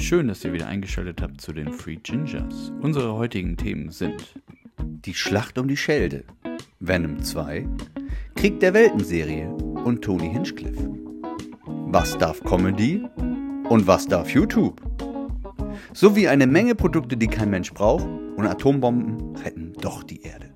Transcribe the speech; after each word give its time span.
Schön, 0.00 0.28
dass 0.28 0.42
ihr 0.44 0.52
wieder 0.52 0.66
eingeschaltet 0.66 1.20
habt 1.20 1.40
zu 1.40 1.52
den 1.52 1.72
Free 1.72 1.96
Gingers. 1.96 2.72
Unsere 2.80 3.12
heutigen 3.14 3.56
Themen 3.56 3.90
sind 3.90 4.34
Die 4.78 5.14
Schlacht 5.14 5.58
um 5.58 5.68
die 5.68 5.76
Schelde, 5.76 6.24
Venom 6.80 7.22
2, 7.22 7.68
Krieg 8.34 8.58
der 8.60 8.74
Welten-Serie 8.74 9.50
und 9.50 10.02
Tony 10.02 10.30
Hinchcliffe. 10.30 10.88
Was 11.64 12.16
darf 12.18 12.40
Comedy 12.40 13.04
und 13.68 13.86
was 13.86 14.06
darf 14.06 14.30
YouTube? 14.30 14.80
Sowie 15.92 16.26
eine 16.28 16.46
Menge 16.46 16.74
Produkte, 16.74 17.16
die 17.16 17.28
kein 17.28 17.50
Mensch 17.50 17.72
braucht 17.72 18.06
und 18.06 18.46
Atombomben 18.46 19.36
retten 19.36 19.74
doch 19.74 20.02
die 20.02 20.22
Erde. 20.22 20.54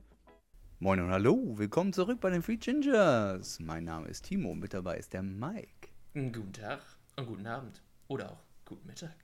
Moin 0.81 1.01
und 1.01 1.11
hallo, 1.11 1.55
willkommen 1.59 1.93
zurück 1.93 2.19
bei 2.21 2.31
den 2.31 2.43
Free 2.43 2.57
Gingers. 2.57 3.61
Mein 3.61 3.85
Name 3.85 4.09
ist 4.09 4.25
Timo, 4.25 4.55
mit 4.55 4.75
dabei 4.75 4.97
ist 4.97 5.13
der 5.13 5.23
Mike. 5.23 5.91
Guten 6.15 6.53
Tag 6.53 6.81
und 7.17 7.27
guten 7.27 7.47
Abend. 7.47 7.83
Oder 8.09 8.33
auch 8.33 8.43
guten 8.65 8.87
Mittag. 8.87 9.24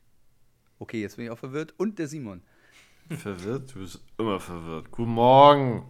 Okay, 0.81 1.03
jetzt 1.03 1.17
bin 1.17 1.27
ich 1.27 1.31
auch 1.31 1.39
verwirrt. 1.39 1.75
Und 1.77 1.99
der 1.99 2.09
Simon. 2.09 2.41
Verwirrt? 3.11 3.75
Du 3.75 3.81
bist 3.81 4.01
immer 4.17 4.41
verwirrt. 4.41 4.91
Guten 4.91 5.11
Morgen. 5.11 5.85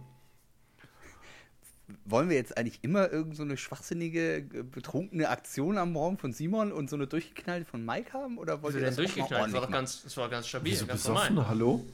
Wollen 2.03 2.27
wir 2.27 2.35
jetzt 2.35 2.57
eigentlich 2.57 2.83
immer 2.83 3.09
irgend 3.09 3.37
so 3.37 3.43
eine 3.43 3.55
schwachsinnige, 3.55 4.37
äh, 4.39 4.63
betrunkene 4.63 5.29
Aktion 5.29 5.77
am 5.77 5.93
Morgen 5.93 6.17
von 6.17 6.33
Simon 6.33 6.73
und 6.73 6.89
so 6.89 6.97
eine 6.97 7.07
durchgeknallte 7.07 7.65
von 7.65 7.85
Mike 7.85 8.11
haben? 8.11 8.37
Oder 8.37 8.61
wollt 8.61 8.75
Wieso 8.75 8.85
ihr 8.85 8.89
das 8.89 8.95
auch 8.95 8.97
mal 8.97 9.03
durchgeknallt? 9.05 9.47
Das 9.47 9.53
war, 9.53 9.61
doch 9.61 9.71
ganz, 9.71 10.03
das 10.03 10.17
war 10.17 10.29
ganz 10.29 10.47
stabil, 10.47 10.77
du 10.77 10.85
ganz 10.85 11.03
besoffen? 11.03 11.35
normal. 11.35 11.49
Hallo? 11.49 11.85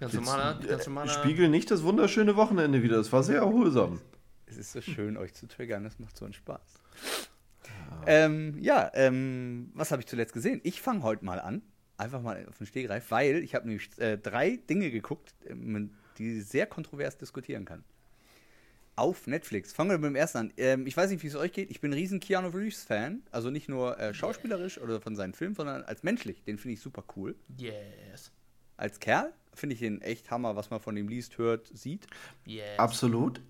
Ganz 0.00 0.12
Jetzt, 0.12 0.24
normaler, 0.24 0.60
äh, 0.62 0.66
ganz 0.66 0.86
normaler. 0.86 1.12
Spiegel 1.12 1.48
nicht 1.48 1.70
das 1.70 1.82
wunderschöne 1.82 2.36
Wochenende 2.36 2.82
wieder. 2.82 2.98
Das 2.98 3.10
war 3.10 3.22
sehr 3.22 3.38
erholsam. 3.38 4.02
Es 4.44 4.58
ist 4.58 4.72
so 4.72 4.82
schön, 4.82 5.16
euch 5.16 5.32
zu 5.32 5.46
triggern. 5.46 5.82
Das 5.82 5.98
macht 5.98 6.14
so 6.14 6.26
einen 6.26 6.34
Spaß. 6.34 6.60
Ähm, 8.06 8.58
ja, 8.60 8.90
ähm, 8.92 9.70
was 9.72 9.92
habe 9.92 10.02
ich 10.02 10.06
zuletzt 10.06 10.34
gesehen? 10.34 10.60
Ich 10.62 10.82
fange 10.82 11.02
heute 11.04 11.24
mal 11.24 11.40
an. 11.40 11.62
Einfach 11.96 12.22
mal 12.22 12.46
auf 12.48 12.58
den 12.58 12.66
Stegreif, 12.66 13.10
weil 13.10 13.36
ich 13.44 13.54
habe 13.54 13.68
nämlich 13.68 13.88
äh, 13.98 14.18
drei 14.18 14.58
Dinge 14.68 14.90
geguckt, 14.90 15.34
ähm, 15.46 15.90
die 16.18 16.40
sehr 16.40 16.66
kontrovers 16.66 17.16
diskutieren 17.18 17.64
kann. 17.64 17.84
Auf 18.96 19.26
Netflix. 19.26 19.72
Fangen 19.72 19.90
wir 19.90 19.98
mit 19.98 20.08
dem 20.10 20.16
ersten 20.16 20.38
an. 20.38 20.52
Ähm, 20.56 20.86
ich 20.86 20.96
weiß 20.96 21.10
nicht, 21.10 21.22
wie 21.22 21.26
es 21.26 21.34
euch 21.34 21.52
geht. 21.52 21.70
Ich 21.70 21.80
bin 21.80 21.90
ein 21.90 21.94
riesen 21.94 22.20
Keanu 22.20 22.48
Reeves-Fan. 22.48 23.22
Also 23.32 23.50
nicht 23.50 23.68
nur 23.68 23.98
äh, 23.98 24.14
schauspielerisch 24.14 24.78
oder 24.78 25.00
von 25.00 25.16
seinen 25.16 25.34
Filmen, 25.34 25.54
sondern 25.54 25.82
als 25.82 26.02
menschlich. 26.04 26.42
Den 26.44 26.58
finde 26.58 26.74
ich 26.74 26.80
super 26.80 27.04
cool. 27.16 27.34
Yes. 27.56 28.30
Als 28.76 29.00
Kerl 29.00 29.32
finde 29.52 29.74
ich 29.74 29.82
ihn 29.82 30.00
echt 30.00 30.30
Hammer, 30.30 30.56
was 30.56 30.70
man 30.70 30.80
von 30.80 30.96
ihm 30.96 31.08
liest, 31.08 31.38
hört, 31.38 31.70
sieht. 31.76 32.06
Yes. 32.44 32.78
Absolut. 32.78 33.40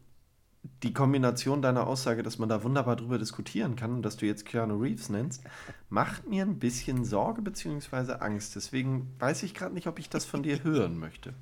Die 0.83 0.93
Kombination 0.95 1.61
deiner 1.61 1.87
Aussage, 1.87 2.23
dass 2.23 2.39
man 2.39 2.49
da 2.49 2.63
wunderbar 2.63 2.97
drüber 2.97 3.19
diskutieren 3.19 3.77
kann 3.77 3.93
und 3.93 4.03
dass 4.03 4.17
du 4.17 4.27
jetzt 4.27 4.47
Keanu 4.47 4.79
Reeves 4.79 5.09
nennst, 5.11 5.43
macht 5.91 6.27
mir 6.27 6.43
ein 6.43 6.59
bisschen 6.59 7.05
Sorge 7.05 7.43
bzw. 7.43 8.15
Angst. 8.21 8.57
Deswegen 8.57 9.15
weiß 9.19 9.43
ich 9.43 9.55
gerade 9.55 9.75
nicht, 9.75 9.87
ob 9.87 9.99
ich 9.99 10.09
das 10.09 10.25
von 10.25 10.43
dir 10.43 10.65
hören 10.65 10.99
möchte. 10.99 11.35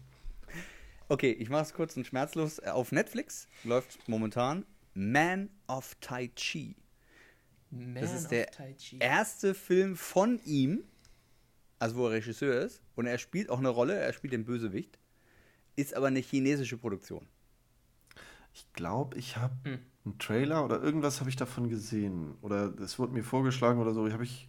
Okay, 1.09 1.31
ich 1.33 1.51
mache 1.51 1.63
es 1.63 1.75
kurz 1.75 1.97
und 1.97 2.07
schmerzlos. 2.07 2.59
Äh, 2.59 2.71
Auf 2.71 2.91
Netflix 2.91 3.47
läuft 3.65 4.09
momentan 4.09 4.65
Man 4.95 5.51
of 5.69 5.95
Tai 6.01 6.29
Chi. 6.29 6.75
Man 7.71 7.95
Das 7.95 8.13
ist 8.13 8.25
of 8.25 8.31
der 8.31 8.47
Tai 8.47 8.73
Chi. 8.75 8.99
erste 8.99 9.55
Film 9.55 9.95
von 9.97 10.41
ihm, 10.45 10.85
also 11.79 11.97
wo 11.97 12.07
er 12.07 12.13
Regisseur 12.13 12.61
ist. 12.63 12.83
Und 12.97 13.07
er 13.07 13.19
spielt 13.19 13.51
auch 13.51 13.59
eine 13.59 13.69
Rolle, 13.69 13.95
er 13.95 14.13
spielt 14.13 14.33
den 14.33 14.45
Bösewicht. 14.45 14.99
Ist 15.77 15.95
aber 15.95 16.09
eine 16.09 16.21
chinesische 16.21 16.77
Produktion. 16.77 17.27
Ich 18.53 18.73
glaube, 18.73 19.17
ich 19.19 19.37
habe 19.37 19.55
Hm. 19.65 19.79
einen 20.05 20.19
Trailer 20.19 20.65
oder 20.65 20.83
irgendwas 20.83 21.21
habe 21.21 21.31
ich 21.31 21.37
davon 21.37 21.69
gesehen. 21.69 22.35
Oder 22.43 22.73
es 22.81 22.99
wurde 22.99 23.13
mir 23.13 23.25
vorgeschlagen 23.25 23.81
oder 23.81 23.95
so. 23.95 24.07
Ich 24.07 24.13
habe 24.13 24.25
ich 24.25 24.49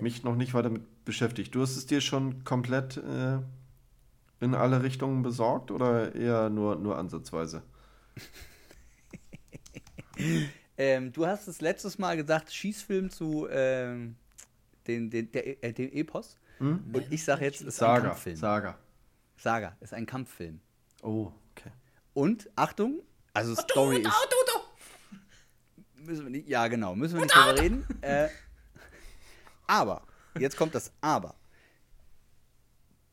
mich 0.00 0.24
noch 0.24 0.36
nicht 0.36 0.54
weiter 0.54 0.70
mit 0.70 1.04
beschäftigt. 1.04 1.54
Du 1.54 1.62
hast 1.62 1.76
es 1.76 1.86
dir 1.86 2.00
schon 2.00 2.44
komplett 2.44 2.96
äh, 2.96 3.38
in 4.40 4.54
alle 4.54 4.82
Richtungen 4.82 5.22
besorgt 5.22 5.70
oder 5.70 6.14
eher 6.14 6.50
nur, 6.50 6.76
nur 6.76 6.98
ansatzweise? 6.98 7.62
Ähm, 10.76 11.12
du 11.12 11.26
hast 11.26 11.46
es 11.46 11.60
letztes 11.60 11.98
Mal 11.98 12.16
gesagt, 12.16 12.50
Schießfilm 12.50 13.10
zu 13.10 13.46
ähm, 13.50 14.16
den, 14.86 15.10
den, 15.10 15.30
der, 15.30 15.62
äh, 15.62 15.74
dem 15.74 15.92
Epos. 15.92 16.38
Hm? 16.56 16.82
Und 16.90 17.12
ich 17.12 17.22
sage 17.22 17.44
jetzt, 17.44 17.60
es 17.60 17.66
ist 17.66 17.82
ein 17.82 17.86
Saga. 17.86 18.08
Kampffilm. 18.08 18.36
Saga. 18.36 18.78
Saga, 19.36 19.76
ist 19.80 19.92
ein 19.92 20.06
Kampffilm. 20.06 20.58
Oh, 21.02 21.32
okay. 21.50 21.70
Und 22.14 22.48
Achtung, 22.56 23.02
also 23.32 23.54
Story 23.54 24.00
ist. 24.00 24.12
Müssen 25.94 26.24
wir 26.24 26.30
nicht, 26.30 26.48
ja, 26.48 26.66
genau, 26.68 26.94
müssen 26.94 27.14
wir 27.14 27.22
nicht 27.22 27.34
drüber 27.34 27.60
reden. 27.60 27.86
Äh, 28.00 28.28
aber, 29.66 30.02
jetzt 30.38 30.56
kommt 30.56 30.74
das 30.74 30.92
Aber. 31.00 31.36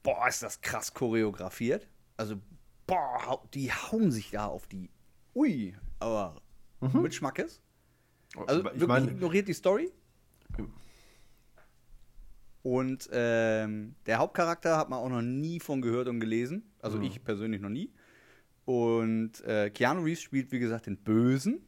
Boah, 0.04 0.28
ist 0.28 0.42
das 0.42 0.62
krass 0.62 0.94
choreografiert. 0.94 1.88
Also, 2.16 2.38
boah, 2.88 3.44
die 3.54 3.72
hauen 3.72 4.12
sich 4.12 4.32
da 4.32 4.48
auf 4.48 4.68
die. 4.68 4.90
Ui, 5.36 5.76
aber 6.00 6.42
mit 6.80 7.14
Schmackes. 7.14 7.62
Also, 8.48 8.60
ich 8.60 8.66
wirklich 8.66 8.88
meine, 8.88 9.12
ignoriert 9.12 9.48
die 9.48 9.54
Story. 9.54 9.92
Und 12.64 13.08
ähm, 13.12 13.96
der 14.06 14.18
Hauptcharakter 14.18 14.78
hat 14.78 14.90
man 14.90 15.00
auch 15.00 15.10
noch 15.10 15.22
nie 15.22 15.60
von 15.60 15.82
gehört 15.82 16.08
und 16.08 16.20
gelesen. 16.20 16.70
Also 16.82 17.00
ich 17.00 17.24
persönlich 17.24 17.62
noch 17.62 17.70
nie. 17.70 17.94
Und 18.68 19.46
äh, 19.46 19.70
Keanu 19.70 20.02
Reeves 20.02 20.22
spielt, 20.22 20.52
wie 20.52 20.60
gesagt, 20.60 20.88
den 20.88 20.98
Bösen, 20.98 21.62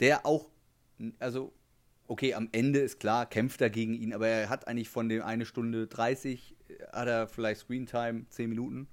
der 0.00 0.24
auch, 0.24 0.48
also, 1.18 1.52
okay, 2.06 2.32
am 2.32 2.48
Ende 2.52 2.78
ist 2.78 2.98
klar, 2.98 3.26
kämpft 3.26 3.60
er 3.60 3.68
gegen 3.68 3.92
ihn, 3.92 4.14
aber 4.14 4.26
er 4.26 4.48
hat 4.48 4.66
eigentlich 4.66 4.88
von 4.88 5.10
dem 5.10 5.20
eine 5.20 5.44
Stunde 5.44 5.86
30, 5.86 6.56
äh, 6.68 6.86
hat 6.92 7.08
er 7.08 7.26
vielleicht 7.26 7.60
Screentime, 7.60 8.24
10 8.30 8.48
Minuten. 8.48 8.88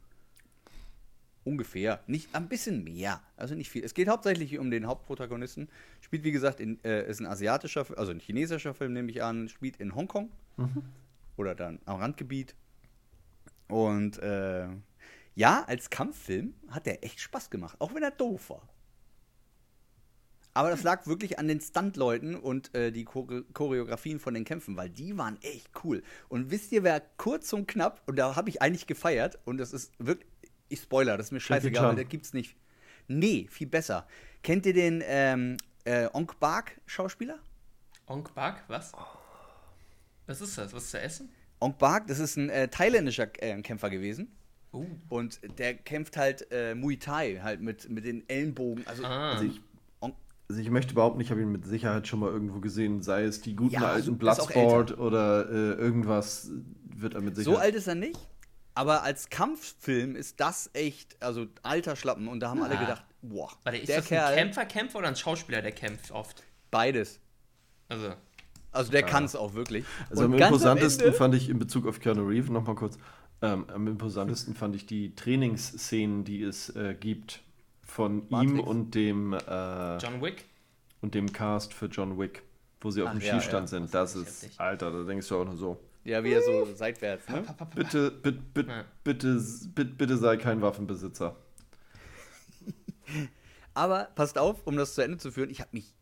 Ungefähr. 1.45 2.03
Nicht 2.05 2.35
ein 2.35 2.49
bisschen 2.49 2.83
mehr. 2.83 3.21
Also 3.37 3.55
nicht 3.55 3.69
viel. 3.69 3.85
Es 3.85 3.93
geht 3.93 4.09
hauptsächlich 4.09 4.59
um 4.59 4.69
den 4.69 4.85
Hauptprotagonisten. 4.85 5.69
Spielt, 6.01 6.25
wie 6.25 6.33
gesagt, 6.33 6.59
in, 6.59 6.83
äh, 6.83 7.09
ist 7.09 7.21
ein 7.21 7.27
asiatischer, 7.27 7.85
also 7.97 8.11
ein 8.11 8.19
chinesischer 8.19 8.73
Film, 8.73 8.91
nehme 8.91 9.09
ich 9.09 9.23
an. 9.23 9.47
Spielt 9.47 9.77
in 9.77 9.95
Hongkong. 9.95 10.29
Oder 11.37 11.55
dann 11.55 11.79
am 11.85 12.01
Randgebiet. 12.01 12.55
Und 13.69 14.19
äh, 14.19 14.67
ja, 15.39 15.63
als 15.67 15.89
Kampffilm 15.89 16.53
hat 16.67 16.85
der 16.85 17.05
echt 17.05 17.22
Spaß 17.22 17.50
gemacht. 17.50 17.77
Auch 17.79 17.95
wenn 17.95 18.03
er 18.03 18.11
doof 18.11 18.50
war. 18.50 18.67
Aber 20.53 20.69
das 20.69 20.83
lag 20.83 21.07
wirklich 21.07 21.39
an 21.39 21.47
den 21.47 21.61
Stuntleuten 21.61 22.35
und 22.35 22.75
äh, 22.75 22.91
die 22.91 23.05
Chore 23.05 23.45
Choreografien 23.53 24.19
von 24.19 24.33
den 24.33 24.44
Kämpfen, 24.44 24.75
weil 24.75 24.89
die 24.89 25.17
waren 25.17 25.41
echt 25.41 25.69
cool. 25.85 26.03
Und 26.28 26.51
wisst 26.51 26.73
ihr, 26.73 26.83
wer 26.83 26.99
kurz 27.16 27.53
und 27.53 27.69
knapp, 27.69 28.01
und 28.05 28.17
da 28.17 28.35
habe 28.35 28.49
ich 28.49 28.61
eigentlich 28.61 28.85
gefeiert, 28.85 29.39
und 29.45 29.59
das 29.59 29.72
ist 29.72 29.94
wirklich, 29.97 30.28
ich 30.67 30.81
spoiler, 30.81 31.16
das 31.16 31.28
ist 31.28 31.31
mir 31.31 31.39
scheißegal, 31.39 31.88
weil 31.88 31.95
der 31.95 32.03
gibt's 32.03 32.33
nicht. 32.33 32.57
Nee, 33.07 33.47
viel 33.49 33.67
besser. 33.67 34.07
Kennt 34.44 34.66
ihr 34.66 34.73
den 34.73 35.01
ähm, 35.05 35.55
äh, 35.85 36.09
Onk 36.11 36.38
Bark 36.41 36.81
Schauspieler? 36.85 37.39
Onk 38.07 38.35
Bak, 38.35 38.66
was? 38.67 38.91
Was 40.28 40.41
ist 40.41 40.57
das? 40.57 40.73
Was 40.73 40.89
zu 40.89 40.99
essen? 40.99 41.29
Onk 41.61 41.78
Bark, 41.78 42.07
das 42.07 42.19
ist 42.19 42.35
ein 42.35 42.49
äh, 42.49 42.67
thailändischer 42.67 43.29
äh, 43.41 43.61
Kämpfer 43.61 43.89
gewesen. 43.89 44.35
Uh. 44.72 44.85
Und 45.09 45.40
der 45.57 45.74
kämpft 45.74 46.16
halt 46.18 46.47
äh, 46.52 46.75
Muay 46.75 46.97
Thai, 46.97 47.40
halt 47.41 47.62
mit, 47.62 47.90
mit 47.90 48.06
den 48.06 48.28
Ellenbogen. 48.30 48.85
Also, 48.88 49.03
Ah. 49.03 49.31
also 49.31 49.46
ich, 49.46 49.62
Also 50.47 50.62
ich 50.62 50.69
möchte 50.72 50.94
behaupten, 50.96 51.22
ich 51.22 51.30
habe 51.31 51.41
ihn 51.41 51.52
mit 51.52 51.66
Sicherheit 51.66 52.07
schon 52.07 52.19
mal 52.22 52.30
irgendwo 52.31 52.59
gesehen, 52.59 53.02
sei 53.03 53.24
es 53.24 53.41
die 53.41 53.56
guten 53.56 53.74
Ja, 53.75 53.79
so- 53.81 53.85
alten 53.88 54.18
Bloodsport 54.18 54.97
oder 54.97 55.47
äh, 55.50 55.74
irgendwas 55.74 56.50
wird 56.96 57.13
er 57.13 57.22
mit 57.22 57.35
so 57.35 57.41
Sicherheit. 57.44 57.62
alt 57.66 57.75
ist 57.75 57.88
er 57.88 57.94
nicht, 57.96 58.19
aber 58.74 59.03
als 59.03 59.29
Kampffilm 59.29 60.16
ist 60.16 60.40
das 60.40 60.69
echt, 60.74 61.18
also 61.22 61.46
alter 61.62 61.96
Schlappen. 61.96 62.28
Und 62.28 62.40
da 62.40 62.50
haben 62.50 62.63
alle 62.63 62.78
Ah. 62.78 62.81
gedacht, 62.81 63.03
boah, 63.22 63.52
Warte, 63.63 63.78
ist 63.79 63.90
der 63.90 63.97
das 63.97 64.08
Kerl, 64.08 64.34
ein 64.34 64.38
Kämpfer, 64.38 64.66
Kämpfer 64.66 65.00
oder 65.00 65.08
ein 65.09 65.16
Schauspieler, 65.16 65.62
der 65.62 65.72
kämpft 65.72 66.12
oft? 66.12 66.44
beides. 66.72 67.19
Also, 67.88 68.13
Also 68.72 68.91
der 68.91 69.02
kann 69.03 69.25
es 69.25 69.35
auch 69.35 69.53
wirklich. 69.56 69.84
Also 70.12 70.25
Und 70.25 70.41
am 70.41 70.78
Ende- 70.78 71.13
fand 71.13 71.34
ich 71.35 71.50
in 71.50 71.58
Bezug 71.59 71.88
auf 71.88 71.99
Keanu 71.99 72.28
Reeves, 72.28 72.49
nochmal 72.52 72.76
kurz, 72.76 72.97
ähm, 73.41 73.66
am 73.70 73.88
imposantesten 73.88 74.53
fand 74.56 74.76
ich 74.76 74.86
die 74.86 75.16
Trainingsszenen, 75.16 76.24
die 76.24 76.44
es 76.44 76.70
äh, 76.76 76.96
gibt 77.00 77.41
von 77.86 78.24
ihm 78.24 78.28
Matrix. 78.30 78.68
und 78.68 78.96
dem, 78.96 79.34
äh, 79.34 79.97
John 79.97 80.22
Wick? 80.22 80.46
und 81.02 81.16
dem 81.16 81.32
Cast 81.32 81.74
für 81.74 81.86
John 81.88 82.20
Wick, 82.20 82.44
wo 82.82 82.91
sie 82.91 83.02
auf 83.02 83.09
Ach, 83.09 83.14
dem 83.14 83.22
ja, 83.22 83.34
Schießstand 83.34 83.64
ja. 83.72 83.80
sind. 83.80 83.94
Das 83.94 84.16
ist 84.16 84.44
ist. 84.44 84.59
Alter, 84.59 84.91
da 84.91 85.03
denkst 85.03 85.28
du 85.28 85.38
auch 85.38 85.46
nur 85.46 85.56
so. 85.58 85.80
Ja, 86.03 86.24
wie 86.24 86.32
er 86.32 86.41
so 86.41 86.66
seitwärts, 86.76 87.28
ne? 87.30 87.44
Bitte, 87.76 88.12
bitte, 88.12 88.40
bitte, 88.53 88.70
Ja. 88.72 88.86
bitte, 89.03 89.41
bitte, 89.76 89.91
bitte 89.94 90.18
sei 90.18 90.38
kein 90.38 90.62
Waffenbesitzer. 90.62 91.36
Aber 93.74 94.06
passt 94.16 94.38
auf, 94.38 94.66
um 94.66 94.76
das 94.78 94.96
zu 94.96 95.02
Ende 95.02 95.18
zu 95.18 95.32
führen, 95.32 95.50
ich 95.50 95.59
habe 95.62 95.70
mich 95.74 95.94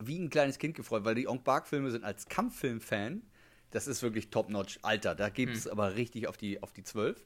wie 0.00 0.18
ein 0.18 0.30
kleines 0.30 0.58
Kind 0.58 0.74
gefreut, 0.76 1.04
weil 1.04 1.14
die 1.14 1.26
Onk 1.28 1.44
Bark-Filme 1.44 1.90
sind 1.90 2.04
als 2.04 2.28
Kampffilm-Fan, 2.28 3.22
das 3.70 3.86
ist 3.86 4.02
wirklich 4.02 4.30
top-notch. 4.30 4.78
Alter, 4.82 5.14
da 5.14 5.28
gibt 5.28 5.56
es 5.56 5.66
aber 5.68 5.94
richtig 5.96 6.26
auf 6.28 6.36
die, 6.36 6.62
auf 6.62 6.72
die 6.72 6.82
12. 6.84 7.22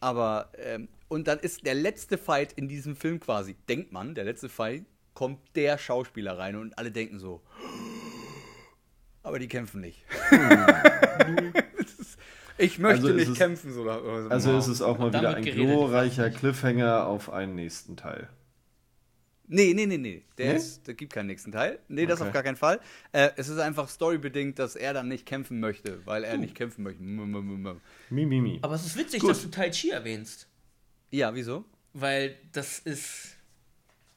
Aber, 0.00 0.50
ähm, 0.58 0.88
und 1.08 1.28
dann 1.28 1.38
ist 1.38 1.64
der 1.66 1.74
letzte 1.74 2.18
Fight 2.18 2.52
in 2.54 2.68
diesem 2.68 2.96
Film 2.96 3.20
quasi, 3.20 3.54
denkt 3.68 3.92
man, 3.92 4.14
der 4.14 4.24
letzte 4.24 4.48
Fight, 4.48 4.84
kommt 5.14 5.38
der 5.54 5.78
Schauspieler 5.78 6.36
rein 6.38 6.56
und 6.56 6.76
alle 6.78 6.90
denken 6.90 7.18
so, 7.20 7.40
aber 9.22 9.38
die 9.38 9.48
kämpfen 9.48 9.80
nicht. 9.80 10.04
Ist- 11.76 12.18
Ich 12.56 12.78
möchte 12.78 13.02
Also 13.06 13.14
nicht 13.14 13.28
es- 13.30 13.36
kämpfen, 13.38 13.72
so. 13.72 13.88
Also 13.90 14.56
ist 14.58 14.68
es 14.68 14.80
auch 14.80 14.96
mal 14.98 15.12
wieder 15.12 15.34
ein 15.34 15.42
glorreicher. 15.44 16.30
Cliffhanger 16.30 17.04
auf 17.06 17.28
einen 17.32 17.56
nächsten 17.56 17.96
Teil. 17.96 18.28
Nee, 19.46 19.74
nee, 19.74 19.86
nee, 19.86 19.98
nee. 19.98 20.22
Der, 20.38 20.52
Nee? 20.52 20.58
Ist, 20.58 20.86
der 20.86 20.94
gibt 20.94 21.12
keinen 21.12 21.26
nächsten 21.26 21.52
Teil. 21.52 21.78
Nee, 21.88 22.06
das 22.06 22.20
Okay. 22.20 22.28
auf 22.28 22.32
gar 22.34 22.42
keinen 22.42 22.56
Fall. 22.56 22.80
Äh, 23.12 23.30
es 23.36 23.48
ist 23.48 23.58
einfach 23.58 23.88
storybedingt, 23.88 24.58
dass 24.58 24.74
er 24.74 24.94
dann 24.94 25.08
nicht 25.08 25.26
kämpfen 25.26 25.60
möchte, 25.60 26.04
weil 26.06 26.24
er 26.24 26.36
nicht 26.38 26.54
kämpfen 26.54 26.82
möchte. 26.82 27.02
Mi, 27.02 28.24
mi, 28.26 28.40
mi. 28.40 28.58
Aber 28.62 28.74
es 28.74 28.86
ist 28.86 28.96
witzig, 28.96 29.20
Gut. 29.20 29.30
dass 29.30 29.42
du 29.42 29.48
Tai 29.50 29.70
Chi 29.70 29.90
erwähnst. 29.90 30.48
Ja, 31.10 31.34
wieso? 31.34 31.64
Weil 31.92 32.36
das 32.52 32.78
ist 32.80 33.36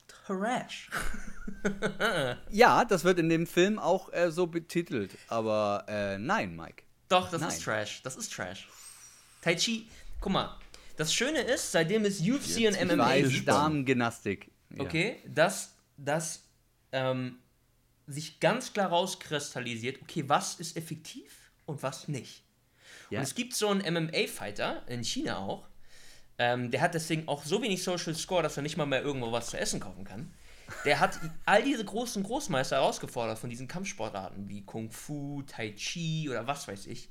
Trash. 0.08 0.90
Ja, 2.50 2.84
das 2.86 3.04
wird 3.06 3.20
in 3.20 3.30
dem 3.30 3.48
Film 3.48 3.80
auch 3.80 4.12
äh, 4.14 4.32
so 4.32 4.48
betitelt. 4.48 5.18
Aber 5.30 5.86
äh, 5.88 6.18
nein, 6.18 6.56
Mike. 6.56 6.84
Doch, 7.10 7.30
das 7.32 7.40
Nein. 7.42 7.50
ist 7.52 7.64
Trash. 7.64 8.02
Das 8.04 8.16
ist 8.18 8.34
Trash. 8.34 8.68
Tai 9.42 9.56
Chi, 9.56 9.88
guck 10.20 10.34
mal. 10.34 10.58
Das 10.98 11.14
Schöne 11.14 11.42
ist, 11.42 11.72
seitdem 11.72 12.04
es 12.06 12.20
UFC 12.20 12.58
Ich 12.58 12.68
und 12.68 12.86
MMA 12.96 13.06
weiß, 13.06 13.30
gibt, 13.30 13.48
Damengymnastik. 14.70 14.78
Ja. 14.78 14.84
okay, 14.84 15.22
dass, 15.34 15.76
dass 15.98 16.44
ähm, 16.92 17.40
sich 18.08 18.40
ganz 18.40 18.74
klar 18.74 18.90
rauskristallisiert, 18.90 20.02
okay, 20.02 20.24
was 20.28 20.56
ist 20.56 20.78
effektiv 20.78 21.52
und 21.66 21.84
was 21.84 22.08
nicht. 22.08 22.44
Ja. 23.10 23.20
Und 23.20 23.24
es 23.24 23.36
gibt 23.36 23.54
so 23.54 23.70
einen 23.70 23.82
MMA-Fighter, 23.94 24.84
in 24.88 25.04
China 25.04 25.40
auch, 25.40 25.68
ähm, 26.38 26.72
der 26.72 26.82
hat 26.82 26.94
deswegen 26.94 27.28
auch 27.28 27.44
so 27.44 27.62
wenig 27.62 27.84
Social 27.84 28.16
Score, 28.16 28.44
dass 28.44 28.58
er 28.58 28.64
nicht 28.64 28.78
mal 28.78 28.86
mehr 28.86 29.02
irgendwo 29.02 29.32
was 29.32 29.48
zu 29.48 29.58
essen 29.58 29.80
kaufen 29.80 30.04
kann. 30.04 30.34
Der 30.86 31.00
hat 31.00 31.20
all 31.46 31.64
diese 31.64 31.84
großen 31.84 32.22
Großmeister 32.24 32.76
herausgefordert 32.76 33.40
von 33.40 33.50
diesen 33.50 33.68
Kampfsportarten 33.68 34.50
wie 34.50 34.66
Kung 34.66 34.92
Fu, 34.92 35.42
Tai 35.44 35.72
Chi 35.72 36.30
oder 36.30 36.46
was 36.46 36.68
weiß 36.68 36.88
ich. 36.88 37.10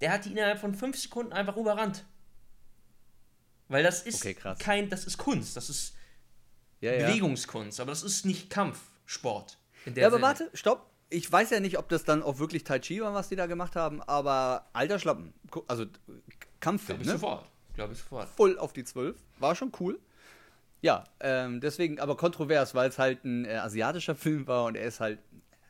Der 0.00 0.12
hat 0.12 0.26
die 0.26 0.32
innerhalb 0.32 0.60
von 0.60 0.74
fünf 0.74 0.96
Sekunden 0.98 1.32
einfach 1.32 1.56
überrannt. 1.56 2.04
Weil 3.68 3.82
das 3.82 4.02
ist 4.02 4.24
Okay, 4.24 4.36
kein, 4.58 4.88
das 4.88 5.04
ist 5.04 5.18
Kunst, 5.18 5.56
das 5.56 5.68
ist 5.68 5.94
Ja, 6.80 6.92
ja. 6.92 7.06
Bewegungskunst, 7.06 7.80
aber 7.80 7.90
das 7.90 8.02
ist 8.02 8.24
nicht 8.24 8.50
Kampfsport. 8.50 9.58
Ja, 9.94 10.06
aber 10.06 10.16
Sinne. 10.16 10.26
warte, 10.26 10.50
stopp. 10.54 10.90
Ich 11.10 11.30
weiß 11.30 11.50
ja 11.50 11.60
nicht, 11.60 11.78
ob 11.78 11.88
das 11.88 12.04
dann 12.04 12.22
auch 12.22 12.38
wirklich 12.38 12.64
Tai 12.64 12.80
Chi 12.80 13.00
war, 13.00 13.14
was 13.14 13.30
die 13.30 13.36
da 13.36 13.46
gemacht 13.46 13.76
haben, 13.76 14.02
aber 14.02 14.68
alter 14.74 14.98
Schlappen. 14.98 15.32
Also 15.66 15.86
Kampffilm, 16.60 16.98
Glaube 16.98 17.02
ich 17.02 17.06
ne? 17.06 17.12
sofort. 17.12 17.50
Glaube 17.74 17.92
ich 17.94 17.98
sofort. 17.98 18.28
Voll 18.28 18.58
auf 18.58 18.72
die 18.72 18.84
12. 18.84 19.16
War 19.38 19.54
schon 19.54 19.72
cool. 19.80 19.98
Ja, 20.80 21.04
ähm, 21.20 21.60
deswegen 21.60 21.98
aber 21.98 22.16
kontrovers, 22.16 22.74
weil 22.74 22.88
es 22.88 22.98
halt 22.98 23.24
ein 23.24 23.44
äh, 23.44 23.54
asiatischer 23.54 24.14
Film 24.16 24.46
war 24.46 24.64
und 24.64 24.76
er 24.76 24.84
ist 24.84 25.00
halt 25.00 25.18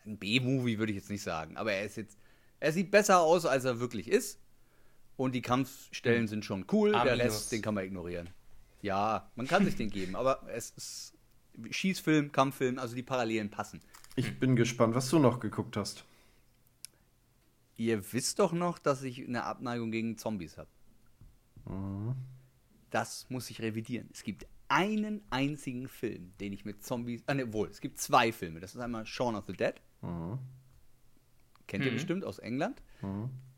ein 0.07 0.19
B-Movie, 0.19 0.79
würde 0.79 0.93
ich 0.93 0.99
jetzt 0.99 1.11
nicht 1.11 1.23
sagen. 1.23 1.57
Aber 1.57 1.73
er 1.73 1.85
ist 1.85 1.97
jetzt, 1.97 2.19
er 2.61 2.73
sieht 2.73 2.91
besser 2.91 3.21
aus, 3.21 3.47
als 3.47 3.65
er 3.65 3.79
wirklich 3.81 4.09
ist. 4.09 4.41
Und 5.17 5.35
die 5.35 5.43
Kampfstellen 5.43 6.29
sind 6.29 6.45
schon 6.45 6.65
cool, 6.73 6.95
A 6.95 7.05
der. 7.05 7.19
Rest, 7.19 7.51
den 7.51 7.61
kann 7.61 7.75
man 7.75 7.85
ignorieren. 7.85 8.31
Ja, 8.83 9.31
man 9.35 9.47
kann 9.47 9.65
sich 9.65 9.77
den 9.77 9.91
geben, 9.91 10.15
aber 10.17 10.43
es 10.49 10.71
ist 10.71 11.15
Schießfilm, 11.71 12.31
Kampffilm, 12.33 12.79
also 12.79 12.95
die 12.95 13.03
Parallelen 13.03 13.51
passen. 13.51 13.81
Ich 14.17 14.39
bin 14.39 14.55
gespannt, 14.57 14.95
was 14.95 15.09
du 15.11 15.19
noch 15.19 15.41
geguckt 15.41 15.77
hast. 15.77 16.05
Ihr 17.77 18.13
wisst 18.13 18.39
doch 18.39 18.53
noch, 18.53 18.79
dass 18.79 19.03
ich 19.03 19.25
eine 19.27 19.45
Abneigung 19.45 19.91
gegen 19.91 20.17
Zombies 20.19 20.59
habe. 20.59 20.69
Das 22.91 23.27
muss 23.29 23.51
ich 23.51 23.61
revidieren. 23.61 24.09
Es 24.13 24.23
gibt 24.23 24.47
einen 24.69 25.23
einzigen 25.31 25.89
Film, 25.89 26.33
den 26.41 26.53
ich 26.53 26.65
mit 26.65 26.85
Zombies. 26.85 27.23
Ah, 27.27 27.35
ne, 27.35 27.53
wohl, 27.53 27.69
es 27.69 27.81
gibt 27.81 27.99
zwei 27.99 28.33
Filme. 28.33 28.61
Das 28.61 28.75
ist 28.75 28.81
einmal 28.81 29.07
Shaun 29.07 29.35
of 29.37 29.45
the 29.47 29.53
Dead. 29.53 29.75
Kennt 31.67 31.85
ihr 31.85 31.91
Mhm. 31.91 31.95
bestimmt 31.97 32.25
aus 32.25 32.39
England. 32.39 32.81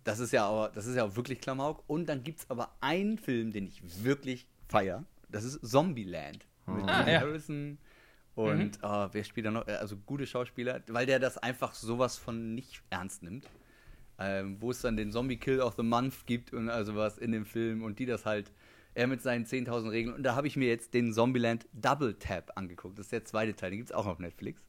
Das 0.04 0.18
ist 0.18 0.32
ja 0.32 0.46
aber, 0.48 0.70
das 0.70 0.86
ist 0.86 0.96
ja 0.96 1.04
auch 1.04 1.14
wirklich 1.16 1.40
Klamauk. 1.40 1.84
Und 1.86 2.06
dann 2.06 2.22
gibt 2.24 2.40
es 2.40 2.50
aber 2.50 2.74
einen 2.80 3.18
Film, 3.18 3.52
den 3.52 3.66
ich 3.66 4.02
wirklich 4.04 4.46
feier. 4.70 5.04
Das 5.28 5.44
ist 5.44 5.60
Zombieland. 5.68 6.46
Mit 6.66 6.88
Ah, 6.88 7.08
ja. 7.08 7.20
Harrison. 7.20 7.78
Und 8.34 8.82
ah, 8.82 9.08
wer 9.12 9.24
spielt 9.24 9.46
da 9.46 9.50
noch? 9.50 9.66
Äh, 9.66 9.72
Also 9.72 9.96
gute 9.96 10.26
Schauspieler, 10.26 10.82
weil 10.88 11.06
der 11.06 11.18
das 11.18 11.36
einfach 11.38 11.74
sowas 11.74 12.16
von 12.16 12.54
nicht 12.54 12.82
ernst 12.90 13.22
nimmt. 13.22 13.46
Ähm, 14.18 14.56
wo 14.60 14.70
es 14.70 14.80
dann 14.82 14.96
den 14.96 15.12
Zombie 15.12 15.38
Kill 15.38 15.60
of 15.60 15.74
the 15.76 15.82
Month 15.82 16.26
gibt 16.26 16.52
und 16.52 16.68
also 16.68 16.94
was 16.94 17.16
in 17.18 17.32
dem 17.32 17.46
Film 17.46 17.82
und 17.82 17.98
die 17.98 18.04
das 18.06 18.26
halt, 18.26 18.52
er 18.94 19.06
mit 19.06 19.22
seinen 19.22 19.46
10.000 19.46 19.90
Regeln. 19.90 20.14
Und 20.14 20.22
da 20.24 20.34
habe 20.34 20.46
ich 20.46 20.56
mir 20.56 20.68
jetzt 20.68 20.92
den 20.92 21.12
Zombieland 21.12 21.66
Double 21.72 22.14
Tap 22.18 22.52
angeguckt. 22.54 22.98
Das 22.98 23.06
ist 23.06 23.12
der 23.12 23.24
zweite 23.24 23.54
Teil, 23.56 23.70
den 23.70 23.78
gibt 23.78 23.90
es 23.90 23.96
auch 23.96 24.06
auf 24.06 24.18
Netflix. 24.18 24.62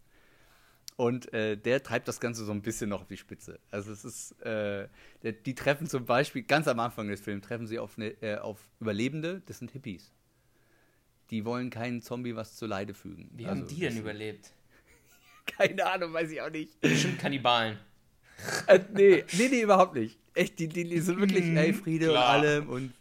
Und 1.01 1.33
äh, 1.33 1.57
der 1.57 1.81
treibt 1.81 2.07
das 2.07 2.19
Ganze 2.19 2.45
so 2.45 2.51
ein 2.51 2.61
bisschen 2.61 2.91
noch 2.91 3.01
auf 3.01 3.07
die 3.07 3.17
Spitze. 3.17 3.59
Also 3.71 3.91
es 3.91 4.05
ist, 4.05 4.39
äh, 4.43 4.87
die 5.23 5.55
treffen 5.55 5.87
zum 5.87 6.05
Beispiel, 6.05 6.43
ganz 6.43 6.67
am 6.67 6.79
Anfang 6.79 7.07
des 7.07 7.21
Films, 7.21 7.43
treffen 7.43 7.65
sie 7.65 7.79
auf, 7.79 7.97
ne, 7.97 8.09
äh, 8.21 8.37
auf 8.37 8.59
Überlebende, 8.79 9.41
das 9.47 9.57
sind 9.57 9.71
Hippies. 9.71 10.11
Die 11.31 11.43
wollen 11.43 11.71
keinen 11.71 12.03
Zombie 12.03 12.35
was 12.35 12.55
zu 12.55 12.67
Leide 12.67 12.93
fügen. 12.93 13.31
Wie 13.33 13.47
also, 13.47 13.61
haben 13.61 13.67
die 13.67 13.79
denn 13.79 13.97
überlebt? 13.97 14.51
Keine 15.47 15.87
Ahnung, 15.87 16.13
weiß 16.13 16.29
ich 16.29 16.39
auch 16.39 16.51
nicht. 16.51 16.79
Bestimmt 16.81 17.17
Kannibalen. 17.17 17.79
Äh, 18.67 18.81
nee, 18.93 19.25
nee, 19.39 19.47
nee, 19.49 19.61
überhaupt 19.61 19.95
nicht. 19.95 20.19
Echt, 20.35 20.59
die, 20.59 20.67
die, 20.67 20.87
die 20.87 20.99
sind 20.99 21.19
wirklich, 21.19 21.45
ey, 21.45 21.73
Friede 21.73 22.09
klar. 22.09 22.37
und 22.37 22.45
allem 22.45 22.69
und 22.69 22.93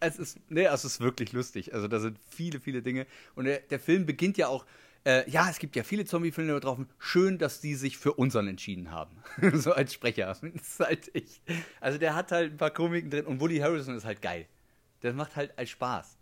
es 0.00 0.18
ist, 0.18 0.38
nee, 0.50 0.66
es 0.66 0.84
ist 0.84 1.00
wirklich 1.00 1.32
lustig. 1.32 1.72
Also 1.72 1.88
da 1.88 2.00
sind 2.00 2.18
viele, 2.28 2.60
viele 2.60 2.82
Dinge. 2.82 3.06
Und 3.34 3.46
der, 3.46 3.60
der 3.60 3.80
Film 3.80 4.04
beginnt 4.04 4.36
ja 4.36 4.48
auch, 4.48 4.66
äh, 5.06 5.30
ja, 5.30 5.48
es 5.48 5.60
gibt 5.60 5.76
ja 5.76 5.84
viele 5.84 6.04
Zombie-Filme 6.04 6.52
da 6.52 6.58
drauf. 6.58 6.78
Schön, 6.98 7.38
dass 7.38 7.60
die 7.60 7.76
sich 7.76 7.96
für 7.96 8.14
unseren 8.14 8.48
entschieden 8.48 8.90
haben. 8.90 9.22
so 9.54 9.72
als 9.72 9.94
Sprecher. 9.94 10.26
Das 10.26 10.80
halt 10.80 11.14
echt. 11.14 11.40
Also 11.80 11.96
der 11.98 12.16
hat 12.16 12.32
halt 12.32 12.54
ein 12.54 12.56
paar 12.56 12.72
Komiken 12.72 13.08
drin 13.08 13.24
und 13.24 13.40
Woody 13.40 13.58
Harrison 13.58 13.94
ist 13.94 14.04
halt 14.04 14.20
geil. 14.20 14.46
Das 15.00 15.14
macht 15.14 15.36
halt 15.36 15.56
als 15.56 15.70
Spaß. 15.70 16.18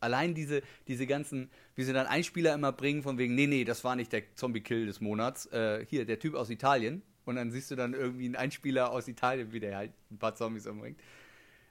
Allein 0.00 0.34
diese, 0.34 0.62
diese 0.88 1.06
ganzen, 1.06 1.48
wie 1.76 1.84
sie 1.84 1.92
dann 1.92 2.08
Einspieler 2.08 2.52
immer 2.54 2.72
bringen, 2.72 3.04
von 3.04 3.18
wegen, 3.18 3.36
nee, 3.36 3.46
nee, 3.46 3.64
das 3.64 3.84
war 3.84 3.94
nicht 3.94 4.12
der 4.12 4.34
Zombie-Kill 4.34 4.86
des 4.86 5.00
Monats. 5.00 5.46
Äh, 5.46 5.86
hier, 5.88 6.04
der 6.04 6.18
Typ 6.18 6.34
aus 6.34 6.50
Italien. 6.50 7.02
Und 7.24 7.36
dann 7.36 7.52
siehst 7.52 7.70
du 7.70 7.76
dann 7.76 7.94
irgendwie 7.94 8.26
einen 8.26 8.36
Einspieler 8.36 8.90
aus 8.90 9.06
Italien, 9.06 9.52
wie 9.52 9.60
der 9.60 9.76
halt 9.76 9.92
ein 10.10 10.18
paar 10.18 10.34
Zombies 10.34 10.66
umbringt. 10.66 11.00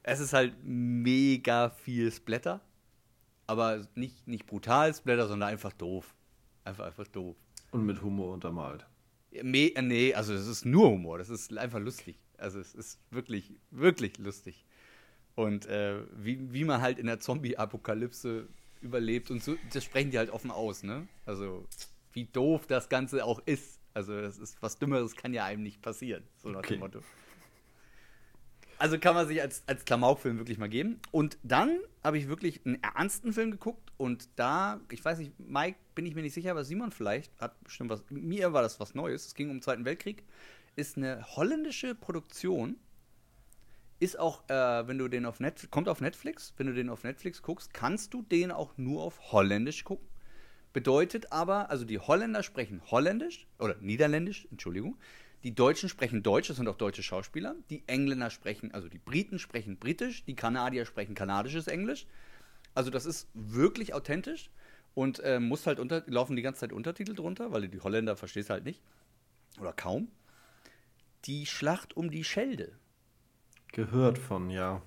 Es 0.02 0.22
ist 0.22 0.32
halt 0.32 0.56
mega 0.64 1.72
viel 1.72 2.10
Splatter. 2.10 2.62
Aber 3.48 3.86
nicht, 3.96 4.30
nicht 4.30 4.46
brutal 4.46 4.94
Splatter, 4.94 5.28
sondern 5.28 5.50
einfach 5.50 5.74
doof. 5.74 6.16
Einfach, 6.64 6.86
einfach 6.86 7.08
doof. 7.08 7.36
Und 7.72 7.86
mit 7.86 8.02
Humor 8.02 8.34
untermalt. 8.34 8.86
Me 9.32 9.76
äh, 9.76 9.82
nee, 9.82 10.14
also 10.14 10.34
es 10.34 10.48
ist 10.48 10.66
nur 10.66 10.90
Humor, 10.92 11.18
das 11.18 11.30
ist 11.30 11.56
einfach 11.58 11.80
lustig. 11.80 12.18
Also 12.38 12.60
es 12.60 12.76
ist 12.76 13.00
wirklich, 13.10 13.54
wirklich 13.72 14.18
lustig. 14.20 14.66
Und 15.36 15.66
äh, 15.66 16.02
wie, 16.16 16.54
wie 16.54 16.64
man 16.64 16.82
halt 16.82 17.00
in 17.00 17.08
der 17.08 17.20
Zombie-Apokalypse 17.20 18.48
überlebt 18.82 19.32
und 19.32 19.42
so, 19.44 19.56
das 19.72 19.84
sprechen 19.84 20.12
die 20.12 20.18
halt 20.20 20.30
offen 20.30 20.52
aus, 20.52 20.84
ne? 20.84 21.08
Also 21.26 21.66
wie 22.12 22.26
doof 22.26 22.68
das 22.68 22.90
Ganze 22.90 23.26
auch 23.26 23.42
ist. 23.46 23.80
Also 23.96 24.20
das 24.20 24.38
ist 24.38 24.62
was 24.62 24.78
Dümmeres 24.78 25.16
kann 25.16 25.34
ja 25.34 25.46
einem 25.46 25.64
nicht 25.64 25.82
passieren, 25.82 26.24
so 26.38 26.50
nach 26.50 26.60
Okay. 26.60 26.76
dem 26.76 26.80
Motto. 26.82 27.00
Also 28.78 29.00
kann 29.00 29.16
man 29.16 29.28
sich 29.28 29.42
als, 29.42 29.64
als 29.68 29.86
Klamaukfilm 29.86 30.38
wirklich 30.38 30.58
mal 30.58 30.68
geben. 30.70 31.00
Und 31.12 31.38
dann 31.44 31.80
habe 32.04 32.18
ich 32.18 32.28
wirklich 32.28 32.66
einen 32.66 32.82
ernsten 32.84 33.32
Film 33.32 33.52
geguckt 33.52 33.92
und 33.98 34.28
da, 34.36 34.82
ich 34.92 35.04
weiß 35.04 35.20
nicht, 35.20 35.40
Mike, 35.40 35.78
bin 35.96 36.06
ich 36.06 36.16
mir 36.16 36.22
nicht 36.22 36.34
sicher, 36.34 36.52
aber 36.52 36.64
Simon 36.64 36.92
vielleicht 36.92 37.40
hat 37.40 37.62
bestimmt 37.64 37.90
was. 37.90 38.04
Mir 38.10 38.54
war 38.54 38.62
das 38.62 38.80
was 38.80 38.96
Neues. 38.96 39.28
Es 39.28 39.36
ging 39.36 39.50
um 39.50 39.58
den 39.58 39.62
Zweiten 39.62 39.86
Weltkrieg. 39.86 40.24
Ist 40.76 40.98
eine 40.98 41.26
holländische 41.36 41.96
Produktion. 41.96 42.78
Ist 44.00 44.20
auch, 44.20 44.50
äh, 44.50 44.88
wenn 44.88 44.98
du 44.98 45.08
den 45.08 45.26
auf 45.26 45.40
Netflix, 45.40 45.72
kommt 45.72 45.88
auf 45.88 46.02
Netflix, 46.02 46.54
wenn 46.58 46.68
du 46.68 46.74
den 46.74 46.90
auf 46.90 47.04
Netflix 47.04 47.42
guckst, 47.42 47.74
kannst 47.74 48.14
du 48.14 48.22
den 48.22 48.52
auch 48.52 48.78
nur 48.78 49.04
auf 49.04 49.32
Holländisch 49.32 49.84
gucken. 49.84 50.08
Bedeutet 50.74 51.32
aber, 51.32 51.70
also 51.70 51.86
die 51.86 52.00
Holländer 52.00 52.44
sprechen 52.44 52.82
Holländisch 52.90 53.48
oder 53.60 53.76
Niederländisch, 53.80 54.48
Entschuldigung. 54.50 54.98
Die 55.44 55.54
Deutschen 55.54 55.90
sprechen 55.90 56.24
Deutsch, 56.24 56.48
das 56.48 56.58
sind 56.58 56.68
auch 56.68 56.78
deutsche 56.78 57.04
Schauspieler. 57.04 57.56
Die 57.70 57.84
Engländer 57.88 58.30
sprechen, 58.30 58.74
also 58.74 58.90
die 58.90 58.98
Briten 58.98 59.40
sprechen 59.40 59.78
Britisch, 59.78 60.26
die 60.26 60.36
Kanadier 60.36 60.86
sprechen 60.86 61.16
kanadisches 61.16 61.68
Englisch. 61.68 62.08
Also 62.74 62.90
das 62.90 63.06
ist 63.06 63.30
wirklich 63.34 63.94
authentisch 63.94 64.50
und 64.94 65.20
äh, 65.20 65.40
muss 65.40 65.66
halt 65.68 65.80
unter, 65.80 66.04
laufen 66.08 66.36
die 66.36 66.42
ganze 66.42 66.62
Zeit 66.62 66.74
Untertitel 66.74 67.16
drunter, 67.16 67.52
weil 67.52 67.68
die 67.68 67.80
Holländer 67.80 68.16
verstehst 68.16 68.50
halt 68.50 68.66
nicht. 68.66 68.82
Oder 69.60 69.74
kaum. 69.74 70.12
Die 71.26 71.46
Schlacht 71.46 71.96
um 71.96 72.12
die 72.12 72.24
Schelde. 72.24 72.78
Gehört 73.72 74.18
von, 74.18 74.50
ja. 74.50 74.82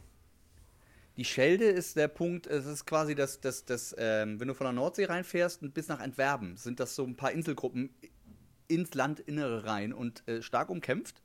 Die 1.16 1.24
Schelde 1.24 1.64
ist 1.64 1.96
der 1.96 2.08
Punkt, 2.08 2.46
es 2.46 2.66
ist 2.66 2.84
quasi 2.84 3.14
das, 3.14 3.40
das, 3.40 3.64
das 3.64 3.94
ähm, 3.98 4.38
wenn 4.38 4.48
du 4.48 4.54
von 4.54 4.66
der 4.66 4.74
Nordsee 4.74 5.06
reinfährst 5.06 5.62
und 5.62 5.72
bis 5.72 5.88
nach 5.88 5.98
Antwerpen, 5.98 6.56
sind 6.56 6.78
das 6.78 6.94
so 6.94 7.04
ein 7.04 7.16
paar 7.16 7.32
Inselgruppen 7.32 7.90
ins 8.68 8.94
Landinnere 8.94 9.64
rein 9.64 9.92
und 9.92 10.26
äh, 10.28 10.42
stark 10.42 10.68
umkämpft. 10.68 11.22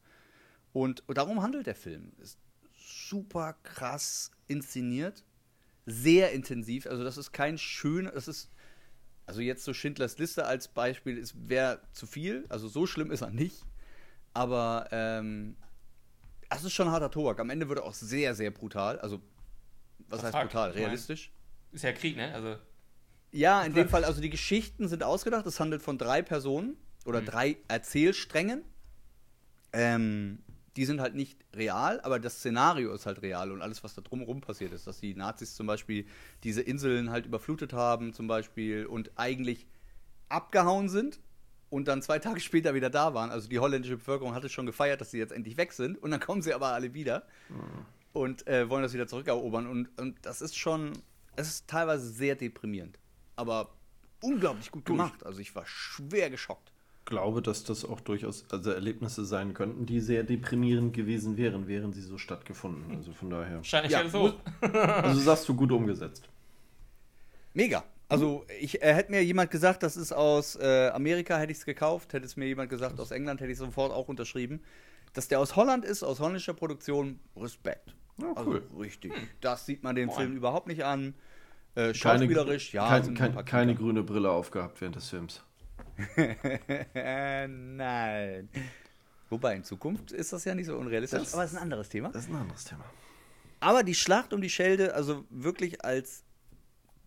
Und, 0.72 1.08
und 1.10 1.18
darum 1.18 1.42
handelt 1.42 1.68
der 1.68 1.76
Film. 1.76 2.14
Ist 2.20 2.40
super 2.74 3.58
krass 3.64 4.32
inszeniert, 4.48 5.26
sehr 5.86 6.32
intensiv. 6.32 6.88
Also 6.88 7.04
das 7.04 7.18
ist 7.18 7.34
kein 7.34 7.58
schöner, 7.58 8.12
das 8.12 8.30
ist, 8.30 8.50
also 9.32 9.40
jetzt 9.42 9.64
so 9.64 9.74
Schindlers 9.74 10.18
Liste 10.18 10.46
als 10.46 10.68
Beispiel, 10.68 11.18
ist 11.18 11.34
wäre 11.48 11.80
zu 11.94 12.06
viel. 12.06 12.44
Also 12.50 12.68
so 12.68 12.86
schlimm 12.86 13.12
ist 13.12 13.22
er 13.22 13.30
nicht. 13.30 13.64
Aber 14.34 14.90
ähm, 14.92 15.56
Das 16.50 16.66
ist 16.66 16.74
schon 16.74 16.92
harter 16.92 17.10
Tobak. 17.10 17.40
Am 17.40 17.50
Ende 17.50 17.70
wird 17.70 17.80
er 17.80 17.86
auch 17.86 17.94
sehr, 17.94 18.36
sehr 18.36 18.52
brutal. 18.52 19.00
Also, 19.00 19.22
was 20.10 20.20
Oh, 20.20 20.24
heißt 20.24 20.38
brutal? 20.42 20.70
Ich 20.72 20.76
mein- 20.76 20.84
Realistisch? 20.84 21.32
Ist 21.72 21.84
ja 21.86 21.94
Krieg, 21.94 22.18
ne? 22.18 22.34
Also, 22.34 22.58
Ja, 23.32 23.64
in 23.64 23.74
dem 23.74 23.88
Fall, 23.88 24.04
also 24.04 24.20
die 24.20 24.30
Geschichten 24.30 24.90
sind 24.90 25.02
ausgedacht. 25.02 25.46
Es 25.46 25.62
handelt 25.62 25.82
von 25.82 25.98
drei 25.98 26.22
Personen 26.22 26.76
oder 27.06 27.22
Mhm. 27.22 27.26
drei 27.28 27.58
Erzählsträngen. 27.70 28.64
Ähm, 29.72 30.40
die 30.78 30.86
sind 30.86 31.02
halt 31.02 31.16
nicht 31.16 31.44
real, 31.54 32.00
aber 32.02 32.20
das 32.20 32.38
Szenario 32.38 32.94
ist 32.94 33.06
halt 33.06 33.22
real 33.22 33.52
und 33.52 33.62
alles, 33.62 33.84
was 33.84 33.94
da 33.94 34.02
drumherum 34.02 34.42
passiert 34.42 34.72
ist. 34.72 34.88
Dass 34.88 35.00
die 35.00 35.14
Nazis 35.16 35.56
zum 35.56 35.68
Beispiel 35.68 36.06
diese 36.44 36.62
Inseln 36.62 37.10
halt 37.10 37.26
überflutet 37.26 37.74
haben, 37.74 38.14
zum 38.14 38.28
Beispiel, 38.28 38.86
und 38.86 39.12
eigentlich 39.16 39.68
abgehauen 40.30 40.88
sind 40.88 41.20
und 41.70 41.88
dann 41.88 42.02
zwei 42.02 42.20
Tage 42.20 42.40
später 42.40 42.74
wieder 42.74 42.90
da 42.90 43.14
waren. 43.14 43.32
Also 43.32 43.50
die 43.50 43.60
holländische 43.60 43.98
Bevölkerung 43.98 44.34
hatte 44.34 44.50
schon 44.50 44.66
gefeiert, 44.66 45.02
dass 45.02 45.12
sie 45.12 45.18
jetzt 45.18 45.34
endlich 45.34 45.58
weg 45.58 45.74
sind 45.74 45.98
und 45.98 46.12
dann 46.12 46.20
kommen 46.20 46.42
sie 46.42 46.54
aber 46.54 46.68
alle 46.68 46.94
wieder 46.94 47.28
und 48.14 48.48
äh, 48.48 48.70
wollen 48.70 48.84
das 48.84 48.94
wieder 48.94 49.08
zurückerobern. 49.08 49.68
Und, 49.68 49.90
und 50.00 50.26
das 50.26 50.42
ist 50.42 50.58
schon, 50.58 50.94
es 51.36 51.50
ist 51.50 51.68
teilweise 51.68 52.08
sehr 52.10 52.36
deprimierend, 52.36 52.98
aber 53.36 53.74
unglaublich 54.22 54.72
gut 54.72 54.86
gemacht. 54.86 55.26
Also 55.26 55.40
ich 55.40 55.54
war 55.56 55.66
schwer 55.66 56.30
geschockt. 56.30 56.71
Glaube, 57.06 57.42
dass 57.42 57.64
das 57.64 57.84
auch 57.86 58.00
durchaus 58.00 58.46
also 58.52 58.72
Erlebnisse 58.72 59.26
sein 59.26 59.54
könnten, 59.54 59.86
die 59.86 60.00
sehr 60.00 60.24
deprimierend 60.24 60.94
gewesen 60.94 61.38
wären, 61.38 61.68
wären 61.68 61.94
sie 61.94 62.02
so 62.02 62.18
stattgefunden. 62.18 62.96
Also 62.96 63.12
von 63.14 63.30
daher. 63.30 63.58
wahrscheinlich 63.58 63.92
Ja, 63.92 64.08
so. 64.08 64.34
Also 64.62 65.20
sagst 65.20 65.48
du 65.50 65.56
gut 65.56 65.72
umgesetzt. 65.72 66.30
Mega. 67.54 67.84
Also 68.08 68.46
ich 68.60 68.82
äh, 68.82 68.94
hätte 68.94 69.12
mir 69.12 69.24
jemand 69.24 69.52
gesagt, 69.52 69.84
das 69.84 69.96
ist 69.96 70.12
aus 70.12 70.56
äh, 70.58 70.90
Amerika, 70.90 71.38
hätte 71.38 71.52
ich 71.52 71.60
es 71.60 71.66
gekauft. 71.66 72.14
Hätte 72.14 72.26
es 72.26 72.36
mir 72.36 72.46
jemand 72.46 72.70
gesagt, 72.70 73.00
aus 73.00 73.12
England 73.12 73.40
hätte 73.40 73.52
ich 73.52 73.58
es 73.58 73.64
sofort 73.66 73.92
auch 73.92 74.08
unterschrieben. 74.10 74.62
Dass 75.14 75.28
der 75.28 75.40
aus 75.40 75.56
Holland 75.56 75.84
ist, 75.86 76.04
aus 76.04 76.20
holländischer 76.20 76.54
Produktion, 76.54 77.20
Respekt. 77.36 77.96
Ja, 78.22 78.34
Also 78.34 78.52
cool. 78.52 78.64
richtig. 78.80 79.14
Das 79.42 79.66
sieht 79.66 79.84
man 79.84 79.96
den 79.96 80.08
Moin. 80.08 80.18
Film 80.18 80.36
überhaupt 80.36 80.68
nicht 80.68 80.84
an. 80.84 81.14
Äh, 81.74 81.94
Keine, 81.94 81.94
schauspielerisch, 81.96 82.74
ja. 82.74 82.88
kein, 82.88 83.14
kein, 83.14 83.46
keine 83.46 83.76
grüne 83.76 84.04
Brille 84.04 84.30
aufgehabt 84.30 84.82
während 84.82 84.98
des 84.98 85.08
Films. 85.10 85.42
Nein. 87.48 88.50
Wobei, 89.30 89.56
in 89.56 89.64
Zukunft 89.64 90.12
ist 90.12 90.34
das 90.34 90.44
ja 90.46 90.54
nicht 90.56 90.66
so 90.68 90.78
unrealistisch, 90.78 91.20
Das- 91.20 91.34
aber 91.34 91.44
das 91.44 91.52
ist 91.52 91.58
ein 91.58 91.64
anderes 91.64 91.90
Thema. 91.90 92.10
Das 92.10 92.24
ist 92.26 92.30
ein 92.30 92.36
anderes 92.36 92.66
Thema. 92.66 92.84
Aber 93.60 93.84
die 93.84 93.96
Schlacht 93.96 94.34
um 94.34 94.42
die 94.42 94.50
Schelde, 94.50 94.94
also 94.96 95.24
wirklich 95.30 95.86
als 95.86 96.24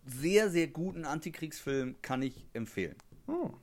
sehr, 0.05 0.49
sehr 0.49 0.67
guten 0.67 1.05
Antikriegsfilm 1.05 1.95
kann 2.01 2.21
ich 2.21 2.45
empfehlen. 2.53 2.95
Hm. 3.27 3.53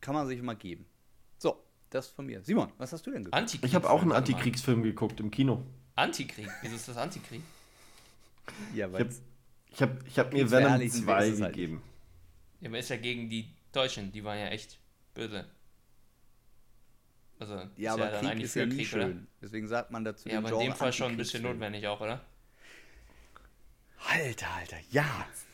Kann 0.00 0.14
man 0.14 0.26
sich 0.26 0.40
mal 0.42 0.54
geben. 0.56 0.86
So, 1.38 1.62
das 1.90 2.08
von 2.08 2.26
mir. 2.26 2.42
Simon, 2.42 2.72
was 2.78 2.92
hast 2.92 3.06
du 3.06 3.10
denn 3.10 3.24
geguckt? 3.24 3.58
Ich 3.64 3.74
habe 3.74 3.88
auch 3.88 4.02
einen. 4.02 4.12
Antikriegsfilm 4.12 4.82
geguckt 4.82 5.20
im 5.20 5.30
Kino. 5.30 5.62
Antikrieg. 5.96 6.48
Wieso 6.62 6.76
ist 6.76 6.88
das 6.88 6.96
Antikrieg? 6.96 7.42
Ja, 8.74 8.88
Ich 8.88 8.94
habe 9.82 9.94
hab, 9.94 10.06
ich 10.06 10.18
hab 10.18 10.32
mir 10.32 10.50
Venom 10.50 10.78
wir 10.80 10.86
ist 10.86 11.02
2 11.04 11.28
es 11.28 11.40
halt 11.40 11.54
gegeben. 11.54 11.82
Ja, 12.60 12.68
aber 12.68 12.78
ist 12.78 12.88
ja 12.90 12.96
gegen 12.96 13.28
die 13.28 13.48
Deutschen, 13.72 14.12
die 14.12 14.24
waren 14.24 14.38
ja 14.38 14.48
echt 14.48 14.78
böse. 15.14 15.46
Also, 17.38 17.54
ja, 17.76 17.94
ist 17.94 18.00
aber 18.00 18.10
dann 18.10 18.20
Krieg 18.20 18.30
eigentlich 18.30 18.44
ist 18.44 18.54
ja 18.54 18.62
für 18.62 18.68
nie 18.68 18.76
Krieg, 18.76 18.86
schön. 18.86 19.00
oder? 19.00 19.26
Deswegen 19.40 19.68
sagt 19.68 19.90
man 19.90 20.04
dazu 20.04 20.28
Ja, 20.28 20.38
aber 20.38 20.52
in 20.52 20.58
dem 20.58 20.74
Fall 20.74 20.92
schon 20.92 21.12
ein 21.12 21.16
bisschen 21.16 21.42
notwendig 21.42 21.86
auch, 21.86 22.00
oder? 22.00 22.20
Alter, 24.08 24.46
Alter, 24.58 24.76
ja. 24.90 25.04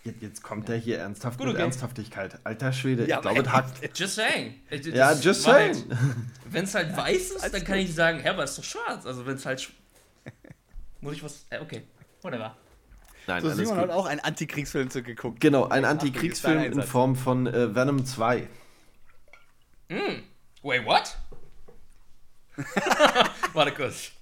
Jetzt, 0.05 0.23
jetzt 0.23 0.43
kommt 0.43 0.69
er 0.69 0.77
hier 0.77 0.99
ernsthaft 0.99 1.39
Gut, 1.39 1.49
mit 1.49 1.57
okay. 1.57 1.65
Ernsthaftigkeit. 1.65 2.39
Alter 2.45 2.73
Schwede, 2.73 3.07
Ja, 3.07 3.17
ich 3.17 3.23
glaube, 3.23 3.41
es 3.41 3.49
hackt. 3.49 3.99
Just 3.99 4.15
saying. 4.15 4.55
Das 4.71 4.87
Ja, 4.87 5.13
just 5.15 5.43
saying. 5.43 5.75
Halt, 5.75 5.99
wenn 6.51 6.65
es 6.65 6.75
halt 6.75 6.97
weiß 6.97 7.31
ist, 7.33 7.55
dann 7.55 7.65
kann 7.65 7.79
ich 7.79 7.93
sagen, 7.95 8.21
hä, 8.21 8.29
aber 8.29 8.45
ist 8.45 8.57
doch 8.59 8.65
schwarz. 8.65 9.05
Also 9.07 9.27
wenn 9.27 9.37
es 9.37 9.47
halt... 9.47 9.69
Muss 11.01 11.15
ich 11.15 11.23
was... 11.23 11.47
Äh, 11.51 11.61
okay, 11.61 11.83
whatever. 12.23 12.57
Nein, 13.27 13.43
So, 13.43 13.51
Simon 13.51 13.75
gut. 13.75 13.79
hat 13.79 13.91
auch 13.91 14.07
einen 14.07 14.21
Antikriegsfilm 14.21 14.91
zu 14.91 15.03
geguckt. 15.03 15.41
Genau, 15.41 15.67
ein 15.69 15.85
Antikriegsfilm 15.85 16.63
in. 16.63 16.83
Form 16.83 17.17
von 17.17 17.47
äh, 17.47 17.75
Venom 17.75 18.05
2. 18.05 18.49
Wait, 20.63 20.85
what? 20.85 21.17
Warte 23.53 23.73
kurz. 23.73 24.13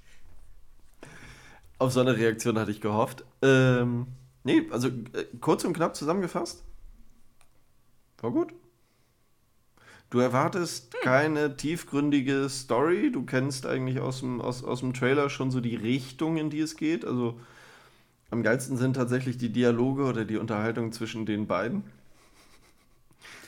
Auf 1.78 1.92
so 1.92 2.00
eine 2.00 2.16
Reaktion 2.16 2.58
hatte 2.58 2.70
ich 2.70 2.80
gehofft. 2.80 3.24
Ähm, 3.42 4.06
nee, 4.42 4.66
also 4.70 4.88
äh, 4.88 5.24
kurz 5.40 5.64
und 5.64 5.74
knapp 5.74 5.96
zusammengefasst. 5.96 6.62
War 8.20 8.30
gut. 8.30 8.52
Du 10.10 10.18
erwartest 10.20 10.94
keine 11.02 11.56
tiefgründige 11.56 12.48
Story. 12.48 13.10
Du 13.10 13.24
kennst 13.24 13.66
eigentlich 13.66 14.00
aus 14.00 14.20
dem, 14.20 14.40
aus, 14.40 14.62
aus 14.62 14.80
dem 14.80 14.94
Trailer 14.94 15.28
schon 15.28 15.50
so 15.50 15.60
die 15.60 15.74
Richtung, 15.76 16.36
in 16.36 16.50
die 16.50 16.60
es 16.60 16.76
geht. 16.76 17.04
Also 17.04 17.40
am 18.30 18.42
geilsten 18.42 18.76
sind 18.76 18.94
tatsächlich 18.94 19.36
die 19.38 19.50
Dialoge 19.50 20.04
oder 20.04 20.24
die 20.24 20.36
Unterhaltung 20.36 20.92
zwischen 20.92 21.26
den 21.26 21.46
beiden. 21.46 21.84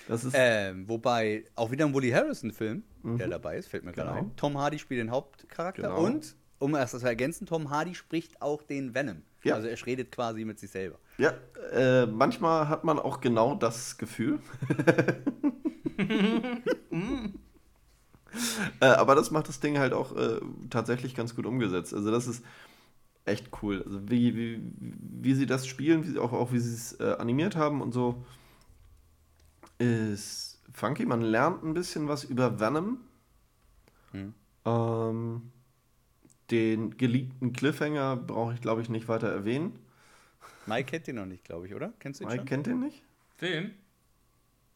Das 0.08 0.24
ist. 0.24 0.34
Ähm, 0.36 0.88
wobei 0.88 1.44
auch 1.56 1.70
wieder 1.70 1.84
ein 1.86 1.92
Woody 1.94 2.10
Harrison-Film, 2.10 2.84
der 3.02 3.28
dabei 3.28 3.56
ist, 3.56 3.68
fällt 3.68 3.84
mir 3.84 3.92
gerade 3.92 4.10
Genau. 4.10 4.20
ein. 4.22 4.36
Tom 4.36 4.56
Hardy 4.58 4.78
spielt 4.78 5.00
den 5.00 5.10
Hauptcharakter 5.10 5.82
Genau. 5.82 6.04
und, 6.04 6.36
um 6.58 6.74
erst 6.74 6.94
das 6.94 7.00
zu 7.02 7.06
ergänzen, 7.08 7.46
Tom 7.46 7.70
Hardy 7.70 7.94
spricht 7.94 8.40
auch 8.40 8.62
den 8.62 8.94
Venom. 8.94 9.22
Ja. 9.42 9.56
Also 9.56 9.68
er 9.68 9.86
redet 9.86 10.10
quasi 10.12 10.44
mit 10.44 10.58
sich 10.58 10.70
selber. 10.70 10.98
Ja, 11.18 11.34
äh, 11.72 12.06
manchmal 12.06 12.68
hat 12.68 12.84
man 12.84 12.98
auch 12.98 13.20
genau 13.20 13.54
das 13.54 13.96
Gefühl. 13.98 14.38
äh, 18.80 18.86
aber 18.86 19.14
das 19.14 19.30
macht 19.30 19.48
das 19.48 19.60
Ding 19.60 19.78
halt 19.78 19.92
auch 19.92 20.14
äh, 20.16 20.40
tatsächlich 20.70 21.14
ganz 21.14 21.34
gut 21.34 21.46
umgesetzt. 21.46 21.94
Also 21.94 22.10
das 22.10 22.26
ist 22.26 22.44
echt 23.26 23.50
cool. 23.62 23.82
Also 23.84 24.00
wie, 24.08 24.34
wie, 24.36 24.60
wie 24.78 25.34
sie 25.34 25.46
das 25.46 25.66
spielen, 25.66 26.04
wie 26.04 26.10
sie 26.10 26.18
auch, 26.18 26.32
auch 26.32 26.52
wie 26.52 26.58
sie 26.58 26.74
es 26.74 26.98
äh, 27.00 27.16
animiert 27.18 27.56
haben 27.56 27.82
und 27.82 27.92
so, 27.92 28.24
ist 29.78 30.62
funky. 30.72 31.04
Man 31.04 31.20
lernt 31.20 31.62
ein 31.62 31.74
bisschen 31.74 32.08
was 32.08 32.24
über 32.24 32.58
Venom. 32.60 32.98
Hm. 34.12 34.34
Ähm, 34.64 35.52
den 36.50 36.96
geliebten 36.96 37.52
Cliffhanger 37.52 38.16
brauche 38.16 38.54
ich, 38.54 38.60
glaube 38.60 38.80
ich, 38.80 38.88
nicht 38.88 39.08
weiter 39.08 39.28
erwähnen. 39.28 39.78
Mike 40.66 40.90
kennt 40.90 41.06
den 41.06 41.16
noch 41.16 41.26
nicht, 41.26 41.44
glaube 41.44 41.66
ich, 41.66 41.74
oder? 41.74 41.92
Kennst 41.98 42.20
du 42.20 42.24
den 42.24 42.28
Mike 42.28 42.40
schon? 42.40 42.46
kennt 42.46 42.66
den 42.66 42.80
nicht? 42.80 43.02
Film? 43.36 43.72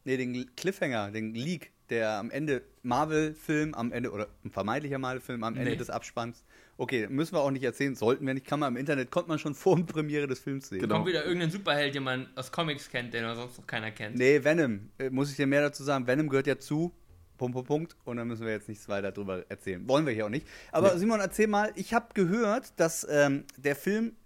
Nee, 0.05 0.17
den 0.17 0.55
Cliffhanger, 0.57 1.11
den 1.11 1.35
Leak, 1.35 1.73
der 1.91 2.19
am 2.19 2.31
Ende 2.31 2.63
Marvel-Film, 2.83 3.75
am 3.75 3.93
Ende, 3.93 4.11
oder 4.11 4.29
ein 4.45 4.51
vermeintlicher 4.51 4.99
Marvel-Film 4.99 5.45
am 5.45 5.57
Ende 5.57 5.73
Nee. 5.73 5.77
des 5.77 5.91
Abspanns. 5.91 6.45
Okay, 6.81 7.09
müssen 7.11 7.35
wir 7.35 7.41
auch 7.41 7.51
nicht 7.51 7.63
erzählen, 7.63 7.95
sollten 7.95 8.27
wir 8.27 8.33
nicht. 8.33 8.47
Kann 8.47 8.59
man 8.59 8.73
im 8.73 8.79
Internet, 8.79 9.11
konnte 9.11 9.29
man 9.29 9.39
schon 9.39 9.55
vor 9.55 9.77
der 9.77 9.85
Premiere 9.93 10.27
des 10.27 10.41
Films 10.41 10.71
sehen. 10.71 10.81
Genau. 10.81 10.95
Kommt 10.95 11.09
wieder 11.09 11.27
irgendein 11.27 11.51
Superheld, 11.51 11.95
den 11.95 12.05
man 12.05 12.27
aus 12.37 12.51
Comics 12.51 12.89
kennt, 12.89 13.13
den 13.13 13.23
sonst 13.35 13.59
noch 13.59 13.67
keiner 13.67 13.91
kennt. 13.91 14.17
Nee, 14.17 14.43
Venom. 14.43 14.89
Äh, 14.99 15.11
Muss 15.11 15.31
ich 15.31 15.37
dir 15.37 15.47
mehr 15.47 15.61
dazu 15.61 15.85
sagen? 15.85 16.07
Venom 16.07 16.31
gehört 16.31 16.47
ja 16.47 16.59
zu. 16.59 16.91
Punkt, 17.37 17.53
Punkt, 17.53 17.69
Punkt. 17.69 17.97
Und 18.05 18.17
dann 18.17 18.27
müssen 18.29 18.47
wir 18.47 18.53
jetzt 18.53 18.67
nichts 18.67 18.89
weiter 18.89 19.13
drüber 19.13 19.45
erzählen. 19.51 19.87
Wollen 19.87 20.07
wir 20.07 20.15
hier 20.15 20.25
auch 20.25 20.31
nicht. 20.31 20.47
Aber 20.73 20.97
Simon, 20.97 21.21
erzähl 21.21 21.49
mal. 21.49 21.71
Ich 21.75 21.93
habe 21.93 22.15
gehört, 22.15 22.73
dass 22.81 23.07
ähm, 23.11 23.45
der 23.59 23.77
Film 23.77 24.17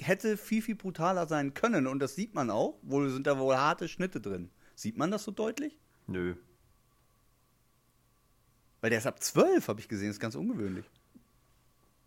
hätte 0.00 0.38
viel, 0.38 0.62
viel 0.62 0.76
brutaler 0.76 1.26
sein 1.26 1.52
können. 1.52 1.86
Und 1.86 1.98
das 1.98 2.14
sieht 2.14 2.34
man 2.34 2.48
auch. 2.48 2.78
Wohl 2.80 3.10
sind 3.10 3.26
da 3.26 3.38
wohl 3.38 3.54
harte 3.54 3.86
Schnitte 3.86 4.18
drin. 4.18 4.48
Sieht 4.74 4.96
man 4.96 5.10
das 5.10 5.24
so 5.24 5.30
deutlich? 5.30 5.78
Nö. 6.06 6.36
Weil 8.80 8.88
der 8.88 8.98
ist 8.98 9.06
ab 9.06 9.22
12, 9.22 9.68
habe 9.68 9.80
ich 9.80 9.88
gesehen. 9.88 10.08
ist 10.08 10.20
ganz 10.20 10.36
ungewöhnlich. 10.36 10.86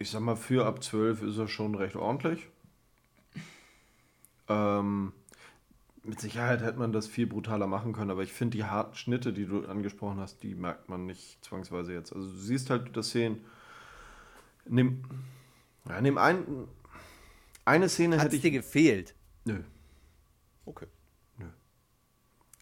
Ich 0.02 0.10
sag 0.10 0.22
mal, 0.22 0.36
für 0.36 0.66
ab 0.66 0.84
12 0.84 1.22
ist 1.22 1.38
er 1.38 1.48
schon 1.48 1.76
recht 1.76 1.96
ordentlich. 1.96 2.48
Ähm, 4.50 5.14
mit 6.02 6.20
Sicherheit 6.20 6.62
hätte 6.62 6.80
man 6.80 6.92
das 6.92 7.06
viel 7.06 7.28
brutaler 7.28 7.68
machen 7.68 7.94
können, 7.94 8.10
aber 8.10 8.24
ich 8.24 8.34
finde 8.34 8.58
die 8.58 8.64
harten 8.64 8.96
Schnitte, 8.96 9.32
die 9.32 9.46
du 9.46 9.64
angesprochen 9.68 10.20
hast, 10.20 10.42
die 10.42 10.56
merkt 10.56 10.90
man 10.90 11.06
nicht 11.06 11.46
zwangsweise 11.46 11.94
jetzt. 11.94 12.14
Also 12.14 12.28
du 12.28 12.36
siehst 12.36 12.72
halt 12.72 12.98
das 12.98 13.10
Szenen. 13.10 13.46
Nimm, 14.68 15.04
ja, 15.88 16.02
nimm 16.02 16.18
ein, 16.18 16.68
eine 17.64 17.88
Szene 17.88 18.18
Hat 18.18 18.26
hätte 18.26 18.38
ich. 18.38 18.42
dir 18.42 18.50
gefehlt? 18.52 19.14
Nö. 19.46 19.62
Okay. 20.66 20.88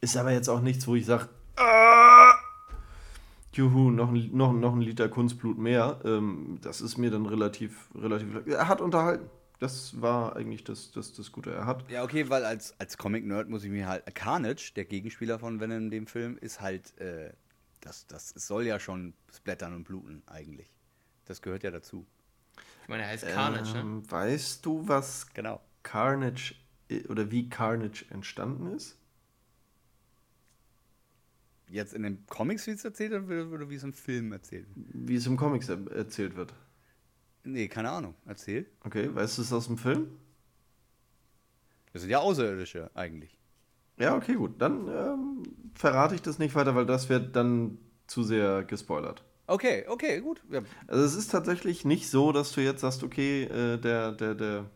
Ist 0.01 0.17
aber 0.17 0.31
jetzt 0.31 0.49
auch 0.49 0.61
nichts, 0.61 0.85
wo 0.87 0.95
ich 0.95 1.05
sage, 1.05 1.29
ah, 1.55 2.33
juhu, 3.53 3.91
noch 3.91 4.09
ein, 4.11 4.29
noch, 4.35 4.53
noch 4.53 4.73
ein 4.73 4.81
Liter 4.81 5.09
Kunstblut 5.09 5.57
mehr. 5.57 5.99
Ähm, 6.03 6.57
das 6.61 6.81
ist 6.81 6.97
mir 6.97 7.11
dann 7.11 7.25
relativ, 7.25 7.89
relativ. 7.95 8.45
Er 8.47 8.67
hat 8.67 8.81
unterhalten. 8.81 9.29
Das 9.59 10.01
war 10.01 10.35
eigentlich 10.37 10.63
das, 10.63 10.91
das, 10.91 11.13
das 11.13 11.31
Gute. 11.33 11.51
Er 11.51 11.65
hat. 11.65 11.89
Ja, 11.91 12.03
okay, 12.03 12.29
weil 12.29 12.45
als, 12.45 12.79
als 12.79 12.97
Comic-Nerd 12.97 13.49
muss 13.49 13.63
ich 13.65 13.69
mir 13.69 13.87
halt. 13.87 14.03
Carnage, 14.15 14.71
der 14.75 14.85
Gegenspieler 14.85 15.37
von 15.39 15.59
Venom 15.59 15.77
in 15.79 15.89
dem 15.91 16.07
Film, 16.07 16.37
ist 16.37 16.61
halt. 16.61 16.97
Äh, 16.99 17.31
das, 17.81 18.07
das 18.07 18.29
soll 18.35 18.65
ja 18.65 18.77
schon 18.79 19.13
splattern 19.33 19.73
und 19.73 19.85
bluten, 19.85 20.21
eigentlich. 20.27 20.69
Das 21.25 21.41
gehört 21.41 21.63
ja 21.63 21.71
dazu. 21.71 22.05
Ich 22.83 22.89
meine, 22.89 23.03
er 23.03 23.09
heißt 23.09 23.25
Carnage, 23.27 23.73
ne? 23.73 23.79
ähm, 23.79 24.11
Weißt 24.11 24.65
du, 24.65 24.85
was 24.87 25.27
Genau. 25.33 25.61
Carnage 25.83 26.55
i- 26.91 27.05
oder 27.07 27.31
wie 27.31 27.47
Carnage 27.49 28.03
entstanden 28.09 28.67
ist? 28.75 28.97
Jetzt 31.69 31.93
in 31.93 32.03
den 32.03 32.25
Comics, 32.25 32.65
wie 32.67 32.71
es 32.71 32.83
erzählt 32.83 33.27
wird, 33.27 33.51
oder 33.51 33.69
wie 33.69 33.75
es 33.75 33.83
im 33.83 33.93
Film 33.93 34.31
erzählt 34.31 34.67
wird? 34.75 34.87
Wie 34.93 35.15
es 35.15 35.27
im 35.27 35.37
Comics 35.37 35.69
er 35.69 35.79
erzählt 35.91 36.35
wird. 36.35 36.53
Nee, 37.43 37.67
keine 37.67 37.91
Ahnung. 37.91 38.15
Erzähl. 38.25 38.65
Okay, 38.83 39.13
weißt 39.13 39.37
du 39.37 39.41
es 39.43 39.53
aus 39.53 39.67
dem 39.67 39.77
Film? 39.77 40.07
Das 41.93 42.01
sind 42.01 42.11
ja 42.11 42.19
Außerirdische 42.19 42.91
eigentlich. 42.93 43.37
Ja, 43.97 44.15
okay, 44.15 44.33
gut. 44.33 44.61
Dann 44.61 44.87
ähm, 44.87 45.43
verrate 45.75 46.15
ich 46.15 46.21
das 46.21 46.39
nicht 46.39 46.55
weiter, 46.55 46.75
weil 46.75 46.85
das 46.85 47.09
wird 47.09 47.35
dann 47.35 47.77
zu 48.07 48.23
sehr 48.23 48.63
gespoilert. 48.63 49.23
Okay, 49.47 49.85
okay, 49.87 50.21
gut. 50.21 50.41
Ja, 50.51 50.61
Also 50.87 51.03
es 51.03 51.15
ist 51.15 51.31
tatsächlich 51.31 51.85
nicht 51.85 52.09
so, 52.09 52.31
dass 52.31 52.51
du 52.51 52.61
jetzt 52.61 52.81
sagst, 52.81 53.03
okay, 53.03 53.43
äh, 53.43 53.77
der, 53.77 54.11
der, 54.11 54.35
der 54.35 54.69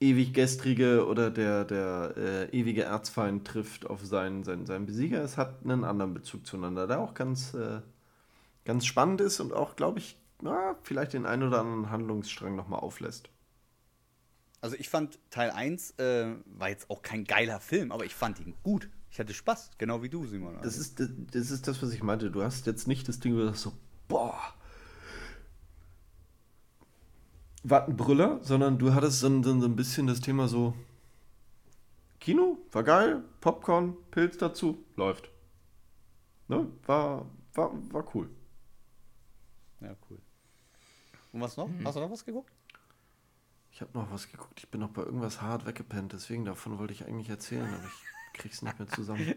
ewig 0.00 0.32
gestrige 0.32 1.06
oder 1.06 1.30
der, 1.30 1.64
der 1.64 2.14
äh, 2.16 2.58
ewige 2.58 2.82
Erzfeind 2.84 3.46
trifft 3.46 3.86
auf 3.86 4.04
seinen, 4.04 4.42
seinen, 4.44 4.66
seinen 4.66 4.86
Besieger. 4.86 5.22
Es 5.22 5.36
hat 5.36 5.62
einen 5.62 5.84
anderen 5.84 6.14
Bezug 6.14 6.46
zueinander, 6.46 6.86
der 6.86 7.00
auch 7.00 7.14
ganz, 7.14 7.54
äh, 7.54 7.82
ganz 8.64 8.86
spannend 8.86 9.20
ist 9.20 9.40
und 9.40 9.52
auch, 9.52 9.76
glaube 9.76 9.98
ich, 9.98 10.18
na, 10.40 10.76
vielleicht 10.82 11.12
den 11.12 11.26
einen 11.26 11.42
oder 11.42 11.60
anderen 11.60 11.90
Handlungsstrang 11.90 12.56
nochmal 12.56 12.80
auflässt. 12.80 13.28
Also 14.62 14.76
ich 14.76 14.88
fand 14.88 15.18
Teil 15.30 15.50
1 15.50 15.92
äh, 15.98 16.34
war 16.46 16.70
jetzt 16.70 16.90
auch 16.90 17.02
kein 17.02 17.24
geiler 17.24 17.60
Film, 17.60 17.92
aber 17.92 18.04
ich 18.04 18.14
fand 18.14 18.40
ihn 18.40 18.54
gut. 18.62 18.88
Ich 19.10 19.18
hatte 19.18 19.34
Spaß, 19.34 19.72
genau 19.76 20.02
wie 20.02 20.08
du, 20.08 20.26
Simon. 20.26 20.56
Das 20.62 20.78
ist, 20.78 21.00
das, 21.00 21.08
das 21.32 21.50
ist 21.50 21.66
das, 21.66 21.82
was 21.82 21.92
ich 21.92 22.02
meinte. 22.02 22.30
Du 22.30 22.42
hast 22.42 22.66
jetzt 22.66 22.86
nicht 22.86 23.08
das 23.08 23.20
Ding, 23.20 23.34
wo 23.34 23.38
du 23.38 23.46
sagst 23.46 23.62
so, 23.62 23.72
boah, 24.08 24.38
was 27.62 27.86
ein 27.88 27.96
Brüller, 27.96 28.38
sondern 28.42 28.78
du 28.78 28.94
hattest 28.94 29.20
so 29.20 29.26
ein, 29.28 29.42
so 29.42 29.50
ein 29.50 29.76
bisschen 29.76 30.06
das 30.06 30.20
Thema 30.20 30.48
so, 30.48 30.74
Kino, 32.18 32.58
war 32.72 32.82
geil, 32.82 33.22
Popcorn, 33.40 33.96
Pilz 34.10 34.36
dazu, 34.36 34.84
läuft. 34.96 35.30
Ne? 36.48 36.66
War, 36.84 37.26
war, 37.54 37.70
war 37.92 38.14
cool. 38.14 38.28
ja, 39.80 39.94
cool. 40.10 40.18
Und 41.32 41.40
was 41.40 41.56
noch? 41.56 41.70
Hast 41.84 41.96
du 41.96 42.00
noch 42.00 42.10
was 42.10 42.24
geguckt? 42.24 42.52
Ich 43.72 43.80
habe 43.80 43.96
noch 43.96 44.10
was 44.10 44.28
geguckt, 44.30 44.58
ich 44.58 44.68
bin 44.68 44.80
noch 44.80 44.90
bei 44.90 45.02
irgendwas 45.02 45.40
hart 45.40 45.64
weggepennt, 45.64 46.12
deswegen 46.12 46.44
davon 46.44 46.78
wollte 46.78 46.92
ich 46.92 47.06
eigentlich 47.06 47.30
erzählen, 47.30 47.72
aber 47.72 47.84
ich 47.84 48.04
krieg's 48.34 48.62
nicht 48.62 48.78
mehr 48.78 48.88
zusammen. 48.88 49.34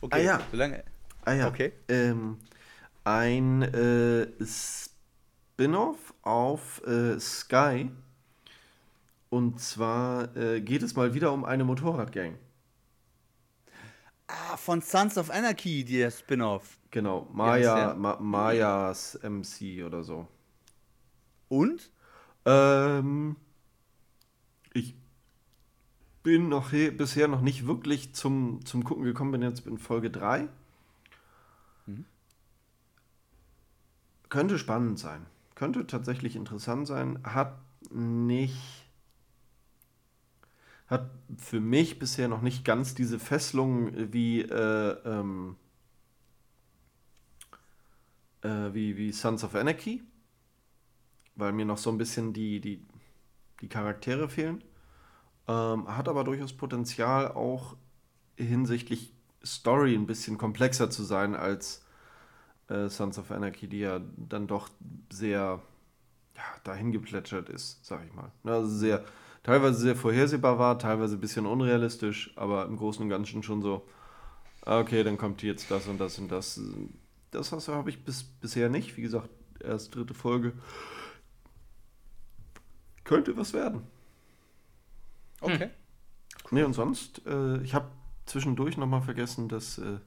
Okay, 0.00 0.16
Ah, 0.16 0.18
ja. 0.18 0.40
Solange, 0.50 0.84
Ah 1.24 1.32
ja. 1.32 1.48
Okay. 1.48 1.72
Ähm, 1.88 2.38
ein 3.04 3.62
äh, 3.62 4.26
Spin-off 5.58 6.14
auf 6.22 6.82
äh, 6.84 7.18
Sky. 7.20 7.90
Und 9.30 9.60
zwar 9.60 10.36
äh, 10.36 10.60
geht 10.60 10.82
es 10.82 10.96
mal 10.96 11.14
wieder 11.14 11.32
um 11.32 11.44
eine 11.44 11.64
Motorradgang. 11.64 12.36
ah, 14.26 14.56
von 14.56 14.80
Sons 14.80 15.16
of 15.16 15.30
Anarchy, 15.30 15.84
der 15.84 16.10
Spin-off. 16.10 16.78
Genau, 16.90 17.28
Maya? 17.32 17.94
Ma 17.94 18.16
Mayas 18.20 19.18
MC 19.22 19.84
oder 19.84 20.02
so. 20.02 20.26
Und? 21.48 21.90
Ähm, 22.44 23.36
ich 24.72 24.94
bin 26.24 26.48
noch 26.48 26.72
he- 26.72 26.90
bisher 26.90 27.28
noch 27.28 27.40
nicht 27.42 27.66
wirklich 27.66 28.12
zum, 28.14 28.64
zum 28.66 28.82
Gucken 28.84 29.04
gekommen, 29.04 29.30
bin 29.32 29.42
jetzt 29.42 29.66
in 29.66 29.78
Folge 29.78 30.10
3. 30.10 30.48
Könnte 34.28 34.58
spannend 34.58 34.98
sein. 34.98 35.26
Könnte 35.54 35.86
tatsächlich 35.86 36.36
interessant 36.36 36.86
sein. 36.86 37.20
Hat 37.24 37.58
nicht. 37.90 38.88
Hat 40.86 41.10
für 41.38 41.60
mich 41.60 41.98
bisher 41.98 42.28
noch 42.28 42.42
nicht 42.42 42.64
ganz 42.64 42.94
diese 42.94 43.18
Fesselung 43.18 44.12
wie, 44.12 44.42
äh, 44.42 44.96
ähm, 45.04 45.56
äh, 48.42 48.72
wie, 48.72 48.96
wie 48.96 49.12
Sons 49.12 49.44
of 49.44 49.54
Anarchy 49.54 50.02
weil 51.36 51.52
mir 51.52 51.64
noch 51.64 51.78
so 51.78 51.90
ein 51.90 51.98
bisschen 51.98 52.32
die, 52.32 52.60
die, 52.60 52.84
die 53.60 53.68
Charaktere 53.68 54.28
fehlen. 54.28 54.62
Ähm, 55.48 55.88
hat 55.88 56.08
aber 56.08 56.24
durchaus 56.24 56.52
Potenzial, 56.52 57.28
auch 57.32 57.76
hinsichtlich 58.36 59.12
Story 59.44 59.94
ein 59.94 60.06
bisschen 60.06 60.38
komplexer 60.38 60.90
zu 60.90 61.02
sein 61.02 61.34
als 61.34 61.83
äh, 62.68 62.88
Sons 62.88 63.18
of 63.18 63.30
Anarchy, 63.30 63.68
die 63.68 63.80
ja 63.80 64.00
dann 64.16 64.46
doch 64.46 64.68
sehr 65.12 65.60
ja, 66.36 66.42
dahin 66.64 66.92
geplätschert 66.92 67.48
ist, 67.48 67.84
sag 67.84 68.04
ich 68.06 68.12
mal. 68.14 68.30
Ne, 68.42 68.52
Also 68.52 68.68
sehr, 68.68 69.04
teilweise 69.42 69.78
sehr 69.78 69.96
vorhersehbar 69.96 70.58
war, 70.58 70.78
teilweise 70.78 71.16
ein 71.16 71.20
bisschen 71.20 71.46
unrealistisch, 71.46 72.32
aber 72.36 72.66
im 72.66 72.76
Großen 72.76 73.02
und 73.02 73.08
Ganzen 73.08 73.42
schon 73.42 73.62
so, 73.62 73.86
ah, 74.64 74.80
okay, 74.80 75.04
dann 75.04 75.18
kommt 75.18 75.42
jetzt 75.42 75.70
das 75.70 75.86
und 75.86 75.98
das 75.98 76.18
und 76.18 76.30
das. 76.30 76.60
Das 77.30 77.50
habe 77.68 77.90
ich 77.90 78.04
bis, 78.04 78.22
bisher 78.22 78.68
nicht. 78.68 78.96
Wie 78.96 79.02
gesagt, 79.02 79.28
erst 79.60 79.94
dritte 79.94 80.14
Folge. 80.14 80.52
Könnte 83.02 83.36
was 83.36 83.52
werden. 83.52 83.82
Okay. 85.40 85.70
Nee, 86.50 86.62
und 86.62 86.72
sonst, 86.72 87.26
äh, 87.26 87.58
ich 87.62 87.74
habe 87.74 87.90
zwischendurch 88.24 88.76
nochmal 88.76 89.02
vergessen, 89.02 89.48
dass 89.48 89.78
äh, 89.78 89.98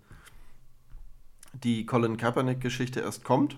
die 1.63 1.85
Colin 1.85 2.17
Kaepernick-Geschichte 2.17 2.99
erst 3.01 3.23
kommt. 3.23 3.57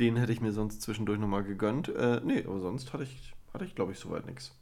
Den 0.00 0.16
hätte 0.16 0.32
ich 0.32 0.40
mir 0.40 0.52
sonst 0.52 0.82
zwischendurch 0.82 1.18
nochmal 1.18 1.44
gegönnt. 1.44 1.88
Äh, 1.88 2.20
nee, 2.24 2.44
aber 2.44 2.60
sonst 2.60 2.92
hatte 2.92 3.04
ich, 3.04 3.34
hatte 3.52 3.64
ich 3.64 3.74
glaube 3.74 3.92
ich, 3.92 3.98
soweit 3.98 4.26
nichts. 4.26 4.52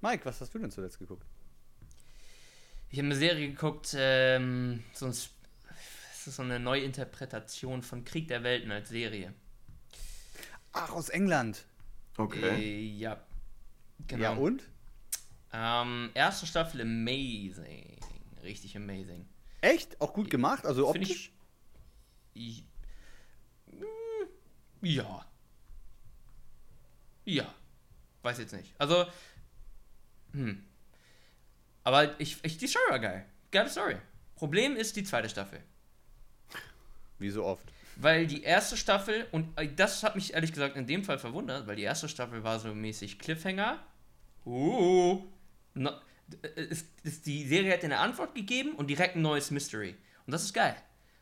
Mike, 0.00 0.24
was 0.24 0.40
hast 0.40 0.54
du 0.54 0.58
denn 0.58 0.70
zuletzt 0.70 0.98
geguckt? 0.98 1.24
Ich 2.90 2.98
habe 2.98 3.06
eine 3.06 3.16
Serie 3.16 3.48
geguckt, 3.48 3.94
ähm, 3.96 4.82
so 4.92 5.06
ein, 5.06 5.12
das 5.12 6.26
ist 6.26 6.36
so 6.36 6.42
eine 6.42 6.58
Neuinterpretation 6.58 7.82
von 7.82 8.04
Krieg 8.04 8.26
der 8.28 8.42
Welten 8.42 8.72
als 8.72 8.88
Serie. 8.88 9.32
Ach, 10.72 10.90
aus 10.90 11.08
England. 11.08 11.64
Okay. 12.16 12.58
Äh, 12.58 12.80
ja. 12.98 13.20
Genau. 14.06 14.22
Ja, 14.22 14.32
und? 14.32 14.62
Ähm, 15.52 16.10
erste 16.14 16.46
Staffel 16.46 16.80
amazing. 16.80 17.98
Richtig 18.42 18.76
amazing. 18.76 19.28
Echt? 19.60 20.00
Auch 20.00 20.12
gut 20.12 20.30
gemacht? 20.30 20.64
Also 20.64 20.88
optisch? 20.88 21.32
Ich, 22.32 22.64
Mm, 23.72 24.86
ja. 24.86 25.26
Ja. 27.24 27.54
Weiß 28.22 28.38
jetzt 28.38 28.52
nicht. 28.52 28.74
Also, 28.78 29.06
hm. 30.32 30.64
Aber 31.84 32.20
ich, 32.20 32.38
ich, 32.42 32.58
die 32.58 32.66
Story 32.66 32.84
war 32.90 32.98
geil. 32.98 33.26
Geile 33.50 33.68
Story. 33.68 33.96
Problem 34.36 34.76
ist 34.76 34.96
die 34.96 35.04
zweite 35.04 35.28
Staffel. 35.28 35.62
Wie 37.18 37.30
so 37.30 37.44
oft. 37.44 37.64
Weil 37.96 38.26
die 38.26 38.42
erste 38.42 38.76
Staffel, 38.76 39.26
und 39.32 39.58
äh, 39.58 39.68
das 39.74 40.02
hat 40.02 40.14
mich 40.14 40.32
ehrlich 40.32 40.52
gesagt 40.52 40.76
in 40.76 40.86
dem 40.86 41.04
Fall 41.04 41.18
verwundert, 41.18 41.66
weil 41.66 41.76
die 41.76 41.82
erste 41.82 42.08
Staffel 42.08 42.44
war 42.44 42.58
so 42.58 42.74
mäßig 42.74 43.18
Cliffhanger. 43.18 43.78
Uh, 44.46 45.26
no, 45.74 45.92
ist, 46.56 46.86
ist, 47.02 47.26
die 47.26 47.46
Serie 47.46 47.72
hat 47.72 47.82
dir 47.82 47.86
eine 47.86 47.98
Antwort 47.98 48.34
gegeben 48.34 48.72
und 48.72 48.88
direkt 48.88 49.16
ein 49.16 49.22
neues 49.22 49.50
Mystery. 49.50 49.96
Und 50.26 50.32
das 50.32 50.42
ist 50.42 50.52
geil. 50.52 50.76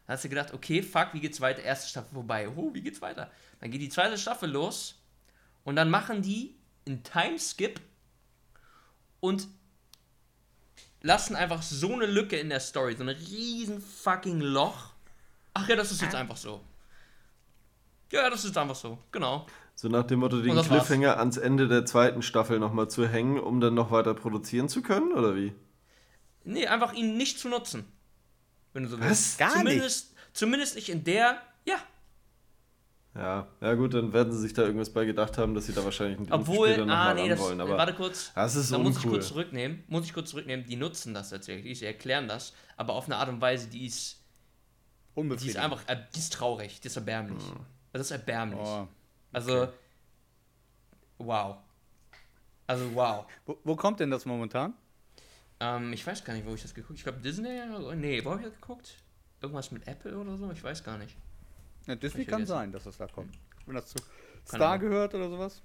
Dann 0.06 0.14
hast 0.14 0.24
du 0.24 0.28
gedacht, 0.28 0.52
okay, 0.54 0.82
fuck, 0.82 1.08
wie 1.12 1.20
geht's 1.20 1.40
weiter? 1.40 1.62
Erste 1.62 1.88
Staffel 1.88 2.14
vorbei. 2.14 2.48
Oh, 2.48 2.72
wie 2.72 2.80
geht's 2.80 3.00
weiter? 3.00 3.30
Dann 3.60 3.70
geht 3.70 3.80
die 3.80 3.88
zweite 3.88 4.16
Staffel 4.16 4.50
los 4.50 5.02
und 5.64 5.76
dann 5.76 5.90
machen 5.90 6.22
die 6.22 6.56
einen 6.86 7.02
Timeskip 7.02 7.80
und 9.20 9.48
lassen 11.02 11.36
einfach 11.36 11.62
so 11.62 11.92
eine 11.92 12.06
Lücke 12.06 12.38
in 12.38 12.48
der 12.48 12.60
Story, 12.60 12.96
so 12.96 13.02
ein 13.02 13.08
riesen 13.08 13.80
fucking 13.80 14.40
Loch. 14.40 14.92
Ach 15.54 15.68
ja, 15.68 15.76
das 15.76 15.92
ist 15.92 16.02
jetzt 16.02 16.14
einfach 16.14 16.36
so. 16.36 16.64
Ja, 18.10 18.30
das 18.30 18.44
ist 18.44 18.56
einfach 18.56 18.76
so, 18.76 18.98
genau. 19.12 19.46
So 19.78 19.86
nach 19.86 20.02
dem 20.02 20.18
Motto, 20.18 20.42
den 20.42 20.56
das 20.56 20.68
war's. 20.68 20.88
Cliffhanger 20.88 21.18
ans 21.18 21.36
Ende 21.36 21.68
der 21.68 21.86
zweiten 21.86 22.20
Staffel 22.20 22.58
nochmal 22.58 22.90
zu 22.90 23.06
hängen, 23.06 23.38
um 23.38 23.60
dann 23.60 23.74
noch 23.74 23.92
weiter 23.92 24.12
produzieren 24.12 24.68
zu 24.68 24.82
können, 24.82 25.12
oder 25.12 25.36
wie? 25.36 25.52
Nee, 26.42 26.66
einfach 26.66 26.94
ihn 26.94 27.16
nicht 27.16 27.38
zu 27.38 27.48
nutzen. 27.48 27.84
Wenn 28.72 28.82
du 28.82 28.88
so 28.88 29.00
willst. 29.00 29.38
Gar 29.38 29.52
zumindest, 29.52 30.16
Zumindest 30.32 30.74
nicht 30.74 30.88
in 30.88 31.04
der, 31.04 31.40
ja. 31.64 31.76
Ja, 33.14 33.46
ja 33.60 33.74
gut, 33.74 33.94
dann 33.94 34.12
werden 34.12 34.32
sie 34.32 34.40
sich 34.40 34.52
da 34.52 34.62
irgendwas 34.62 34.92
bei 34.92 35.04
gedacht 35.04 35.38
haben, 35.38 35.54
dass 35.54 35.66
sie 35.66 35.72
da 35.72 35.84
wahrscheinlich 35.84 36.18
einen 36.18 36.32
Obwohl, 36.32 36.70
später 36.70 36.84
noch 36.84 36.94
ah, 36.94 37.04
mal 37.04 37.14
nee, 37.14 37.28
das, 37.28 37.38
wollen. 37.38 37.60
Aber 37.60 37.78
warte 37.78 37.94
kurz. 37.94 38.32
das 38.34 38.56
ist 38.56 38.72
da 38.72 38.78
muss 38.78 38.98
ich 38.98 39.08
kurz 39.08 39.28
zurücknehmen. 39.28 39.84
Muss 39.86 40.06
ich 40.06 40.12
kurz 40.12 40.30
zurücknehmen. 40.30 40.66
Die 40.66 40.74
nutzen 40.74 41.14
das 41.14 41.30
tatsächlich. 41.30 41.78
Sie 41.78 41.86
erklären 41.86 42.26
das. 42.26 42.52
Aber 42.76 42.94
auf 42.94 43.04
eine 43.04 43.14
Art 43.14 43.28
und 43.28 43.40
Weise, 43.40 43.68
die 43.68 43.86
ist, 43.86 44.24
die 45.14 45.48
ist 45.48 45.56
einfach, 45.56 45.82
äh, 45.86 45.98
die 46.16 46.18
ist 46.18 46.32
traurig. 46.32 46.80
Die 46.80 46.88
ist 46.88 46.96
erbärmlich. 46.96 47.44
Hm. 47.44 47.60
Das 47.92 48.02
ist 48.02 48.10
erbärmlich. 48.10 48.58
Oh. 48.60 48.88
Also, 49.32 49.72
wow. 51.18 51.58
Also, 52.66 52.94
wow. 52.94 53.26
Wo, 53.46 53.58
wo 53.64 53.76
kommt 53.76 54.00
denn 54.00 54.10
das 54.10 54.24
momentan? 54.26 54.74
Ähm, 55.60 55.92
ich 55.92 56.06
weiß 56.06 56.24
gar 56.24 56.34
nicht, 56.34 56.46
wo 56.46 56.54
ich 56.54 56.62
das 56.62 56.74
geguckt 56.74 56.98
Ich 56.98 57.02
glaube, 57.04 57.18
Disney. 57.20 57.60
oder- 57.60 57.94
Nee, 57.94 58.24
wo 58.24 58.30
habe 58.30 58.40
ich 58.42 58.46
das 58.48 58.54
geguckt? 58.60 58.96
Irgendwas 59.40 59.70
mit 59.70 59.86
Apple 59.86 60.16
oder 60.16 60.36
so? 60.36 60.50
Ich 60.52 60.62
weiß 60.62 60.82
gar 60.84 60.98
nicht. 60.98 61.16
Ja, 61.86 61.94
Disney 61.96 62.24
kann 62.24 62.30
vergessen. 62.40 62.48
sein, 62.48 62.72
dass 62.72 62.84
das 62.84 62.96
da 62.98 63.06
kommt. 63.06 63.38
Wenn 63.66 63.74
das 63.74 63.86
zu 63.88 63.96
Kann 63.98 64.58
Star 64.60 64.78
gehört 64.78 65.14
oder 65.14 65.28
sowas? 65.28 65.62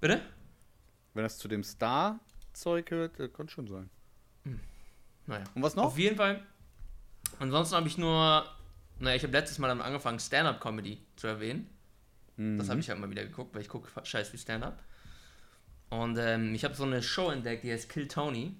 Bitte? 0.00 0.20
Wenn 1.14 1.22
das 1.22 1.38
zu 1.38 1.48
dem 1.48 1.62
Star-Zeug 1.62 2.86
gehört, 2.86 3.20
äh, 3.20 3.28
kann 3.28 3.48
schon 3.48 3.68
sein. 3.68 3.88
Naja. 5.26 5.44
Und 5.54 5.62
was 5.62 5.74
noch? 5.76 5.84
Auf 5.84 5.98
jeden 5.98 6.16
Fall. 6.16 6.44
Ansonsten 7.38 7.76
habe 7.76 7.88
ich 7.88 7.96
nur, 7.96 8.44
naja, 8.98 9.16
ich 9.16 9.22
habe 9.22 9.32
letztes 9.32 9.58
Mal 9.58 9.68
damit 9.68 9.84
angefangen, 9.86 10.18
Stand-Up-Comedy 10.20 11.00
zu 11.16 11.26
erwähnen. 11.28 11.70
Das 12.36 12.68
habe 12.68 12.80
ich 12.80 12.88
halt 12.88 12.98
mal 12.98 13.10
wieder 13.10 13.24
geguckt, 13.24 13.54
weil 13.54 13.62
ich 13.62 13.68
gucke 13.68 13.88
scheiß 14.04 14.32
wie 14.32 14.38
Stand-Up. 14.38 14.82
Und 15.90 16.18
ähm, 16.18 16.54
ich 16.54 16.64
habe 16.64 16.74
so 16.74 16.84
eine 16.84 17.02
Show 17.02 17.30
entdeckt, 17.30 17.62
die 17.64 17.72
heißt 17.72 17.88
Kill 17.88 18.08
Tony. 18.08 18.56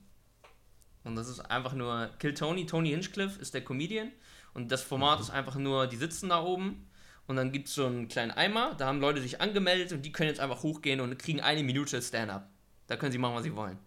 Und 1.02 1.16
das 1.16 1.28
ist 1.28 1.40
einfach 1.40 1.74
nur 1.74 2.10
Kill 2.18 2.34
Tony. 2.34 2.66
Tony 2.66 2.90
Hinchcliffe 2.90 3.40
ist 3.40 3.54
der 3.54 3.64
Comedian. 3.64 4.10
Und 4.54 4.70
das 4.70 4.82
Format 4.82 5.20
ist 5.20 5.30
einfach 5.30 5.56
nur, 5.56 5.88
die 5.88 5.96
sitzen 5.96 6.28
da 6.28 6.40
oben 6.42 6.86
und 7.26 7.36
dann 7.36 7.52
gibt 7.52 7.68
es 7.68 7.74
so 7.74 7.86
einen 7.86 8.08
kleinen 8.08 8.30
Eimer. 8.30 8.74
Da 8.78 8.86
haben 8.86 9.00
Leute 9.00 9.20
sich 9.20 9.40
angemeldet 9.40 9.92
und 9.92 10.02
die 10.02 10.12
können 10.12 10.28
jetzt 10.28 10.40
einfach 10.40 10.62
hochgehen 10.62 11.00
und 11.00 11.18
kriegen 11.18 11.40
eine 11.40 11.62
Minute 11.62 12.00
Stand-up. 12.00 12.48
Da 12.86 12.96
können 12.96 13.12
sie 13.12 13.18
machen, 13.18 13.34
was 13.34 13.44
sie 13.44 13.56
wollen. 13.56 13.78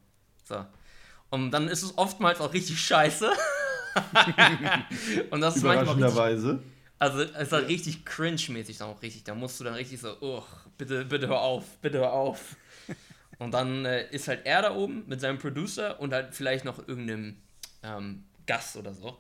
So. 0.44 0.66
Und 1.30 1.52
dann 1.52 1.68
ist 1.68 1.84
es 1.84 1.98
oftmals 1.98 2.42
auch 2.42 2.54
richtig 2.54 2.80
scheiße. 2.80 3.32
und 5.30 5.42
das 5.42 5.58
ist 5.58 5.64
manchmal 5.64 5.96
richtig. 5.96 6.77
Also 7.00 7.22
es 7.22 7.32
ist 7.32 7.52
halt 7.52 7.68
richtig 7.68 8.06
cringe-mäßig 8.06 8.78
dann 8.78 8.90
auch 8.90 9.02
richtig. 9.02 9.24
Da 9.24 9.36
musst 9.36 9.60
du 9.60 9.64
dann 9.64 9.76
richtig 9.76 10.00
so, 10.00 10.16
oh, 10.22 10.44
bitte, 10.78 11.06
bitte 11.06 11.28
hör 11.28 11.42
auf, 11.42 11.78
bitte 11.82 12.00
hör 12.00 12.14
auf. 12.14 12.56
Und 13.40 13.52
dann 13.54 13.86
äh, 13.86 14.10
ist 14.10 14.28
halt 14.28 14.46
er 14.46 14.64
da 14.64 14.76
oben 14.76 15.04
mit 15.08 15.22
seinem 15.22 15.38
Producer 15.38 16.00
und 16.00 16.12
halt 16.12 16.34
vielleicht 16.34 16.66
noch 16.66 16.88
irgendeinem 16.88 17.38
ähm, 17.84 18.24
Gast 18.48 18.76
oder 18.78 18.96
so. 18.96 19.20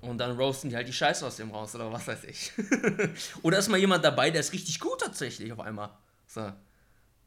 Und 0.00 0.18
dann 0.18 0.36
roasten 0.36 0.70
die 0.70 0.76
halt 0.76 0.86
die 0.86 0.92
Scheiße 0.92 1.26
aus 1.26 1.38
dem 1.38 1.50
raus 1.50 1.74
oder 1.74 1.90
was 1.92 2.06
weiß 2.06 2.22
ich. 2.24 2.52
oder 3.42 3.58
ist 3.58 3.68
mal 3.68 3.78
jemand 3.78 4.04
dabei, 4.04 4.30
der 4.30 4.42
ist 4.42 4.52
richtig 4.52 4.78
gut 4.78 5.00
tatsächlich 5.00 5.50
auf 5.52 5.58
einmal. 5.58 5.90
So. 6.28 6.52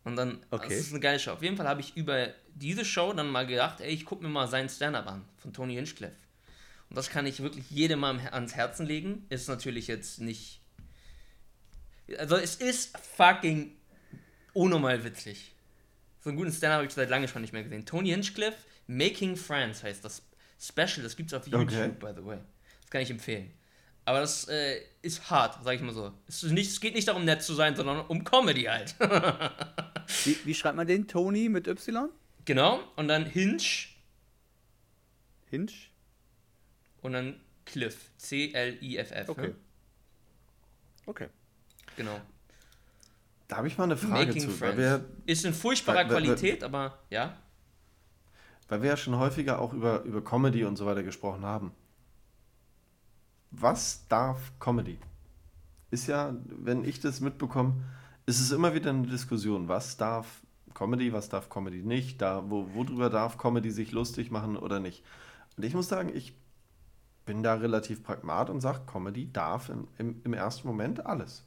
Und 0.05 0.15
dann, 0.15 0.39
Okay. 0.51 0.69
das 0.69 0.77
ist 0.77 0.91
eine 0.91 1.01
geile 1.01 1.19
Show. 1.19 1.31
Auf 1.31 1.43
jeden 1.43 1.57
Fall 1.57 1.67
habe 1.67 1.81
ich 1.81 1.97
über 1.97 2.29
diese 2.55 2.85
Show 2.85 3.11
dann 3.11 3.29
mal 3.29 3.45
gedacht, 3.45 3.81
ey, 3.81 3.89
ich 3.91 4.05
gucke 4.05 4.23
mir 4.23 4.29
mal 4.29 4.47
seinen 4.47 4.69
Stand-Up 4.69 5.05
an 5.07 5.25
von 5.37 5.51
Tony 5.51 5.75
Hinchcliffe. 5.75 6.15
Und 6.91 6.97
das 6.97 7.09
kann 7.09 7.25
ich 7.25 7.41
wirklich 7.41 7.71
jedem 7.71 8.01
mal 8.01 8.19
ans 8.33 8.53
Herzen 8.53 8.85
legen. 8.85 9.25
Ist 9.29 9.47
natürlich 9.47 9.87
jetzt 9.87 10.19
nicht. 10.19 10.59
Also, 12.17 12.35
es 12.35 12.55
ist 12.57 12.97
fucking 13.15 13.71
unnormal 14.51 15.01
witzig. 15.05 15.55
So 16.19 16.29
einen 16.29 16.37
guten 16.37 16.51
Stand-Up 16.51 16.79
habe 16.79 16.87
ich 16.87 16.93
seit 16.93 17.09
lange 17.09 17.29
schon 17.29 17.43
nicht 17.43 17.53
mehr 17.53 17.63
gesehen. 17.63 17.85
Tony 17.85 18.09
Hinchcliffe, 18.09 18.57
Making 18.87 19.37
Friends 19.37 19.83
heißt 19.83 20.03
das 20.03 20.21
Special. 20.59 21.01
Das 21.01 21.15
gibt 21.15 21.31
es 21.31 21.33
auf 21.33 21.47
YouTube, 21.47 21.71
Okay. 21.71 21.91
by 21.97 22.11
the 22.13 22.25
way. 22.25 22.39
Das 22.81 22.89
kann 22.91 23.01
ich 23.03 23.09
empfehlen. 23.09 23.53
Aber 24.03 24.19
das 24.19 24.49
äh, 24.49 24.81
ist 25.01 25.29
hart, 25.29 25.63
sag 25.63 25.75
ich 25.75 25.81
mal 25.81 25.93
so. 25.93 26.11
Es, 26.27 26.43
ist 26.43 26.51
nicht, 26.51 26.69
es 26.71 26.81
geht 26.81 26.93
nicht 26.93 27.07
darum, 27.07 27.23
nett 27.23 27.41
zu 27.41 27.53
sein, 27.53 27.73
sondern 27.77 28.01
um 28.07 28.25
Comedy 28.25 28.63
halt. 28.63 28.95
Wie, 30.25 30.37
wie 30.43 30.53
schreibt 30.53 30.75
man 30.75 30.87
den? 30.87 31.07
Tony 31.07 31.47
mit 31.47 31.67
Y? 31.67 32.09
genau. 32.43 32.83
Und 32.97 33.07
dann 33.07 33.25
Hinch 33.25 33.95
Hinch? 35.49 35.90
Und 37.01 37.13
dann 37.13 37.39
Cliff. 37.65 38.11
C-L-I-F-F. 38.17 39.29
Okay. 39.29 39.47
ne? 39.47 39.55
Okay. 41.05 41.27
Genau. 41.95 42.19
Da 43.47 43.57
habe 43.57 43.67
ich 43.67 43.77
mal 43.77 43.83
eine 43.85 43.97
Frage 43.97 44.27
Making 44.27 44.41
zu, 44.41 44.61
weil 44.61 44.77
wir, 44.77 45.05
Ist 45.25 45.43
in 45.45 45.53
furchtbarer 45.53 45.97
Weil- 45.97 46.09
weil- 46.09 46.23
Qualität, 46.23 46.63
aber 46.63 46.99
ja. 47.09 47.37
weil 48.69 48.81
wir 48.81 48.89
ja 48.91 48.97
schon 48.97 49.17
häufiger 49.17 49.59
auch 49.59 49.73
über, 49.73 50.03
über 50.03 50.23
Comedy 50.23 50.63
und 50.63 50.77
so 50.77 50.85
weiter 50.85 51.03
gesprochen 51.03 51.43
haben. 51.43 51.71
Was 53.51 54.07
darf 54.07 54.53
Comedy? 54.59 54.97
Ist 55.89 56.07
ja, 56.07 56.33
wenn 56.45 56.85
ich 56.85 57.01
das 57.01 57.19
mitbekomme, 57.19 57.83
ist 58.25 58.39
es 58.39 58.51
immer 58.51 58.73
wieder 58.73 58.91
eine 58.91 59.07
Diskussion. 59.07 59.67
Was 59.67 59.97
darf 59.97 60.41
Comedy, 60.73 61.11
was 61.11 61.27
darf 61.27 61.49
Comedy 61.49 61.83
nicht? 61.83 62.21
Da, 62.21 62.49
wo, 62.49 62.73
worüber 62.73 63.09
darf 63.09 63.37
Comedy 63.37 63.71
sich 63.71 63.91
lustig 63.91 64.31
machen 64.31 64.55
oder 64.55 64.79
nicht? 64.79 65.03
Und 65.57 65.63
ich 65.65 65.73
muss 65.73 65.89
sagen, 65.89 66.09
ich 66.15 66.33
bin 67.31 67.43
da 67.43 67.53
relativ 67.53 68.03
pragmat 68.03 68.49
und 68.49 68.59
sage, 68.59 68.81
Comedy 68.91 69.31
darf 69.31 69.69
im, 69.69 69.87
im, 69.97 70.21
im 70.25 70.33
ersten 70.33 70.67
Moment 70.67 71.05
alles. 71.05 71.45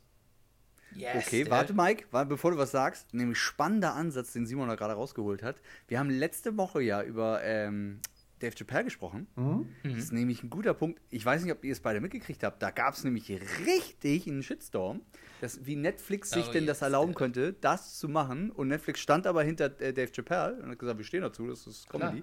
Yes, 0.94 1.26
Okay, 1.26 1.44
der- 1.44 1.50
warte, 1.52 1.74
Mike, 1.74 2.06
warte, 2.10 2.28
bevor 2.30 2.52
du 2.52 2.56
was 2.56 2.70
sagst, 2.70 3.12
nämlich 3.12 3.38
spannender 3.38 3.94
Ansatz, 3.94 4.32
den 4.32 4.46
Simon 4.46 4.68
da 4.68 4.76
gerade 4.76 4.94
rausgeholt 4.94 5.42
hat. 5.42 5.56
Wir 5.88 5.98
haben 5.98 6.08
letzte 6.08 6.56
Woche 6.56 6.80
ja 6.82 7.02
über 7.02 7.42
ähm, 7.44 8.00
Dave 8.38 8.54
Chappelle 8.56 8.84
gesprochen. 8.84 9.26
Mhm. 9.36 9.68
Das 9.82 9.92
ist 9.94 10.12
nämlich 10.12 10.42
ein 10.42 10.50
guter 10.50 10.72
Punkt. 10.72 11.00
Ich 11.10 11.26
weiß 11.26 11.42
nicht, 11.42 11.52
ob 11.52 11.64
ihr 11.64 11.72
es 11.72 11.80
beide 11.80 12.00
mitgekriegt 12.00 12.42
habt. 12.44 12.62
Da 12.62 12.70
gab 12.70 12.94
es 12.94 13.04
nämlich 13.04 13.28
richtig 13.66 14.26
einen 14.26 14.42
Shitstorm, 14.42 15.02
dass, 15.42 15.66
wie 15.66 15.76
Netflix 15.76 16.30
sich 16.30 16.48
Oh, 16.48 16.52
denn 16.52 16.64
das 16.66 16.78
yes, 16.78 16.82
erlauben 16.82 17.12
der. 17.12 17.18
könnte, 17.18 17.52
das 17.54 17.98
zu 17.98 18.08
machen. 18.08 18.50
Und 18.50 18.68
Netflix 18.68 19.00
stand 19.00 19.26
aber 19.26 19.42
hinter 19.42 19.66
äh, 19.80 19.92
Dave 19.92 20.12
Chappelle 20.12 20.62
und 20.62 20.70
hat 20.70 20.78
gesagt, 20.78 20.96
wir 20.98 21.04
stehen 21.04 21.22
dazu, 21.22 21.46
das 21.46 21.66
ist 21.66 21.88
Comedy. 21.90 22.22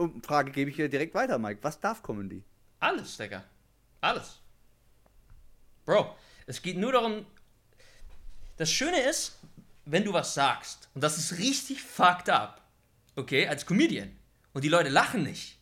Und 0.00 0.24
Frage 0.24 0.50
gebe 0.50 0.70
ich 0.70 0.76
hier 0.76 0.88
direkt 0.88 1.14
weiter, 1.14 1.38
Mike. 1.38 1.58
Was 1.60 1.78
darf 1.78 2.02
Comedy? 2.02 2.42
Alles, 2.78 3.18
Digga. 3.18 3.44
Alles. 4.00 4.38
Bro, 5.84 6.16
es 6.46 6.62
geht 6.62 6.78
nur 6.78 6.92
darum. 6.92 7.26
Das 8.56 8.72
Schöne 8.72 8.98
ist, 8.98 9.38
wenn 9.84 10.02
du 10.02 10.14
was 10.14 10.32
sagst, 10.32 10.88
und 10.94 11.04
das 11.04 11.18
ist 11.18 11.36
richtig 11.36 11.82
fucked 11.82 12.30
up, 12.30 12.62
okay, 13.14 13.46
als 13.46 13.66
Comedian, 13.66 14.16
und 14.54 14.64
die 14.64 14.70
Leute 14.70 14.88
lachen 14.88 15.22
nicht, 15.22 15.58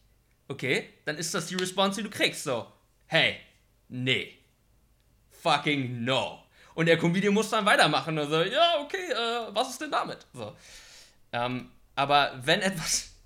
okay, 0.46 0.88
dann 1.04 1.16
ist 1.16 1.34
das 1.34 1.46
die 1.46 1.56
Response, 1.56 2.00
die 2.00 2.08
du 2.08 2.16
kriegst. 2.16 2.44
So, 2.44 2.72
hey, 3.06 3.40
nee. 3.88 4.38
Fucking 5.30 6.04
no. 6.04 6.44
Und 6.74 6.86
der 6.86 6.96
Comedian 6.96 7.34
muss 7.34 7.50
dann 7.50 7.66
weitermachen 7.66 8.16
und 8.16 8.30
so, 8.30 8.40
ja, 8.44 8.78
okay, 8.82 9.10
äh, 9.10 9.52
was 9.52 9.70
ist 9.70 9.80
denn 9.80 9.90
damit? 9.90 10.24
So. 10.32 10.54
Ähm, 11.32 11.72
aber 11.96 12.38
wenn 12.44 12.60
etwas. 12.60 13.17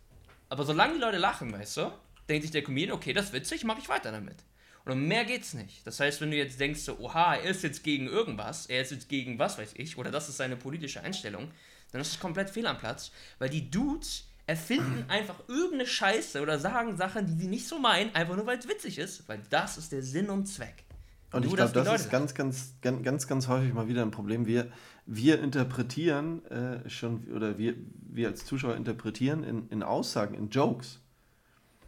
Aber 0.52 0.66
solange 0.66 0.92
die 0.92 1.00
Leute 1.00 1.16
lachen, 1.16 1.50
weißt 1.50 1.78
du, 1.78 1.92
denkt 2.28 2.42
sich 2.42 2.50
der 2.50 2.62
Comedian, 2.62 2.94
okay, 2.94 3.14
das 3.14 3.28
ist 3.28 3.32
witzig, 3.32 3.64
mache 3.64 3.80
ich 3.80 3.88
weiter 3.88 4.12
damit. 4.12 4.36
Und 4.84 4.92
um 4.92 5.08
mehr 5.08 5.24
geht's 5.24 5.54
nicht. 5.54 5.86
Das 5.86 5.98
heißt, 5.98 6.20
wenn 6.20 6.30
du 6.30 6.36
jetzt 6.36 6.60
denkst, 6.60 6.80
so, 6.80 6.98
oha, 6.98 7.36
er 7.36 7.44
ist 7.44 7.62
jetzt 7.62 7.82
gegen 7.82 8.06
irgendwas, 8.06 8.66
er 8.66 8.82
ist 8.82 8.90
jetzt 8.90 9.08
gegen 9.08 9.38
was 9.38 9.56
weiß 9.56 9.70
ich, 9.76 9.96
oder 9.96 10.10
das 10.10 10.28
ist 10.28 10.36
seine 10.36 10.56
politische 10.56 11.00
Einstellung, 11.00 11.50
dann 11.90 12.02
ist 12.02 12.08
es 12.08 12.20
komplett 12.20 12.50
fehl 12.50 12.66
am 12.66 12.76
Platz, 12.76 13.12
weil 13.38 13.48
die 13.48 13.70
Dudes 13.70 14.28
erfinden 14.46 15.06
einfach 15.08 15.36
irgendeine 15.48 15.86
Scheiße 15.86 16.42
oder 16.42 16.58
sagen 16.58 16.98
Sachen, 16.98 17.26
die 17.26 17.32
sie 17.40 17.48
nicht 17.48 17.66
so 17.66 17.78
meinen, 17.78 18.14
einfach 18.14 18.36
nur 18.36 18.44
weil 18.44 18.58
es 18.58 18.68
witzig 18.68 18.98
ist, 18.98 19.26
weil 19.30 19.40
das 19.48 19.78
ist 19.78 19.90
der 19.90 20.02
Sinn 20.02 20.28
und 20.28 20.44
Zweck. 20.44 20.84
Und 21.32 21.46
ich 21.46 21.54
glaube, 21.54 21.72
das 21.72 22.02
ist 22.02 22.10
ganz, 22.10 22.34
ganz, 22.34 22.74
ganz, 22.82 23.02
ganz, 23.02 23.26
ganz 23.26 23.48
häufig 23.48 23.72
mal 23.72 23.88
wieder 23.88 24.02
ein 24.02 24.10
Problem. 24.10 24.46
Wir, 24.46 24.70
wir 25.06 25.40
interpretieren 25.42 26.44
äh, 26.46 26.88
schon, 26.90 27.24
oder 27.34 27.56
wir, 27.58 27.74
wir 28.10 28.28
als 28.28 28.44
Zuschauer 28.44 28.76
interpretieren 28.76 29.42
in, 29.44 29.68
in 29.70 29.82
Aussagen, 29.82 30.34
in 30.34 30.48
Jokes, 30.50 30.98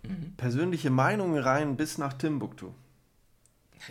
Mhm. 0.06 0.34
persönliche 0.36 0.90
Meinungen 0.90 1.38
rein 1.42 1.78
bis 1.78 1.96
nach 1.96 2.12
Timbuktu. 2.12 2.72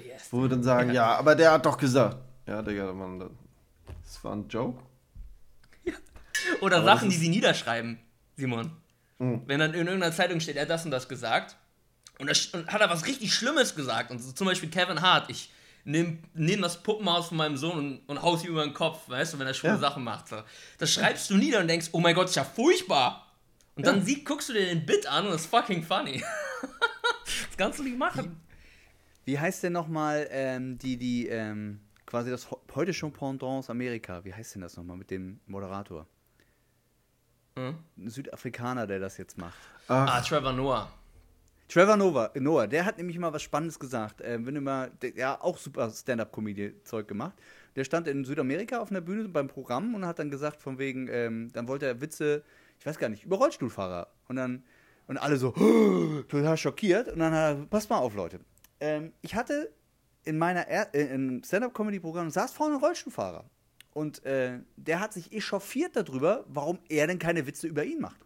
Yes. 0.07 0.27
Wo 0.29 0.43
wir 0.43 0.47
dann 0.49 0.61
sagen, 0.61 0.93
ja, 0.93 1.15
aber 1.17 1.33
der 1.33 1.51
hat 1.53 1.65
doch 1.65 1.75
gesagt. 1.75 2.17
Ja, 2.45 2.61
Digga, 2.61 2.93
Mann, 2.93 3.17
das- 3.17 4.23
war 4.23 4.35
ein 4.35 4.47
Joke. 4.47 4.79
Oder 6.61 6.77
Aber 6.77 6.85
Sachen, 6.85 7.09
die 7.09 7.15
sie 7.15 7.29
niederschreiben, 7.29 7.97
Simon. 8.37 8.71
Mhm. 9.17 9.41
Wenn 9.47 9.59
dann 9.59 9.73
in 9.73 9.87
irgendeiner 9.87 10.13
Zeitung 10.13 10.39
steht, 10.39 10.55
er 10.55 10.63
hat 10.63 10.69
das 10.69 10.85
und 10.85 10.91
das 10.91 11.07
gesagt 11.09 11.57
und, 12.19 12.29
das, 12.29 12.47
und 12.47 12.67
hat 12.71 12.81
er 12.81 12.89
was 12.89 13.05
richtig 13.05 13.33
Schlimmes 13.33 13.75
gesagt 13.75 14.11
und 14.11 14.19
so, 14.19 14.31
zum 14.31 14.47
Beispiel 14.47 14.69
Kevin 14.69 15.01
Hart, 15.01 15.29
ich 15.29 15.51
nehme 15.85 16.17
nehm 16.33 16.61
das 16.61 16.81
Puppenhaus 16.81 17.27
von 17.27 17.37
meinem 17.37 17.57
Sohn 17.57 17.77
und, 17.77 17.99
und 18.07 18.21
hau's 18.21 18.43
ihm 18.43 18.51
über 18.51 18.63
den 18.63 18.73
Kopf, 18.73 19.09
weißt 19.09 19.33
du, 19.33 19.39
wenn 19.39 19.47
er 19.47 19.53
schwule 19.53 19.73
Ja. 19.73 19.79
Sachen 19.79 20.03
macht. 20.03 20.29
So. 20.29 20.37
Das 20.77 20.93
schreibst 20.93 21.29
du 21.29 21.35
nieder 21.35 21.59
und 21.59 21.67
denkst, 21.67 21.89
oh 21.91 21.99
mein 21.99 22.15
Gott, 22.15 22.29
ist 22.29 22.35
ja 22.35 22.43
furchtbar. 22.43 23.27
Und 23.75 23.85
dann 23.87 24.03
sieh, 24.03 24.23
guckst 24.23 24.49
du 24.49 24.53
dir 24.53 24.65
den 24.67 24.85
Bit 24.85 25.07
an 25.07 25.25
und 25.25 25.31
das 25.31 25.41
ist 25.41 25.47
fucking 25.49 25.83
funny. 25.83 26.23
das 27.25 27.57
kannst 27.57 27.79
du 27.79 27.83
nicht 27.83 27.97
machen. 27.97 28.39
Wie 29.25 29.39
heißt 29.39 29.63
denn 29.63 29.73
nochmal 29.73 30.27
ähm, 30.29 30.77
die, 30.77 30.97
die, 30.97 31.27
ähm, 31.27 31.79
quasi 32.05 32.29
das 32.29 32.47
heute 32.75 32.93
schon 32.93 33.11
Pendant 33.11 33.43
aus 33.43 33.69
Amerika? 33.69 34.23
Wie 34.23 34.33
heißt 34.33 34.55
denn 34.55 34.61
das 34.61 34.77
nochmal 34.77 34.97
mit 34.97 35.09
dem 35.09 35.39
Moderator? 35.47 36.05
Hm? 37.57 37.77
Ein 37.97 38.09
Südafrikaner, 38.09 38.85
der 38.87 38.99
das 38.99 39.17
jetzt 39.17 39.37
macht. 39.37 39.57
Ah, 39.87 40.21
Trevor 40.21 40.53
Noah. 40.53 40.91
Trevor 41.73 41.97
Noah, 41.97 42.29
Noah, 42.35 42.67
der 42.67 42.85
hat 42.85 42.99
nämlich 42.99 43.17
mal 43.17 43.33
was 43.33 43.41
Spannendes 43.41 43.79
gesagt. 43.79 44.21
Ähm, 44.23 44.45
wenn 44.45 44.53
du 44.53 44.61
mal, 44.61 44.91
der, 45.01 45.15
ja, 45.15 45.41
auch 45.41 45.57
super 45.57 45.89
Stand-Up-Comedy-Zeug 45.89 47.07
gemacht. 47.07 47.33
Der 47.75 47.83
stand 47.83 48.07
in 48.07 48.23
Südamerika 48.25 48.77
auf 48.77 48.91
einer 48.91 49.01
Bühne 49.01 49.27
beim 49.27 49.47
Programm 49.47 49.95
und 49.95 50.05
hat 50.05 50.19
dann 50.19 50.29
gesagt, 50.29 50.61
von 50.61 50.77
wegen, 50.77 51.07
ähm, 51.09 51.49
dann 51.51 51.67
wollte 51.67 51.87
er 51.87 51.99
Witze, 51.99 52.43
ich 52.79 52.85
weiß 52.85 52.99
gar 52.99 53.09
nicht, 53.09 53.23
über 53.23 53.37
Rollstuhlfahrer. 53.37 54.07
Und 54.27 54.35
dann, 54.35 54.63
und 55.07 55.17
alle 55.17 55.37
so, 55.37 55.49
total 56.29 56.57
schockiert. 56.57 57.07
Und 57.07 57.17
dann 57.17 57.33
hat 57.33 57.57
er, 57.57 57.65
passt 57.65 57.89
mal 57.89 57.97
auf, 57.97 58.13
Leute. 58.13 58.39
Ähm, 58.79 59.11
ich 59.23 59.33
hatte 59.33 59.71
in 60.25 60.37
meiner 60.37 60.67
er 60.67 60.93
äh, 60.93 61.11
im 61.15 61.43
Stand-Up-Comedy-Programm 61.43 62.29
saß 62.29 62.53
vorne 62.53 62.75
ein 62.75 62.81
Rollstuhlfahrer. 62.81 63.45
Und 63.95 64.23
äh, 64.25 64.59
der 64.75 64.99
hat 64.99 65.13
sich 65.13 65.33
echauffiert 65.33 65.95
darüber, 65.95 66.45
warum 66.47 66.77
er 66.87 67.07
denn 67.07 67.17
keine 67.17 67.47
Witze 67.47 67.65
über 67.65 67.83
ihn 67.83 67.99
macht. 67.99 68.23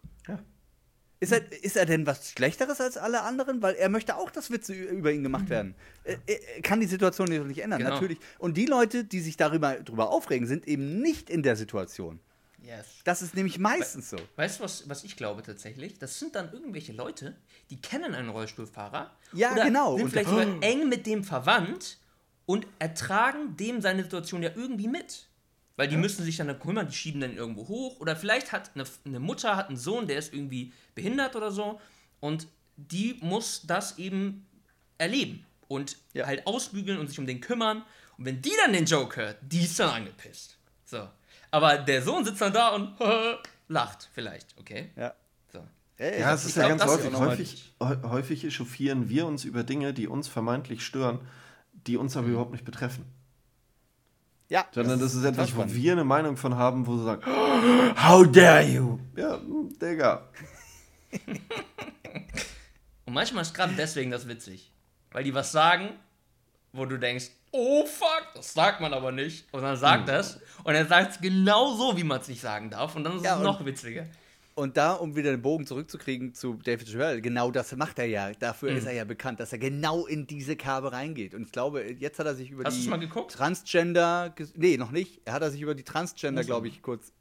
Ja. 1.20 1.26
Ist 1.26 1.32
er, 1.32 1.52
ist 1.64 1.76
er 1.76 1.86
denn 1.86 2.06
was 2.06 2.30
Schlechteres 2.30 2.80
als 2.80 2.96
alle 2.96 3.22
anderen? 3.22 3.60
Weil 3.62 3.74
er 3.74 3.88
möchte 3.88 4.16
auch, 4.16 4.30
dass 4.30 4.50
Witze 4.50 4.72
über 4.72 5.10
ihn 5.12 5.22
gemacht 5.24 5.48
werden. 5.48 5.74
Äh, 6.04 6.16
äh, 6.26 6.60
kann 6.62 6.80
die 6.80 6.86
Situation 6.86 7.28
nicht 7.48 7.58
ändern, 7.60 7.80
Genau. 7.80 7.94
natürlich. 7.94 8.18
Und 8.38 8.56
die 8.56 8.66
Leute, 8.66 9.04
die 9.04 9.20
sich 9.20 9.36
darüber 9.36 9.74
drüber 9.80 10.10
aufregen, 10.10 10.46
sind 10.46 10.68
eben 10.68 11.00
nicht 11.02 11.28
in 11.28 11.42
der 11.42 11.56
Situation. 11.56 12.20
Yes. 12.62 12.86
Das 13.04 13.22
ist 13.22 13.34
nämlich 13.34 13.58
meistens 13.58 14.10
so. 14.10 14.16
Weißt 14.36 14.58
du, 14.60 14.64
was, 14.64 14.88
was 14.88 15.02
ich 15.04 15.16
glaube 15.16 15.42
tatsächlich? 15.42 15.98
Das 15.98 16.18
sind 16.18 16.34
dann 16.34 16.52
irgendwelche 16.52 16.92
Leute, 16.92 17.36
die 17.70 17.80
kennen 17.80 18.14
einen 18.14 18.28
Rollstuhlfahrer. 18.28 19.10
Ja, 19.32 19.52
oder 19.52 19.64
genau. 19.64 19.94
Sind 19.96 20.04
Und- 20.04 20.10
vielleicht 20.10 20.28
sogar 20.28 20.46
eng 20.62 20.88
mit 20.88 21.06
dem 21.06 21.24
verwandt 21.24 21.98
und 22.46 22.66
ertragen 22.78 23.56
dem 23.56 23.80
seine 23.80 24.02
Situation 24.02 24.42
ja 24.42 24.50
irgendwie 24.54 24.88
mit. 24.88 25.27
Weil 25.78 25.86
die 25.88 25.96
müssen 25.96 26.24
sich 26.24 26.36
dann 26.36 26.58
kümmern, 26.58 26.88
die 26.88 26.94
schieben 26.94 27.20
dann 27.20 27.36
irgendwo 27.36 27.68
hoch. 27.68 28.00
Oder 28.00 28.16
vielleicht 28.16 28.50
hat 28.52 28.72
eine, 28.74 28.84
eine 29.06 29.20
Mutter 29.20 29.56
hat 29.56 29.68
einen 29.68 29.76
Sohn, 29.78 30.06
der 30.08 30.18
ist 30.18 30.34
irgendwie 30.34 30.72
behindert 30.94 31.36
oder 31.36 31.50
so. 31.52 31.80
Und 32.20 32.48
die 32.76 33.16
muss 33.22 33.62
das 33.64 33.96
eben 33.98 34.44
erleben. 34.98 35.46
Und 35.68 35.96
Ja. 36.14 36.26
halt 36.26 36.46
ausbügeln 36.48 36.98
und 36.98 37.08
sich 37.08 37.18
um 37.20 37.26
den 37.26 37.40
kümmern. 37.40 37.84
Und 38.16 38.24
wenn 38.24 38.42
die 38.42 38.52
dann 38.64 38.72
den 38.72 38.86
Joke 38.86 39.16
hört, 39.20 39.36
die 39.42 39.60
ist 39.62 39.78
dann 39.78 39.90
angepisst. 39.90 40.58
So. 40.84 41.08
Aber 41.52 41.78
der 41.78 42.02
Sohn 42.02 42.24
sitzt 42.24 42.40
dann 42.40 42.52
da 42.52 42.70
und 42.70 42.94
lacht 43.68 44.08
vielleicht, 44.12 44.58
okay? 44.58 44.90
Ja. 44.96 45.14
So. 45.52 45.64
Ey, 45.98 46.20
Ja, 46.20 46.32
das 46.32 46.42
es 46.42 46.48
ist 46.50 46.56
ja 46.56 46.66
glaub, 46.74 46.78
ganz 46.80 46.90
häufig. 46.90 47.14
Häufig, 47.14 47.74
häu- 47.78 48.02
häufig 48.10 48.44
echauffieren 48.44 49.08
wir 49.08 49.26
uns 49.26 49.44
über 49.44 49.62
Dinge, 49.62 49.94
die 49.94 50.08
uns 50.08 50.26
vermeintlich 50.26 50.84
stören, 50.84 51.20
die 51.86 51.96
uns 51.96 52.16
aber 52.16 52.26
überhaupt 52.26 52.50
nicht 52.52 52.64
betreffen. 52.64 53.04
Ja, 54.48 54.66
Sondern 54.72 54.98
das 54.98 55.14
ist 55.14 55.22
total 55.22 55.32
etwas, 55.44 55.56
wo 55.56 55.64
wir 55.74 55.92
eine 55.92 56.04
Meinung 56.04 56.36
von 56.36 56.56
haben, 56.56 56.86
wo 56.86 56.96
sie 56.96 57.04
sagen, 57.04 57.22
How 57.26 58.26
dare 58.30 58.62
you? 58.64 58.98
Ja, 59.16 59.34
hm, 59.38 59.78
Digga. 59.78 60.22
Und 63.06 63.14
manchmal 63.14 63.42
ist 63.42 63.54
gerade 63.54 63.74
deswegen 63.74 64.10
das 64.10 64.28
witzig. 64.28 64.70
Weil 65.12 65.24
die 65.24 65.34
was 65.34 65.50
sagen, 65.52 65.90
wo 66.72 66.84
du 66.84 66.98
denkst, 66.98 67.30
oh 67.50 67.86
fuck, 67.86 68.24
das 68.34 68.52
sagt 68.52 68.80
man 68.80 68.92
aber 68.92 69.12
nicht. 69.12 69.46
Und 69.52 69.62
dann 69.62 69.76
sagt 69.76 70.08
das. 70.08 70.40
Und 70.64 70.74
er 70.74 70.86
sagt 70.86 71.12
es 71.12 71.20
genau 71.20 71.74
so, 71.74 71.96
wie 71.96 72.04
man 72.04 72.20
es 72.20 72.28
nicht 72.28 72.40
sagen 72.40 72.68
darf. 72.70 72.94
Und 72.94 73.04
dann 73.04 73.16
ist 73.16 73.24
Ja, 73.24 73.36
es 73.36 73.42
noch 73.42 73.64
witziger. 73.64 74.04
Und 74.58 74.76
da, 74.76 74.94
um 74.94 75.14
wieder 75.14 75.30
den 75.30 75.40
Bogen 75.40 75.66
zurückzukriegen 75.66 76.34
zu 76.34 76.54
David 76.54 76.88
Joel, 76.88 77.20
genau 77.20 77.52
das 77.52 77.74
macht 77.76 77.98
er 78.00 78.06
ja. 78.06 78.32
Dafür 78.32 78.72
Mhm. 78.72 78.76
ist 78.78 78.86
er 78.86 78.92
ja 78.92 79.04
bekannt, 79.04 79.38
dass 79.38 79.52
er 79.52 79.58
genau 79.58 80.04
in 80.06 80.26
diese 80.26 80.56
Kerbe 80.56 80.90
reingeht. 80.90 81.32
Und 81.34 81.42
ich 81.44 81.52
glaube, 81.52 81.84
jetzt 81.92 82.18
hat 82.18 82.26
er 82.26 82.34
sich 82.34 82.50
über 82.50 82.64
Hast 82.64 82.76
die? 82.76 83.08
Transgender, 83.28 84.34
nee, 84.56 84.76
noch 84.76 84.90
nicht. 84.90 85.20
Er 85.24 85.34
hat 85.34 85.42
er 85.42 85.50
sich 85.52 85.60
über 85.60 85.76
die 85.76 85.84
Transgender, 85.84 86.42
glaube 86.42 86.66
ich, 86.66 86.82
kurz 86.82 87.12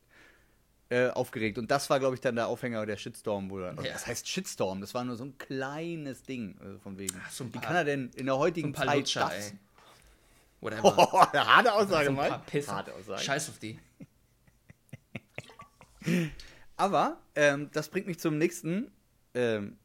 äh, 0.89 1.09
aufgeregt. 1.09 1.57
Und 1.59 1.69
das 1.69 1.89
war, 1.91 1.99
glaube 1.99 2.15
ich, 2.15 2.21
dann 2.21 2.35
der 2.35 2.47
Aufhänger 2.47 2.85
der 2.87 2.97
Shitstorm. 2.97 3.49
Wo 3.51 3.59
er, 3.59 3.75
Ja. 3.83 3.91
Das 3.93 4.07
heißt 4.07 4.27
Shitstorm, 4.27 4.81
das 4.81 4.93
war 4.95 5.03
nur 5.03 5.15
so 5.15 5.25
ein 5.25 5.37
kleines 5.37 6.23
Ding. 6.23 6.55
Also 6.59 6.79
von 6.79 6.97
wegen. 6.97 7.13
Ach, 7.23 7.29
so 7.29 7.43
ein 7.43 7.49
Wie 7.53 7.59
paar- 7.59 7.61
kann 7.67 7.75
er 7.75 7.83
denn 7.83 8.09
in 8.15 8.25
der 8.25 8.35
So 8.35 8.39
heutigen 8.39 8.71
paar 8.73 8.87
Zeit 8.87 8.95
Lutscher, 8.97 9.19
das? 9.29 9.51
ey. 9.51 9.57
Whatever. 10.61 10.83
Oh, 11.13 11.19
harte 11.33 11.71
Aussage, 11.73 12.07
so 12.09 12.15
paar 12.15 12.39
Pisser. 12.45 12.75
Harte 12.77 12.93
Aussage. 12.95 13.21
Scheiß 13.21 13.49
auf 13.49 13.59
die. 13.59 13.77
Aber 16.77 17.21
ähm, 17.35 17.69
das 17.73 17.89
bringt 17.89 18.07
mich 18.07 18.19
zum 18.19 18.37
nächsten, 18.37 18.91
ähm, 19.33 19.77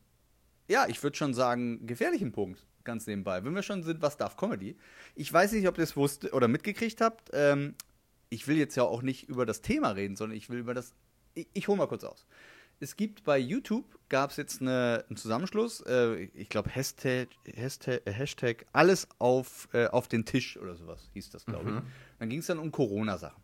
ja, 0.68 0.86
ich 0.86 1.02
würde 1.02 1.16
schon 1.16 1.34
sagen, 1.34 1.86
gefährlichen 1.86 2.32
Punkt, 2.32 2.64
ganz 2.84 3.06
nebenbei. 3.06 3.42
Wenn 3.44 3.54
wir 3.54 3.62
schon 3.62 3.82
sind, 3.82 4.02
was 4.02 4.18
darf 4.18 4.36
Comedy? 4.36 4.76
Ich 5.14 5.32
weiß 5.32 5.52
nicht, 5.52 5.66
ob 5.66 5.78
ihr 5.78 5.84
es 5.84 5.96
wusste 5.96 6.30
oder 6.32 6.48
mitgekriegt 6.48 7.00
habt. 7.00 7.30
Ähm, 7.32 7.74
ich 8.28 8.46
will 8.46 8.56
jetzt 8.56 8.76
ja 8.76 8.84
auch 8.84 9.02
nicht 9.02 9.28
über 9.28 9.46
das 9.46 9.62
Thema 9.62 9.90
reden, 9.90 10.16
sondern 10.16 10.36
ich 10.36 10.50
will 10.50 10.58
über 10.58 10.74
das. 10.74 10.92
Ich, 11.34 11.48
ich 11.54 11.68
hole 11.68 11.78
mal 11.78 11.88
kurz 11.88 12.04
aus. 12.04 12.26
Es 12.78 12.96
gibt 12.96 13.22
bei 13.22 13.38
YouTube, 13.38 13.84
gab 14.08 14.30
es 14.30 14.36
jetzt 14.36 14.60
eine, 14.60 15.04
einen 15.08 15.16
Zusammenschluss, 15.16 15.82
äh, 15.86 16.24
ich 16.34 16.48
glaube 16.48 16.68
Hashtag, 16.68 17.28
Hashtag, 17.44 18.02
äh, 18.04 18.10
Hashtag 18.10 18.66
alles 18.72 19.06
auf, 19.18 19.68
äh, 19.72 19.86
auf 19.86 20.08
den 20.08 20.24
Tisch 20.24 20.56
oder 20.56 20.74
sowas 20.74 21.08
hieß 21.14 21.30
das, 21.30 21.44
glaube 21.44 21.70
ich. 21.70 21.76
Dann 22.18 22.28
ging 22.28 22.40
es 22.40 22.46
dann 22.46 22.58
um 22.58 22.72
Corona-Sachen. 22.72 23.40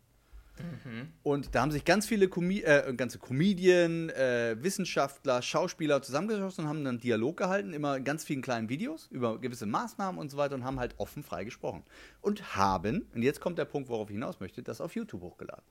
Und 1.23 1.55
da 1.55 1.61
haben 1.61 1.71
sich 1.71 1.85
ganz 1.85 2.05
viele 2.07 2.27
Comi 2.27 2.61
äh, 2.61 2.93
ganze 2.95 3.19
Comedien, 3.19 4.09
äh, 4.09 4.55
Wissenschaftler, 4.59 5.41
Schauspieler 5.41 6.01
zusammengeschlossen 6.01 6.63
und 6.63 6.69
haben 6.69 6.83
dann 6.83 6.99
Dialog 6.99 7.37
gehalten, 7.37 7.73
immer 7.73 7.97
in 7.97 8.03
ganz 8.03 8.23
vielen 8.23 8.41
kleinen 8.41 8.69
Videos 8.69 9.07
über 9.11 9.39
gewisse 9.39 9.65
Maßnahmen 9.65 10.19
und 10.19 10.29
so 10.29 10.37
weiter 10.37 10.55
und 10.55 10.63
haben 10.63 10.79
halt 10.79 10.95
offen 10.97 11.23
frei 11.23 11.43
gesprochen. 11.43 11.83
Und 12.21 12.55
haben, 12.55 13.07
und 13.13 13.21
jetzt 13.21 13.41
kommt 13.41 13.57
der 13.57 13.65
Punkt, 13.65 13.89
worauf 13.89 14.09
ich 14.09 14.15
hinaus 14.15 14.39
möchte, 14.39 14.63
das 14.63 14.81
auf 14.81 14.95
YouTube 14.95 15.21
hochgeladen. 15.21 15.63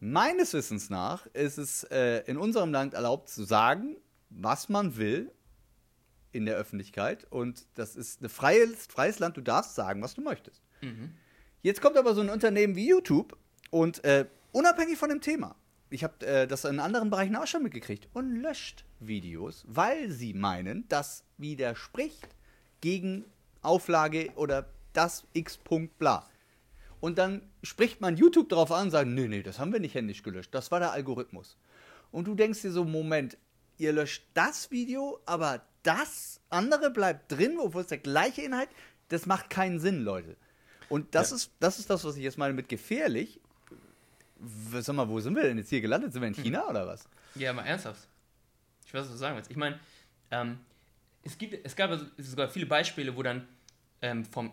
Meines 0.00 0.54
Wissens 0.54 0.88
nach 0.88 1.26
ist 1.34 1.58
es 1.58 1.84
äh, 1.84 2.22
in 2.26 2.38
unserem 2.38 2.72
Land 2.72 2.94
erlaubt 2.94 3.28
zu 3.28 3.44
sagen, 3.44 3.96
was 4.30 4.68
man 4.68 4.96
will 4.96 5.30
in 6.32 6.46
der 6.46 6.56
Öffentlichkeit. 6.56 7.26
Und 7.30 7.66
das 7.74 7.96
ist 7.96 8.22
ein 8.22 8.28
freies, 8.28 8.86
freies 8.86 9.18
Land, 9.18 9.36
du 9.36 9.42
darfst 9.42 9.74
sagen, 9.74 10.02
was 10.02 10.14
du 10.14 10.22
möchtest. 10.22 10.62
Jetzt 11.62 11.82
kommt 11.82 11.98
aber 11.98 12.14
so 12.14 12.22
ein 12.22 12.30
Unternehmen 12.30 12.74
wie 12.74 12.88
YouTube 12.88 13.36
und 13.70 14.04
äh, 14.04 14.26
unabhängig 14.52 14.98
von 14.98 15.08
dem 15.08 15.20
Thema, 15.20 15.56
ich 15.90 16.04
habe 16.04 16.26
äh, 16.26 16.46
das 16.46 16.64
in 16.64 16.80
anderen 16.80 17.10
Bereichen 17.10 17.36
auch 17.36 17.46
schon 17.46 17.62
mitgekriegt, 17.62 18.08
und 18.12 18.36
löscht 18.36 18.84
Videos, 19.00 19.64
weil 19.66 20.10
sie 20.10 20.34
meinen, 20.34 20.86
das 20.88 21.24
widerspricht 21.38 22.28
gegen 22.80 23.24
Auflage 23.62 24.30
oder 24.36 24.68
das 24.92 25.24
X. 25.32 25.56
Punkt 25.56 25.98
bla. 25.98 26.28
Und 27.00 27.18
dann 27.18 27.42
spricht 27.62 28.00
man 28.00 28.16
YouTube 28.16 28.48
darauf 28.50 28.72
an 28.72 28.86
und 28.86 28.90
sagt, 28.90 29.08
nee, 29.08 29.26
nee, 29.26 29.42
das 29.42 29.58
haben 29.58 29.72
wir 29.72 29.80
nicht 29.80 29.94
händisch 29.94 30.22
gelöscht. 30.22 30.54
Das 30.54 30.70
war 30.70 30.80
der 30.80 30.92
Algorithmus. 30.92 31.56
Und 32.10 32.26
du 32.26 32.34
denkst 32.34 32.62
dir 32.62 32.72
so, 32.72 32.84
Moment, 32.84 33.38
ihr 33.78 33.92
löscht 33.92 34.24
das 34.34 34.70
Video, 34.70 35.20
aber 35.24 35.62
das 35.82 36.40
andere 36.50 36.90
bleibt 36.90 37.32
drin, 37.32 37.56
obwohl 37.58 37.82
es 37.82 37.88
der 37.88 37.98
gleiche 37.98 38.42
Inhalt, 38.42 38.68
das 39.08 39.26
macht 39.26 39.48
keinen 39.48 39.80
Sinn, 39.80 40.02
Leute. 40.02 40.36
Und 40.88 41.14
das, 41.14 41.32
ist, 41.32 41.52
das 41.60 41.78
ist 41.78 41.88
das, 41.88 42.04
was 42.04 42.16
ich 42.16 42.22
jetzt 42.22 42.36
meine 42.36 42.52
mit 42.52 42.68
gefährlich. 42.68 43.40
Sag 44.80 44.94
mal, 44.94 45.08
wo 45.08 45.20
sind 45.20 45.34
wir 45.34 45.42
denn 45.42 45.58
jetzt 45.58 45.68
hier 45.68 45.80
gelandet? 45.80 46.12
Sind 46.12 46.22
wir 46.22 46.28
in 46.28 46.34
China 46.34 46.68
oder 46.68 46.86
was? 46.86 47.08
Ja, 47.34 47.52
mal 47.52 47.64
ernsthaft. 47.64 48.08
Ich 48.86 48.94
weiß, 48.94 49.02
was 49.02 49.10
du 49.10 49.16
sagen 49.16 49.36
willst. 49.36 49.50
Ich 49.50 49.56
meine, 49.56 49.78
ähm, 50.30 50.58
es, 51.22 51.36
gibt, 51.38 51.64
es 51.64 51.76
gab 51.76 51.98
sogar 52.18 52.48
viele 52.48 52.66
Beispiele, 52.66 53.16
wo 53.16 53.22
dann 53.22 53.46
ähm, 54.02 54.24
vom. 54.24 54.52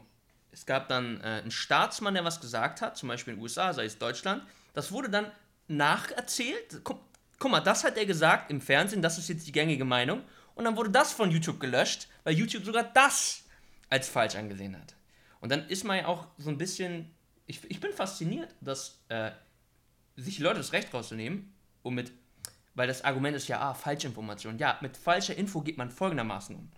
Es 0.51 0.65
gab 0.65 0.87
dann 0.87 1.21
äh, 1.21 1.41
einen 1.41 1.51
Staatsmann, 1.51 2.13
der 2.13 2.23
was 2.23 2.41
gesagt 2.41 2.81
hat, 2.81 2.97
zum 2.97 3.09
Beispiel 3.09 3.33
in 3.33 3.39
den 3.39 3.43
USA, 3.43 3.73
sei 3.73 3.85
es 3.85 3.97
Deutschland. 3.97 4.43
Das 4.73 4.91
wurde 4.91 5.09
dann 5.09 5.31
nacherzählt. 5.67 6.81
Guck, 6.83 7.01
guck 7.37 7.51
mal, 7.51 7.61
das 7.61 7.83
hat 7.83 7.97
er 7.97 8.05
gesagt 8.05 8.49
im 8.49 8.61
Fernsehen, 8.61 9.01
das 9.01 9.17
ist 9.17 9.29
jetzt 9.29 9.47
die 9.47 9.51
gängige 9.51 9.85
Meinung. 9.85 10.23
Und 10.55 10.65
dann 10.65 10.75
wurde 10.75 10.89
das 10.89 11.13
von 11.13 11.29
YouTube 11.29 11.59
gelöscht, 11.59 12.07
weil 12.23 12.33
YouTube 12.33 12.65
sogar 12.65 12.83
das 12.83 13.43
als 13.89 14.09
falsch 14.09 14.35
angesehen 14.35 14.75
hat. 14.75 14.95
Und 15.39 15.51
dann 15.51 15.67
ist 15.67 15.83
man 15.83 15.97
ja 15.97 16.07
auch 16.07 16.27
so 16.37 16.49
ein 16.49 16.57
bisschen. 16.57 17.13
Ich, 17.45 17.63
ich 17.69 17.79
bin 17.79 17.93
fasziniert, 17.93 18.53
dass 18.59 18.99
äh, 19.09 19.31
sich 20.17 20.39
Leute 20.39 20.57
das 20.57 20.73
Recht 20.73 20.93
rauszunehmen, 20.93 21.53
um 21.83 21.95
mit 21.95 22.11
weil 22.75 22.87
das 22.87 23.03
Argument 23.03 23.35
ist 23.35 23.47
ja, 23.47 23.59
ah, 23.59 23.73
Falschinformation. 23.73 24.59
Ja, 24.59 24.77
mit 24.81 24.97
falscher 24.97 25.35
Info 25.35 25.61
geht 25.61 25.79
man 25.79 25.89
folgendermaßen 25.89 26.55
um. 26.55 26.69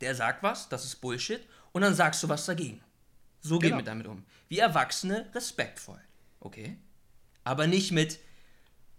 Der 0.00 0.16
sagt 0.16 0.42
was, 0.42 0.68
das 0.68 0.84
ist 0.84 0.96
Bullshit, 0.96 1.46
und 1.70 1.82
dann 1.82 1.94
sagst 1.94 2.20
du 2.24 2.28
was 2.28 2.46
dagegen. 2.46 2.80
So 3.40 3.58
geht 3.60 3.68
Genau. 3.68 3.76
man 3.76 3.84
damit 3.84 4.06
um. 4.08 4.24
Wie 4.48 4.58
Erwachsene 4.58 5.30
respektvoll. 5.32 6.00
Okay? 6.40 6.78
Aber 7.44 7.68
nicht 7.68 7.92
mit, 7.92 8.18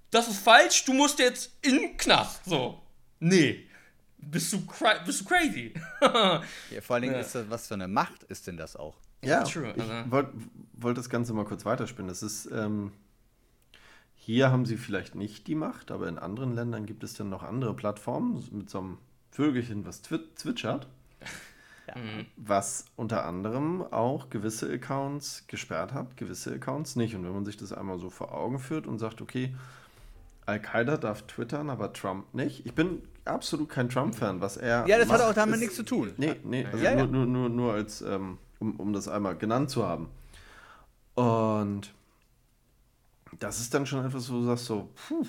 das 0.09 0.29
ist 0.29 0.39
falsch, 0.41 0.85
du 0.85 0.93
musst 0.93 1.19
jetzt 1.19 1.51
in 1.63 1.75
den 1.79 1.97
Knast. 1.97 2.45
So. 2.45 2.81
Nee. 3.19 3.67
Bist 4.17 4.53
du, 4.53 4.65
bist 5.05 5.19
du 5.21 5.25
crazy? 5.25 5.73
Ja, 6.01 6.41
vor 6.81 6.93
allen 6.93 7.01
Dingen 7.03 7.15
Ja. 7.15 7.19
ist 7.19 7.35
das, 7.35 7.49
was 7.49 7.67
für 7.67 7.73
eine 7.73 7.89
Macht 7.89 8.23
ist 8.23 8.47
denn 8.47 8.55
das 8.55 8.77
auch? 8.77 8.95
Ja, 9.21 9.43
True, 9.43 9.73
ich 9.75 9.81
also- 9.81 10.11
wollte 10.11 10.33
wollt 10.73 10.97
das 10.97 11.09
Ganze 11.09 11.33
mal 11.33 11.43
kurz 11.45 11.65
weiterspinnen. 11.65 12.07
Das 12.07 12.23
ist, 12.23 12.45
ähm, 12.53 12.93
hier 14.23 14.51
haben 14.51 14.67
sie 14.67 14.77
vielleicht 14.77 15.15
nicht 15.15 15.47
die 15.47 15.55
Macht, 15.55 15.89
aber 15.89 16.07
in 16.07 16.19
anderen 16.19 16.53
Ländern 16.53 16.85
gibt 16.85 17.03
es 17.03 17.15
dann 17.15 17.29
noch 17.29 17.41
andere 17.41 17.73
Plattformen 17.73 18.43
mit 18.51 18.69
so 18.69 18.77
einem 18.77 18.97
Vögelchen, 19.31 19.83
was 19.85 20.03
twi 20.03 20.19
zwitschert, 20.35 20.87
was 22.37 22.85
unter 22.95 23.25
anderem 23.25 23.81
auch 23.91 24.29
gewisse 24.29 24.71
Accounts 24.71 25.45
gesperrt 25.47 25.93
hat, 25.93 26.17
gewisse 26.17 26.53
Accounts 26.53 26.95
nicht. 26.95 27.15
Und 27.15 27.23
wenn 27.25 27.33
man 27.33 27.45
sich 27.45 27.57
das 27.57 27.73
einmal 27.73 27.97
so 27.97 28.11
vor 28.11 28.31
Augen 28.31 28.59
führt 28.59 28.85
und 28.85 28.99
sagt, 28.99 29.21
okay, 29.21 29.55
Al-Qaida 30.45 30.97
darf 30.97 31.23
twittern, 31.23 31.71
aber 31.71 31.91
Trump 31.91 32.31
nicht. 32.33 32.63
Ich 32.67 32.73
bin 32.73 33.01
absolut 33.25 33.69
kein 33.69 33.89
Trump-Fan, 33.89 34.39
was 34.39 34.55
er. 34.55 34.85
Ja, 34.87 34.99
das 34.99 35.09
hat 35.09 35.19
macht, 35.19 35.29
auch 35.29 35.33
damit 35.33 35.55
ist- 35.55 35.61
nichts 35.61 35.75
zu 35.75 35.83
tun. 35.83 36.11
Nee, 36.17 36.35
nee, 36.43 36.63
also 36.65 36.77
Ja, 36.77 36.91
ja. 36.91 37.05
Nur, 37.05 37.07
nur, 37.07 37.25
nur, 37.25 37.49
nur 37.49 37.73
als, 37.73 38.01
ähm, 38.03 38.37
um, 38.59 38.75
um 38.79 38.93
das 38.93 39.07
einmal 39.07 39.35
genannt 39.35 39.71
zu 39.71 39.83
haben. 39.83 40.09
Und 41.15 41.91
das 43.39 43.59
ist 43.59 43.73
dann 43.73 43.85
schon 43.85 44.05
etwas, 44.05 44.29
wo 44.29 44.35
du 44.35 44.45
sagst 44.45 44.65
so, 44.65 44.89
puh, 45.07 45.25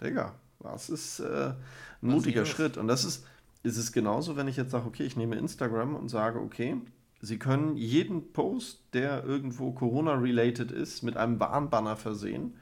Digga, 0.00 0.34
das 0.60 0.90
ist 0.90 1.20
äh, 1.20 1.54
ein 2.02 2.08
mutiger 2.08 2.40
los? 2.40 2.48
Schritt. 2.48 2.76
Und 2.76 2.88
das 2.88 3.04
ist, 3.04 3.26
ist 3.62 3.76
es 3.76 3.92
genauso, 3.92 4.36
wenn 4.36 4.48
ich 4.48 4.56
jetzt 4.56 4.70
sage, 4.70 4.86
okay, 4.86 5.04
ich 5.04 5.16
nehme 5.16 5.36
Instagram 5.36 5.94
und 5.94 6.08
sage, 6.08 6.40
okay, 6.40 6.80
Sie 7.20 7.38
können 7.38 7.76
jeden 7.76 8.32
Post, 8.32 8.80
der 8.92 9.24
irgendwo 9.24 9.72
Corona-related 9.72 10.70
ist, 10.70 11.02
mit 11.02 11.16
einem 11.16 11.40
Warnbanner 11.40 11.96
versehen. 11.96 12.54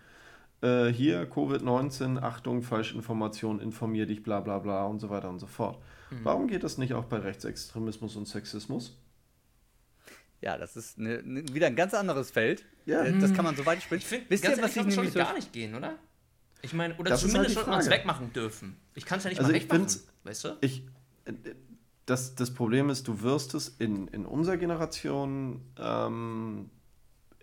Äh, 0.62 0.86
hier 0.86 1.30
Covid-19, 1.30 2.18
Achtung, 2.18 2.62
Falschinformation, 2.62 3.60
informier 3.60 4.06
dich, 4.06 4.22
bla 4.22 4.40
bla 4.40 4.58
bla 4.58 4.86
und 4.86 5.00
so 5.00 5.10
weiter 5.10 5.28
und 5.28 5.40
so 5.40 5.46
fort. 5.46 5.78
Warum 6.22 6.46
geht 6.46 6.62
das 6.62 6.78
nicht 6.78 6.94
auch 6.94 7.04
bei 7.04 7.18
Rechtsextremismus 7.18 8.16
und 8.16 8.26
Sexismus? 8.26 8.96
Ja, 10.40 10.58
das 10.58 10.76
ist 10.76 10.98
ne, 10.98 11.22
ne, 11.24 11.44
wieder 11.52 11.66
ein 11.66 11.76
ganz 11.76 11.94
anderes 11.94 12.30
Feld. 12.30 12.64
Ja. 12.84 13.02
Äh, 13.04 13.18
Das 13.18 13.32
kann 13.34 13.44
man 13.44 13.56
so 13.56 13.64
weit 13.66 13.82
spielen. 13.82 14.00
Ich 14.00 14.06
finde, 14.06 14.26
Wisst 14.28 14.44
ihr, 14.44 14.62
was 14.62 14.76
ich 14.76 14.94
so 14.94 15.18
gar 15.18 15.34
nicht 15.34 15.52
gehen, 15.52 15.74
oder? 15.74 15.94
Ich 16.62 16.72
meine, 16.72 16.94
oder 16.96 17.10
Das 17.10 17.20
zumindest 17.20 17.46
halt 17.46 17.54
sollte 17.54 17.70
man 17.70 17.80
es 17.80 17.90
wegmachen 17.90 18.32
dürfen. 18.32 18.76
Ich 18.94 19.04
kann 19.06 19.18
es 19.18 19.24
ja 19.24 19.30
nicht 19.30 19.38
Also 19.38 19.50
mal 19.50 19.56
ich 19.56 19.64
wegmachen, 19.64 20.00
weißt 20.24 20.44
du? 20.44 20.56
Ich, 20.60 20.82
äh, 21.24 21.32
das, 22.06 22.34
das 22.34 22.54
Problem 22.54 22.88
ist, 22.90 23.08
du 23.08 23.22
wirst 23.22 23.54
es 23.54 23.68
in, 23.68 24.08
in 24.08 24.26
unserer 24.26 24.56
Generation, 24.56 25.60
ähm, 25.78 26.70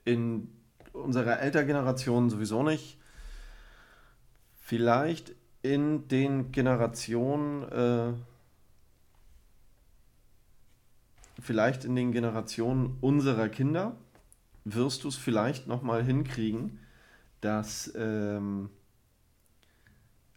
in 0.06 0.50
unserer 0.94 1.40
Elterngeneration 1.42 2.30
sowieso 2.30 2.64
nicht. 2.64 2.98
Vielleicht 4.56 5.36
in 5.62 6.08
den 6.08 6.52
Generationen, 6.52 7.64
äh, 7.64 8.14
vielleicht 11.44 11.86
in 11.86 11.96
den 11.96 12.12
Generationen 12.12 12.98
unserer 13.02 13.50
Kinder 13.50 13.96
wirst 14.66 15.04
du 15.04 15.10
es 15.10 15.16
vielleicht 15.16 15.68
nochmal 15.68 16.04
hinkriegen, 16.04 16.80
dass 17.42 17.92
ähm, 17.98 18.70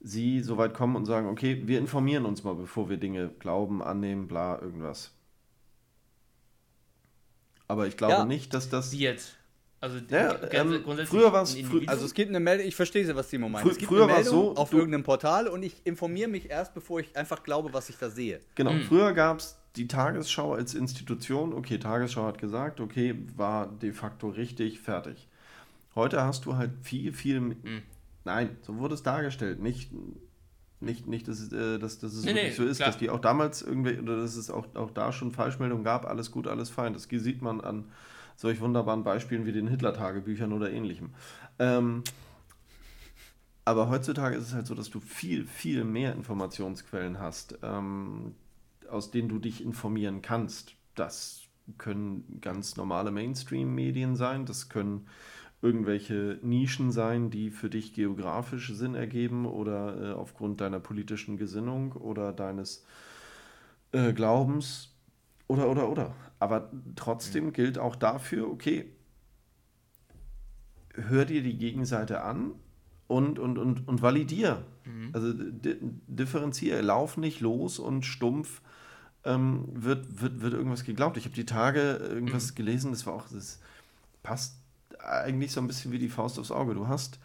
sie 0.00 0.40
so 0.42 0.58
weit 0.58 0.74
kommen 0.74 0.96
und 0.96 1.04
sagen, 1.06 1.28
okay, 1.28 1.62
wir 1.66 1.78
informieren 1.78 2.24
uns 2.26 2.42
mal, 2.44 2.54
bevor 2.54 2.88
wir 2.88 2.96
Dinge 2.96 3.28
glauben, 3.38 3.82
annehmen, 3.82 4.26
bla, 4.26 4.60
irgendwas. 4.60 5.12
Aber 7.68 7.86
ich 7.86 7.96
glaube 7.96 8.12
Ja. 8.14 8.24
nicht, 8.24 8.54
dass 8.54 8.68
das... 8.68 8.92
Wie 8.92 8.98
jetzt? 8.98 9.36
Also 9.80 9.98
Ja, 10.08 10.40
ähm, 10.50 10.82
grundsätzlich 10.82 11.08
früher 11.20 11.32
war's- 11.32 11.50
ein 11.54 11.58
frü- 11.58 11.60
Individuum? 11.64 11.88
Also 11.88 12.06
es 12.06 12.14
gibt 12.14 12.30
eine 12.30 12.40
Meldung, 12.40 12.66
ich 12.66 12.74
verstehe, 12.74 13.14
was 13.14 13.28
Timo 13.28 13.48
meint. 13.48 13.66
Frü- 13.66 13.70
es 13.72 13.78
gibt 13.78 13.88
früher 13.90 14.04
eine 14.04 14.12
war's 14.12 14.24
Meldung 14.24 14.54
so, 14.56 14.60
auf 14.60 14.72
irgendeinem 14.72 15.02
Portal 15.04 15.48
und 15.48 15.62
ich 15.62 15.84
informiere 15.84 16.28
mich 16.28 16.48
erst, 16.50 16.74
bevor 16.74 17.00
ich 17.00 17.14
einfach 17.16 17.42
glaube, 17.42 17.72
was 17.72 17.88
ich 17.90 17.96
da 17.98 18.08
sehe. 18.10 18.40
Genau, 18.54 18.72
Mhm. 18.72 18.82
früher 18.82 19.12
gab 19.12 19.38
es 19.38 19.56
die 19.76 19.88
Tagesschau 19.88 20.54
als 20.54 20.74
Institution. 20.74 21.52
Okay, 21.52 21.78
Tagesschau 21.78 22.24
hat 22.24 22.38
gesagt, 22.38 22.80
okay, 22.80 23.14
war 23.36 23.66
de 23.66 23.92
facto 23.92 24.28
richtig, 24.28 24.80
fertig. 24.80 25.28
Heute 25.94 26.22
hast 26.22 26.44
du 26.46 26.56
halt 26.56 26.72
viel, 26.82 27.12
viel. 27.12 27.40
Mhm. 27.40 27.82
Nein, 28.24 28.56
so 28.62 28.78
wurde 28.78 28.94
es 28.94 29.02
dargestellt. 29.02 29.60
Nicht, 29.60 29.90
nicht, 30.80 31.06
nicht 31.06 31.28
dass, 31.28 31.40
es, 31.40 31.52
äh, 31.52 31.78
dass, 31.78 31.98
dass 31.98 32.12
es 32.12 32.24
Nee, 32.24 32.34
wirklich 32.34 32.50
nee, 32.50 32.56
so 32.56 32.64
ist, 32.64 32.78
klar. 32.78 32.88
dass 32.88 32.98
die 32.98 33.10
auch 33.10 33.20
damals 33.20 33.62
irgendwie, 33.62 33.98
oder 33.98 34.16
dass 34.16 34.36
es 34.36 34.50
auch, 34.50 34.66
auch 34.74 34.90
da 34.90 35.12
schon 35.12 35.32
Falschmeldungen 35.32 35.84
gab, 35.84 36.06
alles 36.06 36.30
gut, 36.30 36.46
alles 36.46 36.70
fein. 36.70 36.92
Das 36.92 37.04
sieht 37.04 37.42
man 37.42 37.60
an 37.60 37.84
solch 38.36 38.60
wunderbaren 38.60 39.04
Beispielen 39.04 39.46
wie 39.46 39.52
den 39.52 39.68
Hitler-Tagebüchern 39.68 40.52
oder 40.52 40.70
ähnlichem. 40.70 41.10
Ähm, 41.58 42.02
aber 43.64 43.88
heutzutage 43.88 44.36
ist 44.36 44.48
es 44.48 44.54
halt 44.54 44.66
so, 44.66 44.74
dass 44.74 44.90
du 44.90 45.00
viel, 45.00 45.44
viel 45.44 45.84
mehr 45.84 46.12
Informationsquellen 46.12 47.18
hast, 47.18 47.58
ähm, 47.62 48.34
aus 48.90 49.10
denen 49.10 49.28
du 49.28 49.38
dich 49.38 49.62
informieren 49.62 50.22
kannst. 50.22 50.74
Das 50.94 51.42
können 51.78 52.38
ganz 52.40 52.76
normale 52.76 53.10
Mainstream-Medien 53.10 54.16
sein, 54.16 54.46
das 54.46 54.68
können 54.68 55.06
irgendwelche 55.62 56.38
Nischen 56.42 56.92
sein, 56.92 57.30
die 57.30 57.50
für 57.50 57.70
dich 57.70 57.92
geografisch 57.94 58.72
Sinn 58.74 58.94
ergeben 58.94 59.46
oder 59.46 60.10
äh, 60.10 60.12
aufgrund 60.12 60.60
deiner 60.60 60.80
politischen 60.80 61.36
Gesinnung 61.36 61.92
oder 61.92 62.32
deines 62.32 62.84
äh, 63.92 64.12
Glaubens 64.12 64.94
oder, 65.48 65.68
oder, 65.68 65.88
oder. 65.88 66.14
Aber 66.38 66.70
trotzdem 66.94 67.52
gilt 67.52 67.78
auch 67.78 67.96
dafür, 67.96 68.50
okay, 68.50 68.92
hör 70.94 71.24
dir 71.24 71.42
die 71.42 71.56
Gegenseite 71.56 72.22
an 72.22 72.52
und, 73.06 73.38
und, 73.38 73.58
und, 73.58 73.88
und 73.88 74.02
validier. 74.02 74.64
Also 75.12 75.32
di 75.32 75.76
differenzier, 76.06 76.82
lauf 76.82 77.16
nicht 77.16 77.40
los 77.40 77.78
und 77.78 78.04
stumpf 78.04 78.60
ähm, 79.26 79.64
wird, 79.72 80.20
wird, 80.20 80.40
wird 80.40 80.54
irgendwas 80.54 80.84
geglaubt. 80.84 81.16
Ich 81.16 81.24
habe 81.24 81.34
die 81.34 81.44
Tage 81.44 81.96
irgendwas 81.96 82.54
gelesen, 82.54 82.92
das 82.92 83.06
war 83.06 83.14
auch, 83.14 83.28
das 83.28 83.60
passt 84.22 84.56
eigentlich 84.98 85.52
so 85.52 85.60
ein 85.60 85.66
bisschen 85.66 85.92
wie 85.92 85.98
die 85.98 86.08
Faust 86.08 86.38
aufs 86.38 86.50
Auge. 86.50 86.74
Du 86.74 86.88
hast 86.88 87.18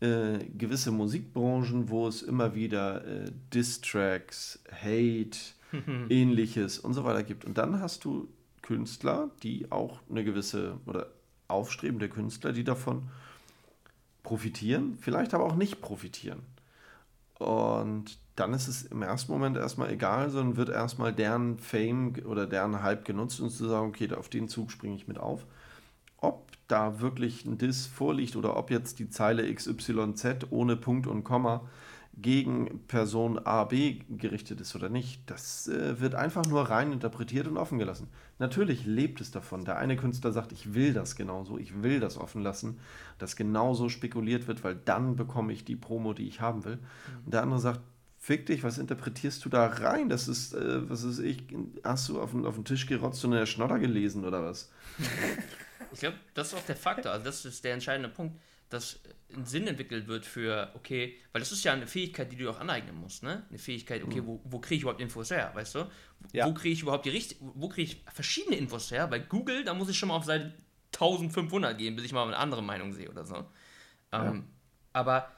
äh, 0.00 0.38
gewisse 0.56 0.90
Musikbranchen, 0.90 1.90
wo 1.90 2.08
es 2.08 2.22
immer 2.22 2.54
wieder 2.54 3.04
äh, 3.04 3.30
Diss-Tracks, 3.52 4.60
Hate, 4.72 5.38
ähnliches 6.08 6.78
und 6.78 6.94
so 6.94 7.04
weiter 7.04 7.22
gibt. 7.22 7.44
Und 7.44 7.58
dann 7.58 7.80
hast 7.80 8.04
du 8.04 8.28
Künstler, 8.62 9.30
die 9.42 9.70
auch 9.70 10.00
eine 10.08 10.24
gewisse 10.24 10.78
oder 10.86 11.08
aufstrebende 11.48 12.08
Künstler, 12.08 12.52
die 12.52 12.64
davon 12.64 13.08
profitieren, 14.22 14.96
vielleicht 15.00 15.34
aber 15.34 15.44
auch 15.44 15.56
nicht 15.56 15.80
profitieren. 15.80 16.40
Und 17.38 18.18
dann 18.40 18.54
ist 18.54 18.68
es 18.68 18.82
im 18.84 19.02
ersten 19.02 19.30
Moment 19.32 19.58
erstmal 19.58 19.90
egal, 19.90 20.30
sondern 20.30 20.56
wird 20.56 20.70
erstmal 20.70 21.12
deren 21.12 21.58
Fame 21.58 22.14
oder 22.24 22.46
deren 22.46 22.82
Hype 22.82 23.04
genutzt, 23.04 23.38
um 23.40 23.50
zu 23.50 23.68
sagen, 23.68 23.88
okay, 23.88 24.12
auf 24.14 24.30
den 24.30 24.48
Zug 24.48 24.72
springe 24.72 24.96
ich 24.96 25.06
mit 25.06 25.18
auf. 25.18 25.44
Ob 26.16 26.50
da 26.66 27.00
wirklich 27.00 27.44
ein 27.44 27.58
Diss 27.58 27.86
vorliegt 27.86 28.36
oder 28.36 28.56
ob 28.56 28.70
jetzt 28.70 28.98
die 28.98 29.10
Zeile 29.10 29.52
XYZ 29.52 30.46
ohne 30.50 30.76
Punkt 30.76 31.06
und 31.06 31.22
Komma 31.22 31.68
gegen 32.16 32.86
Person 32.86 33.38
A, 33.38 33.64
B 33.64 34.00
gerichtet 34.08 34.60
ist 34.60 34.74
oder 34.74 34.88
nicht, 34.88 35.22
das 35.30 35.68
äh, 35.68 36.00
wird 36.00 36.14
einfach 36.14 36.44
nur 36.46 36.62
rein 36.62 36.92
interpretiert 36.92 37.46
und 37.46 37.56
offen 37.56 37.78
gelassen. 37.78 38.08
Natürlich 38.38 38.86
lebt 38.86 39.20
es 39.20 39.30
davon. 39.30 39.64
Der 39.64 39.78
eine 39.78 39.96
Künstler 39.96 40.32
sagt, 40.32 40.52
ich 40.52 40.74
will 40.74 40.92
das 40.92 41.14
genauso, 41.14 41.58
ich 41.58 41.82
will 41.82 42.00
das 42.00 42.16
offen 42.16 42.42
lassen, 42.42 42.78
dass 43.18 43.36
genauso 43.36 43.88
spekuliert 43.88 44.48
wird, 44.48 44.64
weil 44.64 44.76
dann 44.76 45.16
bekomme 45.16 45.52
ich 45.52 45.64
die 45.64 45.76
Promo, 45.76 46.14
die 46.14 46.26
ich 46.26 46.40
haben 46.40 46.64
will. 46.64 46.78
Und 47.24 47.34
der 47.34 47.42
andere 47.42 47.60
sagt, 47.60 47.80
fick 48.20 48.46
dich, 48.46 48.62
was 48.62 48.78
interpretierst 48.78 49.44
du 49.44 49.48
da 49.48 49.66
rein? 49.66 50.10
Das 50.10 50.28
ist, 50.28 50.52
äh, 50.52 50.88
was 50.88 51.02
ist 51.02 51.18
ich, 51.18 51.42
hast 51.82 52.08
du 52.10 52.20
auf 52.20 52.32
den, 52.32 52.44
auf 52.44 52.54
den 52.54 52.66
Tisch 52.66 52.86
gerotzt 52.86 53.24
und 53.24 53.32
in 53.32 53.38
der 53.38 53.46
Schnodder 53.46 53.78
gelesen 53.78 54.24
oder 54.24 54.44
was? 54.44 54.70
Ich 55.92 56.00
glaube, 56.00 56.18
das 56.34 56.48
ist 56.48 56.54
auch 56.54 56.66
der 56.66 56.76
Faktor. 56.76 57.10
Also, 57.10 57.24
das 57.24 57.44
ist 57.44 57.64
der 57.64 57.72
entscheidende 57.72 58.10
Punkt, 58.10 58.38
dass 58.68 59.00
ein 59.34 59.44
Sinn 59.44 59.66
entwickelt 59.66 60.06
wird 60.06 60.24
für, 60.24 60.70
okay, 60.74 61.16
weil 61.32 61.40
das 61.40 61.50
ist 61.50 61.64
ja 61.64 61.72
eine 61.72 61.86
Fähigkeit, 61.86 62.30
die 62.30 62.36
du 62.36 62.48
auch 62.48 62.60
aneignen 62.60 62.94
musst, 62.94 63.22
ne? 63.24 63.44
Eine 63.48 63.58
Fähigkeit, 63.58 64.04
okay, 64.04 64.22
wo, 64.24 64.40
wo 64.44 64.60
kriege 64.60 64.76
ich 64.76 64.82
überhaupt 64.82 65.00
Infos 65.00 65.30
her, 65.30 65.50
weißt 65.54 65.74
du? 65.74 65.90
Ja. 66.32 66.46
Wo 66.46 66.54
kriege 66.54 66.74
ich 66.74 66.82
überhaupt 66.82 67.06
die 67.06 67.10
richtige, 67.10 67.40
wo 67.40 67.68
kriege 67.68 67.90
ich 67.90 68.04
verschiedene 68.12 68.56
Infos 68.56 68.90
her? 68.92 69.08
Bei 69.08 69.18
Google, 69.18 69.64
da 69.64 69.74
muss 69.74 69.88
ich 69.88 69.98
schon 69.98 70.10
mal 70.10 70.16
auf 70.16 70.24
Seite 70.24 70.54
1500 70.92 71.76
gehen, 71.76 71.96
bis 71.96 72.04
ich 72.04 72.12
mal 72.12 72.24
eine 72.24 72.36
andere 72.36 72.62
Meinung 72.62 72.92
sehe 72.92 73.10
oder 73.10 73.24
so. 73.24 73.46
Ähm, 74.12 74.44
aber 74.92 75.28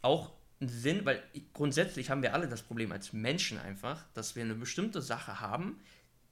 auch 0.00 0.32
ein 0.62 0.68
Sinn, 0.68 1.04
weil 1.04 1.22
grundsätzlich 1.52 2.08
haben 2.10 2.22
wir 2.22 2.32
alle 2.34 2.48
das 2.48 2.62
Problem 2.62 2.92
als 2.92 3.12
Menschen 3.12 3.58
einfach, 3.58 4.04
dass 4.14 4.36
wir 4.36 4.42
eine 4.44 4.54
bestimmte 4.54 5.02
Sache 5.02 5.40
haben, 5.40 5.80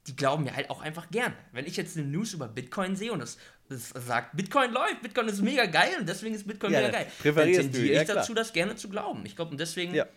die 0.07 0.15
glauben 0.15 0.45
mir 0.45 0.55
halt 0.55 0.69
auch 0.71 0.81
einfach 0.81 1.11
gerne. 1.11 1.35
Wenn 1.51 1.67
ich 1.67 1.77
jetzt 1.77 1.95
eine 1.95 2.07
News 2.07 2.33
über 2.33 2.47
Bitcoin 2.47 2.95
sehe 2.95 3.11
und 3.11 3.19
das, 3.19 3.37
das 3.69 3.89
sagt, 3.89 4.35
Bitcoin 4.35 4.71
läuft, 4.71 5.01
Bitcoin 5.03 5.27
ist 5.27 5.41
mega 5.41 5.65
geil 5.65 5.91
und 5.99 6.09
deswegen 6.09 6.33
ist 6.33 6.47
Bitcoin 6.47 6.73
Ja, 6.73 6.79
mega 6.81 6.91
geil, 6.91 7.07
dann 7.23 7.51
tendiere 7.51 7.93
ja, 7.93 8.01
ich 8.01 8.05
klar. 8.05 8.17
dazu, 8.17 8.33
das 8.33 8.51
gerne 8.53 8.75
zu 8.75 8.89
glauben. 8.89 9.23
Ich 9.25 9.35
glaube, 9.35 9.51
und 9.51 9.59
deswegen 9.59 9.93
Ja. 9.93 10.07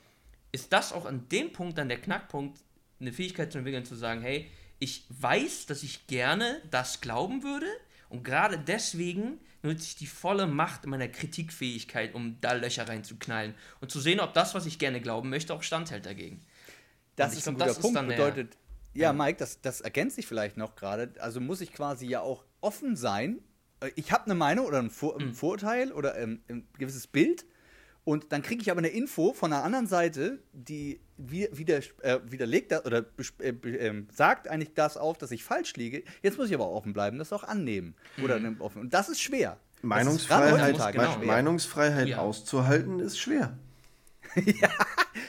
ist 0.53 0.73
das 0.73 0.93
auch 0.93 1.05
an 1.05 1.29
dem 1.29 1.53
Punkt 1.53 1.77
dann 1.77 1.89
der 1.89 2.01
Knackpunkt, 2.01 2.59
eine 3.01 3.13
Fähigkeit 3.13 3.53
zu 3.53 3.59
entwickeln, 3.59 3.85
zu 3.85 3.95
sagen, 3.97 4.23
hey, 4.23 4.51
ich 4.79 5.05
weiß, 5.11 5.67
dass 5.67 5.83
ich 5.83 6.07
gerne 6.07 6.63
das 6.71 7.01
glauben 7.03 7.43
würde 7.43 7.67
und 8.09 8.25
gerade 8.25 8.59
deswegen 8.59 9.39
nutze 9.65 9.85
ich 9.87 9.97
die 9.97 10.07
volle 10.07 10.47
Macht 10.47 10.87
meiner 10.87 11.09
Kritikfähigkeit, 11.09 12.15
um 12.15 12.41
da 12.41 12.53
Löcher 12.53 12.89
reinzuknallen 12.89 13.55
und 13.81 13.91
zu 13.91 14.01
sehen, 14.01 14.21
ob 14.21 14.35
das, 14.35 14.55
was 14.55 14.67
ich 14.67 14.79
gerne 14.79 15.01
glauben 15.01 15.31
möchte, 15.31 15.55
auch 15.55 15.63
standhält 15.63 16.07
dagegen. 16.07 16.43
Das 17.17 17.33
Und 17.33 17.39
ist 17.39 17.45
glaub, 17.45 17.55
ein 17.55 17.59
guter 17.59 17.67
das 17.67 17.79
Punkt. 17.79 17.97
dann 17.97 18.07
Bedeutet, 18.09 18.57
ja, 18.93 19.13
Mike, 19.13 19.39
das, 19.39 19.61
das 19.61 19.81
ergänzt 19.81 20.17
sich 20.17 20.27
vielleicht 20.27 20.57
noch 20.57 20.77
gerade. 20.77 21.13
Also 21.19 21.41
muss 21.41 21.61
ich 21.61 21.73
quasi 21.73 22.07
ja 22.07 22.21
auch 22.21 22.45
offen 22.61 22.95
sein. 22.97 23.41
Äh, 23.81 23.91
Ich 23.97 24.13
habe 24.13 24.25
eine 24.27 24.35
Meinung 24.35 24.67
oder 24.67 24.79
ein, 24.79 24.91
Vor 24.91 25.15
Mhm. 25.21 25.29
ein 25.29 25.35
Vorurteil 25.35 25.93
oder 25.93 26.17
ähm, 26.19 26.43
ein 26.49 26.69
gewisses 26.79 27.07
Bild. 27.07 27.45
Und 28.05 28.33
dann 28.33 28.43
kriege 28.43 28.61
ich 28.61 28.71
aber 28.71 28.79
eine 28.79 28.89
Info 28.89 29.33
von 29.33 29.51
der 29.51 29.65
anderen 29.65 29.87
Seite, 29.87 30.43
die 30.53 31.01
wi- 31.17 31.49
wider, 31.53 31.79
äh, 32.03 32.19
widerlegt 32.25 32.73
das 32.73 32.85
oder 32.85 33.05
äh, 33.41 33.49
ähm, 33.49 34.09
sagt 34.13 34.49
eigentlich 34.49 34.75
das 34.75 34.97
auf, 34.97 35.19
dass 35.19 35.31
ich 35.31 35.45
falsch 35.45 35.75
liege. 35.77 36.03
Jetzt 36.23 36.39
muss 36.39 36.49
ich 36.49 36.55
aber 36.55 36.69
offen 36.71 36.93
bleiben, 36.93 37.19
das 37.19 37.33
auch 37.33 37.45
annehmen. 37.45 37.95
Oder 38.23 38.39
Mhm. 38.39 38.43
ne, 38.45 38.57
offen. 38.61 38.81
Und 38.83 38.95
das 38.95 39.09
ist 39.09 39.21
schwer. 39.21 39.59
Ist 39.77 39.85
Meinungsfreiheit, 39.85 40.61
heutzutage 40.63 40.99
genau. 40.99 41.13
schwer. 41.15 41.27
Meinungsfreiheit 41.27 42.09
Ja. 42.09 42.19
auszuhalten 42.19 43.01
ist 43.01 43.19
schwer. 43.19 43.59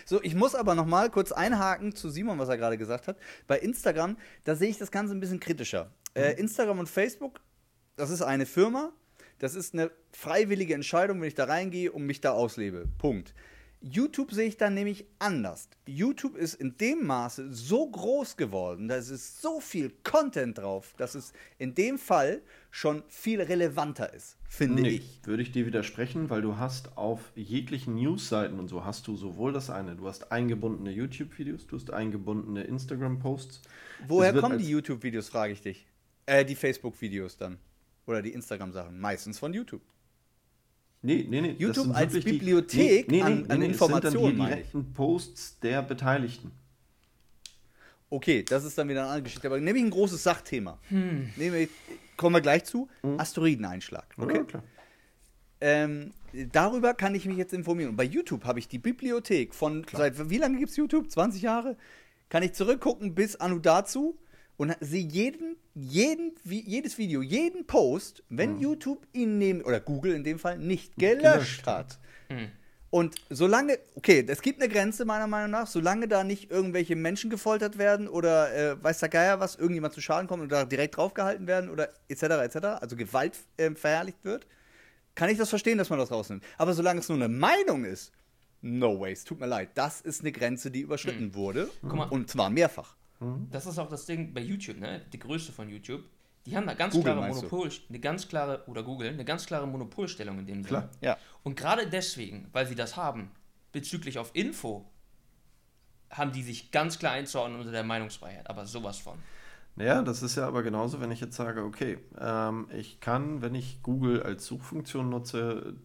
So, 0.07 0.21
ich 0.21 0.36
muss 0.36 0.53
aber 0.55 0.75
noch 0.75 0.86
mal 0.86 1.09
kurz 1.09 1.31
einhaken 1.31 1.95
zu 1.95 2.09
Simon, 2.09 2.38
was 2.38 2.47
er 2.49 2.57
gerade 2.57 2.77
gesagt 2.77 3.07
hat. 3.07 3.17
Bei 3.47 3.57
Instagram, 3.57 4.17
da 4.43 4.55
sehe 4.55 4.69
ich 4.69 4.77
das 4.77 4.91
Ganze 4.91 5.13
ein 5.15 5.19
bisschen 5.19 5.39
kritischer. 5.39 5.91
Äh, 6.13 6.33
Instagram 6.39 6.77
und 6.79 6.89
Facebook, 6.89 7.39
das 7.95 8.09
ist 8.11 8.21
eine 8.21 8.45
Firma, 8.45 8.91
das 9.39 9.55
ist 9.55 9.73
eine 9.73 9.89
freiwillige 10.11 10.73
Entscheidung, 10.75 11.21
wenn 11.21 11.27
ich 11.27 11.33
da 11.36 11.45
reingehe 11.45 11.91
und 11.91 12.05
mich 12.05 12.21
da 12.21 12.31
auslebe. 12.31 12.86
Punkt. 12.99 13.33
YouTube 13.82 14.32
sehe 14.32 14.47
ich 14.47 14.57
dann 14.57 14.73
nämlich 14.73 15.05
anders. 15.19 15.69
YouTube 15.88 16.36
ist 16.36 16.55
in 16.55 16.76
dem 16.78 17.05
Maße 17.05 17.53
so 17.53 17.89
groß 17.89 18.36
geworden, 18.38 18.88
da 18.88 18.95
ist 18.95 19.41
so 19.41 19.59
viel 19.59 19.91
Content 20.03 20.57
drauf, 20.57 20.93
dass 20.97 21.15
es 21.15 21.34
in 21.57 21.76
dem 21.76 21.97
Fall 21.99 22.41
schon 22.71 23.03
viel 23.07 23.41
relevanter 23.41 24.13
ist, 24.13 24.38
finde 24.47 24.82
Nee, 24.82 24.89
ich. 24.89 25.21
Würde 25.23 25.43
ich 25.43 25.51
dir 25.51 25.65
widersprechen, 25.65 26.30
weil 26.30 26.41
du 26.41 26.57
hast 26.57 26.97
auf 26.97 27.32
jeglichen 27.36 27.95
Newsseiten 27.95 28.59
und 28.59 28.67
so 28.67 28.84
hast 28.84 29.07
du 29.07 29.15
sowohl 29.15 29.53
das 29.53 29.69
eine, 29.69 29.95
du 29.95 30.07
hast 30.07 30.32
eingebundene 30.32 30.91
YouTube-Videos, 30.91 31.67
du 31.67 31.76
hast 31.78 31.91
eingebundene 31.91 32.63
Instagram-Posts. 32.63 33.61
Woher 34.07 34.34
kommen 34.34 34.57
die 34.57 34.69
YouTube-Videos, 34.69 35.30
frage 35.30 35.53
ich 35.53 35.61
dich. 35.61 35.86
Äh, 36.26 36.43
die 36.43 36.55
Facebook-Videos 36.55 37.38
dann. 37.38 37.59
Oder 38.07 38.21
die 38.21 38.34
Instagram-Sachen. 38.34 38.99
Meistens 38.99 39.39
von 39.39 39.53
YouTube. 39.53 39.82
Nee, 41.06 41.26
nee, 41.30 41.41
nee. 41.41 41.51
das 41.53 41.60
YouTube 41.62 41.86
sind 41.86 41.95
als 41.95 42.14
wirklich 42.14 42.34
die- 42.34 42.39
Bibliothek 42.39 43.12
nee, 43.12 43.18
nee, 43.18 43.22
an- 43.22 43.32
an 43.32 43.38
nee, 43.38 43.43
es 43.43 43.49
sind 43.49 43.64
Informationen, 43.89 44.38
dann 44.38 44.47
die 44.47 44.53
direkten 44.56 44.93
Posts 44.93 45.60
der 45.60 45.82
Beteiligten. 45.84 46.51
Okay, 48.10 48.43
das 48.43 48.64
ist 48.64 48.78
dann 48.78 48.88
wieder 48.88 49.01
eine 49.01 49.10
andere 49.10 49.24
Geschichte. 49.24 49.47
Aber 49.47 49.60
nehme 49.60 49.78
ich 49.80 49.84
ein 49.86 49.89
großes 49.89 50.22
Sachthema. 50.24 50.80
Hm. 50.89 51.30
Nehme 51.36 51.60
ich, 51.62 51.70
kommen 52.18 52.36
wir 52.36 52.41
gleich 52.41 52.64
zu. 52.66 52.88
Asteroideneinschlag. 53.18 54.06
Okay. 54.18 54.38
Ja, 54.38 54.43
klar. 54.43 54.64
Ähm, 55.62 56.12
darüber 56.51 56.93
kann 56.93 57.16
ich 57.16 57.26
mich 57.26 57.38
jetzt 57.38 57.53
informieren. 57.53 57.89
Und 57.91 57.95
bei 57.95 58.03
YouTube 58.03 58.43
habe 58.45 58.60
ich 58.60 58.68
die 58.68 58.78
Bibliothek 58.80 59.56
von, 59.56 59.86
seit 59.91 60.30
wie 60.30 60.38
lange 60.38 60.58
gibt 60.60 60.70
es 60.70 60.78
YouTube? 60.78 61.10
20 61.10 61.41
Jahre? 61.41 61.78
Kann 62.30 62.43
ich 62.43 62.53
zurückgucken 62.53 63.16
bis 63.16 63.36
Anu 63.38 63.60
dazu 63.60 64.18
und 64.58 64.76
sehe 64.80 65.03
jeden, 65.03 65.58
jeden, 65.74 66.34
jedes 66.43 66.97
Video, 66.97 67.22
jeden 67.22 67.68
Post, 67.68 68.24
wenn 68.30 68.60
YouTube 68.60 69.06
ihn 69.14 69.38
nehmen, 69.38 69.62
oder 69.62 69.80
Google 69.80 70.14
in 70.14 70.24
dem 70.24 70.39
Fall, 70.39 70.58
nicht 70.58 70.95
gelöscht, 70.95 71.24
Gelöscht 71.24 71.68
hat. 71.68 71.99
Und 72.89 73.16
solange, 73.30 73.78
okay, 73.95 74.24
es 74.26 74.41
gibt 74.41 74.62
eine 74.62 74.72
Grenze 74.72 75.03
meiner 75.03 75.28
Meinung 75.28 75.51
nach, 75.51 75.68
solange 75.68 76.08
da 76.08 76.24
nicht 76.24 76.49
irgendwelche 76.49 76.95
Menschen 76.95 77.30
gefoltert 77.30 77.78
werden 77.78 78.08
oder 78.08 78.56
äh, 78.56 78.82
weiß 78.82 78.99
der 78.99 79.10
Geier 79.10 79.39
was, 79.41 79.56
irgendjemand 79.56 79.93
zu 79.93 79.99
Schaden 79.99 80.28
kommt 80.30 80.43
und 80.43 80.49
da 80.49 80.64
direkt 80.64 80.95
draufgehalten 80.95 81.45
werden 81.45 81.70
oder 81.70 81.89
etc. 82.08 82.24
etc., 82.24 82.56
also 82.80 82.95
Gewalt 82.95 83.34
äh, 83.58 83.72
verherrlicht 83.72 84.24
wird, 84.24 84.47
kann 85.14 85.30
ich 85.30 85.38
das 85.38 85.49
verstehen, 85.49 85.78
dass 85.78 85.89
man 85.89 85.99
das 85.99 86.10
rausnimmt. 86.10 86.45
Aber 86.58 86.74
solange 86.74 87.01
es 87.01 87.10
nur 87.10 87.18
eine 87.18 87.28
Meinung 87.28 87.84
ist, 87.84 88.14
no 88.62 88.97
ways, 88.99 89.26
tut 89.26 89.41
mir 89.41 89.47
leid, 89.47 89.72
das 89.76 89.99
ist 89.99 90.22
eine 90.22 90.32
Grenze, 90.32 90.72
die 90.72 90.80
überschritten 90.82 91.34
wurde 91.36 91.70
Guck 91.82 91.95
mal. 91.95 92.08
und 92.08 92.30
zwar 92.30 92.49
mehrfach. 92.49 92.95
Das 93.49 93.66
ist 93.66 93.80
auch 93.80 93.89
das 93.89 94.05
Ding 94.05 94.34
bei 94.34 94.41
YouTube, 94.41 94.78
ne? 94.78 95.01
Die 95.11 95.20
Größe 95.20 95.51
von 95.51 95.70
YouTube. 95.70 96.03
Die 96.45 96.55
haben 96.55 96.68
eine 96.68 96.78
ganz 96.78 96.93
Google, 96.93 97.13
klare 97.13 97.28
du? 97.30 97.36
Monopol, 97.36 97.72
eine 97.89 97.99
ganz 97.99 98.28
klare, 98.28 98.63
oder 98.68 98.84
Google, 98.84 99.09
eine 99.09 99.26
ganz 99.26 99.45
klare 99.45 99.66
Monopolstellung 99.66 100.39
in 100.39 100.45
dem 100.45 100.63
Sinne. 100.63 100.68
Klar. 100.68 100.89
Ja. 101.01 101.18
Und 101.43 101.55
gerade 101.55 101.88
deswegen, 101.88 102.49
weil 102.51 102.68
sie 102.68 102.76
das 102.76 102.95
haben, 102.95 103.32
bezüglich 103.72 104.20
auf 104.20 104.32
Info, 104.34 104.86
haben 106.11 106.32
die 106.32 106.43
sich 106.43 106.72
ganz 106.72 106.99
klar 106.99 107.13
einzuordnen 107.13 107.59
unter 107.59 107.72
der 107.72 107.84
Meinungsfreiheit. 107.84 108.47
Aber 108.49 108.66
sowas 108.66 108.99
von. 108.99 109.18
Naja, 109.76 110.01
das 110.03 110.22
ist 110.22 110.36
ja 110.36 110.47
aber 110.47 110.61
genauso, 110.61 111.01
wenn 111.01 111.11
ich 111.11 111.20
jetzt 111.20 111.36
sage, 111.36 111.63
okay, 111.63 111.97
ähm, 112.20 112.68
ich 112.72 112.99
kann, 112.99 113.41
wenn 113.41 113.55
ich 113.55 113.82
Google 113.82 114.22
als 114.24 114.45
Suchfunktion 114.45 115.09
nutze, 115.09 115.76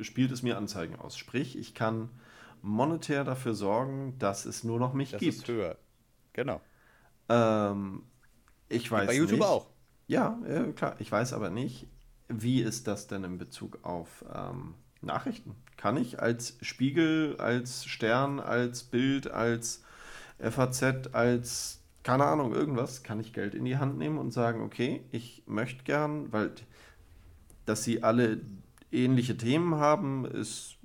spielt 0.00 0.32
es 0.32 0.42
mir 0.42 0.56
Anzeigen 0.56 0.96
aus. 0.96 1.16
Sprich, 1.16 1.56
ich 1.58 1.74
kann 1.74 2.10
monetär 2.62 3.22
dafür 3.22 3.54
sorgen, 3.54 4.18
dass 4.18 4.46
es 4.46 4.64
nur 4.64 4.80
noch 4.80 4.94
mich 4.94 5.10
Das 5.12 5.20
gibt. 5.20 5.34
ist 5.34 5.48
höher. 5.48 5.76
Genau. 6.32 6.60
Ähm, 7.28 8.02
ich 8.68 8.90
weiß 8.90 9.06
Bei 9.06 9.14
YouTube 9.14 9.38
nicht, 9.40 9.48
auch. 9.48 9.66
Ja, 10.06 10.38
ja, 10.48 10.72
klar. 10.72 10.96
Ich 10.98 11.10
weiß 11.10 11.32
aber 11.32 11.50
nicht, 11.50 11.86
wie 12.28 12.60
ist 12.60 12.86
das 12.86 13.06
denn 13.06 13.24
in 13.24 13.38
Bezug 13.38 13.78
auf 13.82 14.24
ähm, 14.32 14.74
Nachrichten? 15.00 15.54
Kann 15.76 15.96
ich 15.96 16.20
als 16.20 16.56
Spiegel, 16.62 17.36
als 17.38 17.84
Stern, 17.84 18.40
als 18.40 18.84
Bild, 18.84 19.30
als 19.30 19.82
FAZ, 20.38 21.12
als 21.12 21.80
keine 22.02 22.24
Ahnung, 22.24 22.54
irgendwas, 22.54 23.02
kann 23.02 23.18
ich 23.18 23.32
Geld 23.32 23.52
in 23.52 23.64
die 23.64 23.78
Hand 23.78 23.98
nehmen 23.98 24.18
und 24.18 24.30
sagen, 24.30 24.62
okay, 24.62 25.02
ich 25.10 25.42
möchte 25.46 25.82
gern, 25.82 26.32
weil 26.32 26.52
dass 27.64 27.82
sie 27.82 28.04
alle 28.04 28.40
ähnliche 28.92 29.36
Themen 29.36 29.74
haben, 29.74 30.24
ist 30.24 30.76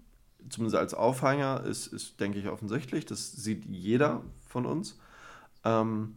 zumindest 0.50 0.78
als 0.78 0.94
Aufhänger, 0.96 1.64
ist, 1.64 1.88
ist 1.88 2.20
denke 2.20 2.40
ich, 2.40 2.50
offensichtlich. 2.50 3.06
Das 3.06 3.32
sieht 3.32 3.66
jeder 3.66 4.24
von 4.48 4.66
uns. 4.66 5.00
Ähm, 5.64 6.16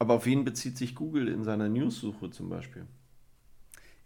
aber 0.00 0.14
auf 0.14 0.26
wen 0.26 0.44
bezieht 0.44 0.78
sich 0.78 0.94
Google 0.94 1.28
in 1.28 1.44
seiner 1.44 1.68
News-Suche 1.68 2.30
zum 2.30 2.48
Beispiel? 2.48 2.86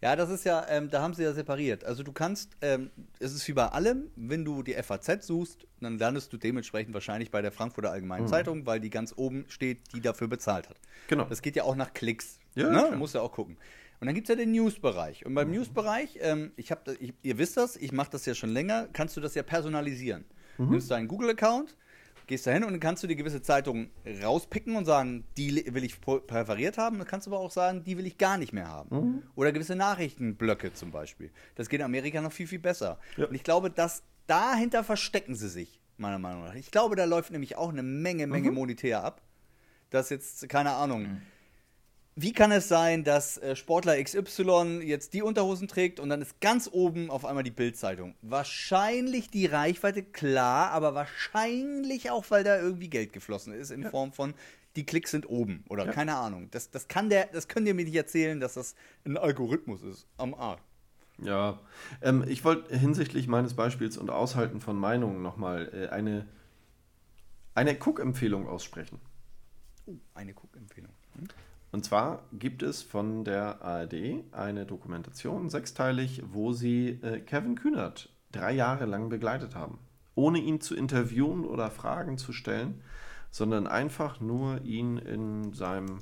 Ja, 0.02 0.16
das 0.16 0.28
ist 0.28 0.44
ja, 0.44 0.66
ähm, 0.68 0.90
da 0.90 1.00
haben 1.00 1.14
sie 1.14 1.22
ja 1.22 1.32
separiert. 1.32 1.84
Also 1.84 2.02
du 2.02 2.12
kannst, 2.12 2.56
ähm, 2.60 2.90
es 3.20 3.32
ist 3.32 3.46
wie 3.48 3.52
bei 3.52 3.68
allem, 3.68 4.10
wenn 4.16 4.44
du 4.44 4.62
die 4.62 4.74
FAZ 4.74 5.24
suchst, 5.24 5.66
dann 5.80 5.96
landest 5.96 6.32
du 6.32 6.36
dementsprechend 6.36 6.92
wahrscheinlich 6.92 7.30
bei 7.30 7.40
der 7.40 7.52
Frankfurter 7.52 7.90
Allgemeinen 7.90 8.26
Zeitung, 8.26 8.66
weil 8.66 8.80
die 8.80 8.90
ganz 8.90 9.14
oben 9.16 9.46
steht, 9.48 9.94
die 9.94 10.00
dafür 10.00 10.26
bezahlt 10.28 10.68
hat. 10.68 10.76
Genau. 11.08 11.24
Das 11.24 11.40
geht 11.40 11.56
ja 11.56 11.62
auch 11.62 11.76
nach 11.76 11.94
Klicks. 11.94 12.38
Ja, 12.54 12.70
ne? 12.70 12.78
klar. 12.80 12.96
Muss 12.96 13.12
ja 13.12 13.22
auch 13.22 13.32
gucken. 13.32 13.56
Und 14.00 14.06
dann 14.06 14.14
gibt 14.14 14.28
es 14.28 14.36
ja 14.36 14.36
den 14.36 14.50
News-Bereich. 14.50 15.24
Und 15.24 15.34
beim 15.34 15.50
News-Bereich, 15.50 16.18
ähm, 16.20 16.50
ich 16.56 16.72
hab, 16.72 16.86
ich, 17.00 17.14
ihr 17.22 17.38
wisst 17.38 17.56
das, 17.56 17.76
ich 17.76 17.92
mache 17.92 18.10
das 18.10 18.26
ja 18.26 18.34
schon 18.34 18.50
länger, 18.50 18.88
kannst 18.92 19.16
du 19.16 19.20
das 19.20 19.34
ja 19.34 19.44
personalisieren. 19.44 20.24
Nimmst 20.58 20.90
deinen 20.90 21.08
Google-Account, 21.08 21.76
gehst 22.26 22.46
da 22.46 22.50
hin 22.50 22.64
und 22.64 22.72
dann 22.72 22.80
kannst 22.80 23.02
du 23.02 23.06
dir 23.06 23.16
gewisse 23.16 23.42
Zeitungen 23.42 23.90
rauspicken 24.22 24.76
und 24.76 24.84
sagen, 24.84 25.24
die 25.36 25.64
will 25.74 25.84
ich 25.84 26.00
präferiert 26.00 26.78
haben. 26.78 26.98
Dann 26.98 27.06
kannst 27.06 27.26
du 27.26 27.30
aber 27.30 27.40
auch 27.40 27.50
sagen, 27.50 27.84
die 27.84 27.98
will 27.98 28.06
ich 28.06 28.18
gar 28.18 28.38
nicht 28.38 28.52
mehr 28.52 28.68
haben. 28.68 29.22
Oder 29.34 29.52
gewisse 29.52 29.76
Nachrichtenblöcke 29.76 30.72
zum 30.72 30.90
Beispiel. 30.90 31.30
Das 31.54 31.68
geht 31.68 31.80
in 31.80 31.86
Amerika 31.86 32.20
noch 32.20 32.32
viel, 32.32 32.46
viel 32.46 32.58
besser. 32.58 32.98
Ja. 33.16 33.26
Und 33.26 33.34
ich 33.34 33.42
glaube, 33.42 33.70
dass 33.70 34.02
dahinter 34.26 34.84
verstecken 34.84 35.34
sie 35.34 35.48
sich, 35.48 35.80
meiner 35.96 36.18
Meinung 36.18 36.44
nach. 36.44 36.54
Ich 36.54 36.70
glaube, 36.70 36.96
da 36.96 37.04
läuft 37.04 37.30
nämlich 37.30 37.56
auch 37.56 37.70
eine 37.70 37.82
Menge, 37.82 38.26
Menge 38.26 38.50
monetär 38.50 39.04
ab. 39.04 39.22
Das 39.90 40.10
jetzt, 40.10 40.48
keine 40.48 40.72
Ahnung. 40.72 41.20
Wie 42.16 42.32
kann 42.32 42.52
es 42.52 42.68
sein, 42.68 43.02
dass 43.02 43.38
äh, 43.38 43.56
Sportler 43.56 44.00
XY 44.02 44.80
jetzt 44.84 45.14
die 45.14 45.22
Unterhosen 45.22 45.66
trägt 45.66 45.98
und 45.98 46.08
dann 46.10 46.22
ist 46.22 46.40
ganz 46.40 46.68
oben 46.70 47.10
auf 47.10 47.24
einmal 47.24 47.42
die 47.42 47.50
Bildzeitung? 47.50 48.14
Wahrscheinlich 48.22 49.30
die 49.30 49.46
Reichweite, 49.46 50.04
klar, 50.04 50.70
aber 50.70 50.94
wahrscheinlich 50.94 52.10
auch, 52.10 52.24
weil 52.28 52.44
da 52.44 52.56
irgendwie 52.60 52.88
Geld 52.88 53.12
geflossen 53.12 53.52
ist 53.52 53.70
in 53.70 53.82
Form 53.90 54.12
von 54.12 54.34
die 54.76 54.86
Klicks 54.86 55.10
sind 55.10 55.28
oben 55.28 55.64
oder 55.68 55.86
Ja. 55.86 55.92
keine 55.92 56.16
Ahnung. 56.16 56.48
Das, 56.50 56.70
das 56.70 56.88
kann 56.88 57.08
der, 57.10 57.26
das 57.26 57.48
könnt 57.48 57.66
ihr 57.66 57.74
mir 57.74 57.84
nicht 57.84 57.94
erzählen, 57.96 58.38
dass 58.40 58.54
das 58.54 58.74
ein 59.04 59.16
Algorithmus 59.16 59.82
ist. 59.82 60.06
Am 60.16 60.34
A. 60.34 60.58
Ja, 61.18 61.60
ähm, 62.02 62.24
ich 62.26 62.44
wollte 62.44 62.76
hinsichtlich 62.76 63.28
meines 63.28 63.54
Beispiels 63.54 63.96
und 63.96 64.10
Aushalten 64.10 64.60
von 64.60 64.76
Meinungen 64.76 65.22
nochmal 65.22 65.70
äh, 65.72 65.88
eine, 65.88 66.26
eine 67.54 67.76
Cook-Empfehlung 67.76 68.48
aussprechen. 68.48 69.00
Oh, 69.86 69.94
eine 70.14 70.34
Guckempfehlung. 70.34 70.90
Hm? 71.16 71.28
Und 71.74 71.84
zwar 71.84 72.22
gibt 72.32 72.62
es 72.62 72.84
von 72.84 73.24
der 73.24 73.60
ARD 73.60 74.22
eine 74.30 74.64
Dokumentation, 74.64 75.50
sechsteilig, 75.50 76.22
wo 76.30 76.52
sie 76.52 77.00
äh, 77.02 77.18
Kevin 77.18 77.56
Kühnert 77.56 78.10
drei 78.30 78.52
Jahre 78.52 78.86
lang 78.86 79.08
begleitet 79.08 79.56
haben. 79.56 79.80
Ohne 80.14 80.38
ihn 80.38 80.60
zu 80.60 80.76
interviewen 80.76 81.44
oder 81.44 81.72
Fragen 81.72 82.16
zu 82.16 82.32
stellen, 82.32 82.80
sondern 83.32 83.66
einfach 83.66 84.20
nur 84.20 84.62
ihn 84.62 84.98
in 84.98 85.52
seinem, 85.52 85.98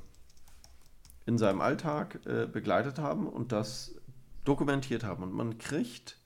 in 1.25 1.39
seinem 1.39 1.59
Alltag 1.59 2.19
äh, 2.27 2.45
begleitet 2.45 2.99
haben 2.99 3.25
und 3.25 3.51
das 3.51 3.95
dokumentiert 4.43 5.03
haben. 5.03 5.23
Und 5.23 5.33
man 5.33 5.57
kriegt, 5.57 6.19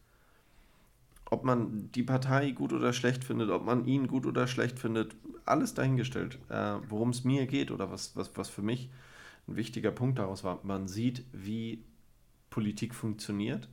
ob 1.24 1.46
man 1.46 1.90
die 1.94 2.04
Partei 2.04 2.52
gut 2.52 2.74
oder 2.74 2.92
schlecht 2.92 3.24
findet, 3.24 3.50
ob 3.50 3.64
man 3.64 3.86
ihn 3.86 4.08
gut 4.08 4.26
oder 4.26 4.46
schlecht 4.46 4.78
findet, 4.78 5.16
alles 5.46 5.74
dahingestellt, 5.74 6.38
äh, 6.50 6.74
worum 6.90 7.12
es 7.12 7.24
mir 7.24 7.48
geht 7.48 7.72
oder 7.72 7.90
was, 7.90 8.14
was, 8.18 8.36
was 8.36 8.50
für 8.50 8.62
mich 8.62 8.90
ein 9.48 9.56
wichtiger 9.56 9.92
Punkt 9.92 10.20
daraus 10.20 10.44
war. 10.44 10.60
Man 10.64 10.88
sieht, 10.88 11.26
wie 11.32 11.86
Politik 12.50 12.94
funktioniert 12.94 13.70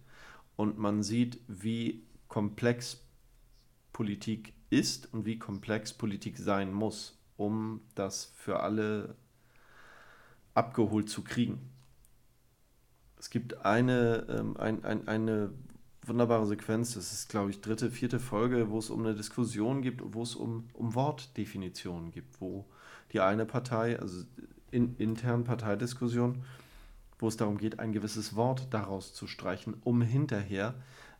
und 0.57 0.79
man 0.79 1.03
sieht, 1.03 1.41
wie 1.49 2.05
komplex 2.29 3.05
Politik 3.93 4.55
ist 4.71 5.13
und 5.13 5.25
wie 5.25 5.39
komplex 5.39 5.93
Politik 5.93 6.39
sein 6.39 6.73
muss, 6.73 7.19
um 7.37 7.81
das 7.95 8.33
für 8.37 8.61
alle 8.61 9.17
abgeholt 10.55 11.09
zu 11.09 11.23
kriegen. 11.23 11.71
Es 13.19 13.31
gibt 13.31 13.65
eine, 13.65 14.27
ähm, 14.29 14.57
ein, 14.57 14.85
ein, 14.85 15.09
eine 15.09 15.53
wunderbare 16.03 16.47
Sequenz, 16.47 16.95
das 16.95 17.13
ist, 17.13 17.29
glaube 17.29 17.51
ich, 17.51 17.61
dritte, 17.61 17.91
vierte 17.91 18.21
Folge, 18.21 18.71
wo 18.71 18.79
es 18.79 18.91
um 18.91 19.01
eine 19.01 19.15
Diskussion 19.15 19.83
gibt, 19.83 20.03
wo 20.05 20.23
es 20.23 20.35
um, 20.35 20.69
um 20.75 20.95
Wortdefinitionen 20.95 22.11
gibt, 22.11 22.41
wo 22.41 22.67
die 23.13 23.21
eine 23.21 23.47
Partei, 23.47 23.99
also 23.99 24.25
in 24.75 24.97
intern 24.99 25.45
Parteidiskussion, 25.45 26.45
wo 27.19 27.29
es 27.29 27.37
darum 27.37 27.59
geht, 27.59 27.81
ein 27.81 27.93
gewisses 27.93 28.37
Wort 28.37 28.69
daraus 28.73 29.15
zu 29.15 29.27
streichen, 29.27 29.77
um 29.85 30.03
hinterher 30.03 30.75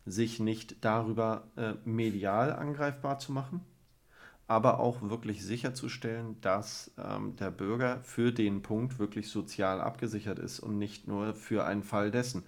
sich 0.05 0.39
nicht 0.39 0.77
darüber 0.81 1.47
äh, 1.57 1.73
medial 1.85 2.53
angreifbar 2.53 3.19
zu 3.19 3.31
machen, 3.31 3.61
aber 4.47 4.79
auch 4.79 5.01
wirklich 5.01 5.43
sicherzustellen, 5.43 6.39
dass 6.41 6.91
ähm, 7.03 7.35
der 7.37 7.49
Bürger 7.51 8.01
für 8.03 8.31
den 8.31 8.61
Punkt 8.61 8.99
wirklich 8.99 9.29
sozial 9.29 9.81
abgesichert 9.81 10.37
ist 10.39 10.59
und 10.59 10.77
nicht 10.77 11.07
nur 11.07 11.33
für 11.33 11.65
einen 11.65 11.83
Fall 11.83 12.11
dessen. 12.11 12.43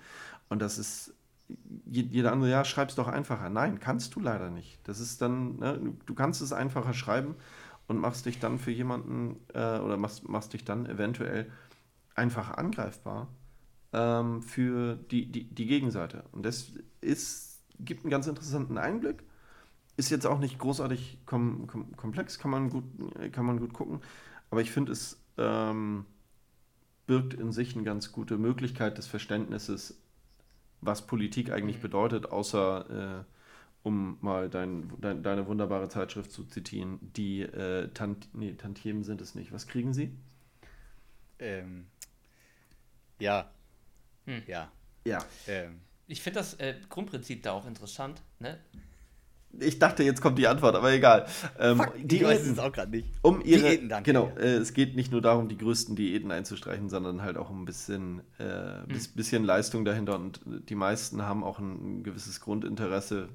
Und 0.49 0.61
das 0.61 0.77
ist 0.77 1.13
je- 1.85 2.07
jeder 2.09 2.31
andere, 2.33 2.51
ja, 2.51 2.65
schreib's 2.65 2.95
doch 2.95 3.07
einfacher. 3.07 3.49
Nein, 3.49 3.79
kannst 3.79 4.15
du 4.15 4.19
leider 4.19 4.49
nicht. 4.51 4.79
Das 4.85 4.99
ist 4.99 5.21
dann, 5.21 5.57
ne, 5.59 5.79
du 6.05 6.13
kannst 6.13 6.41
es 6.41 6.53
einfacher 6.53 6.93
schreiben 6.93 7.35
und 7.87 7.99
machst 7.99 8.25
dich 8.25 8.39
dann 8.39 8.59
für 8.59 8.71
jemanden 8.71 9.37
äh, 9.53 9.79
oder 9.79 9.97
machst, 9.97 10.27
machst 10.27 10.53
dich 10.53 10.65
dann 10.65 10.85
eventuell 10.85 11.49
einfach 12.15 12.51
angreifbar 12.51 13.27
ähm, 13.93 14.41
für 14.41 14.95
die, 14.95 15.31
die, 15.31 15.43
die 15.45 15.67
Gegenseite. 15.67 16.23
Und 16.31 16.45
das 16.45 16.73
ist, 17.01 17.63
gibt 17.79 18.03
einen 18.03 18.11
ganz 18.11 18.27
interessanten 18.27 18.77
Einblick. 18.77 19.23
Ist 19.95 20.09
jetzt 20.09 20.27
auch 20.27 20.39
nicht 20.39 20.59
großartig 20.59 21.19
kom 21.25 21.65
kom 21.67 21.95
komplex, 21.95 22.37
kann 22.37 22.51
man, 22.51 22.69
gut, 22.69 22.83
kann 23.31 23.45
man 23.45 23.59
gut 23.59 23.73
gucken. 23.73 24.01
Aber 24.51 24.61
ich 24.61 24.71
finde 24.71 24.91
es 24.91 25.19
ähm, 25.37 26.05
birgt 27.07 27.33
in 27.33 27.51
sich 27.51 27.73
eine 27.73 27.83
ganz 27.83 28.11
gute 28.11 28.37
Möglichkeit 28.37 28.97
des 28.97 29.07
Verständnisses, 29.07 29.99
was 30.81 31.07
Politik 31.07 31.51
eigentlich 31.51 31.81
bedeutet, 31.81 32.27
außer, 32.27 33.23
äh, 33.23 33.23
um 33.87 34.17
mal 34.21 34.49
dein, 34.49 34.91
dein, 34.99 35.23
deine 35.23 35.47
wunderbare 35.47 35.87
Zeitschrift 35.87 36.31
zu 36.31 36.43
zitieren, 36.43 36.99
die 37.15 37.41
äh, 37.41 37.87
Tant 37.93 38.27
nee, 38.33 38.53
Tantiemen 38.53 39.03
sind 39.03 39.21
es 39.21 39.33
nicht. 39.33 39.51
Was 39.53 39.65
kriegen 39.67 39.93
sie? 39.93 40.11
Ähm, 41.39 41.87
ja. 43.19 43.49
Hm. 44.25 44.43
Ja. 44.45 44.71
Ja. 45.05 45.19
Ähm, 45.47 45.79
Ich 46.07 46.21
finde 46.21 46.39
das 46.39 46.55
äh, 46.55 46.75
Grundprinzip 46.89 47.43
da 47.43 47.53
auch 47.53 47.65
interessant. 47.65 48.21
Ne? 48.39 48.59
Ich 49.59 49.79
dachte, 49.79 50.03
jetzt 50.03 50.21
kommt 50.21 50.37
die 50.37 50.47
Antwort, 50.47 50.75
aber 50.75 50.91
egal. 50.91 51.25
Ähm, 51.57 51.77
fuck, 51.77 51.93
ich 51.95 52.23
weiß 52.23 52.45
es 52.45 52.59
auch 52.59 52.71
gerade 52.71 52.91
nicht. 52.91 53.07
Um 53.21 53.41
ihre, 53.43 53.69
Diäten, 53.69 53.89
danke. 53.89 54.11
Genau, 54.11 54.27
äh, 54.37 54.57
es 54.57 54.73
geht 54.73 54.95
nicht 54.95 55.11
nur 55.11 55.21
darum, 55.21 55.47
die 55.47 55.57
größten 55.57 55.95
Diäten 55.95 56.31
einzustreichen, 56.31 56.89
sondern 56.89 57.21
halt 57.21 57.37
auch 57.37 57.49
um 57.49 57.61
ein 57.61 57.65
bisschen, 57.65 58.21
äh, 58.37 58.85
bis, 58.87 59.07
bisschen 59.07 59.45
Leistung 59.45 59.85
dahinter. 59.85 60.15
Und 60.15 60.41
die 60.45 60.75
meisten 60.75 61.23
haben 61.23 61.43
auch 61.43 61.59
ein, 61.59 62.03
gewisses 62.03 62.41
Grundinteresse, 62.41 63.29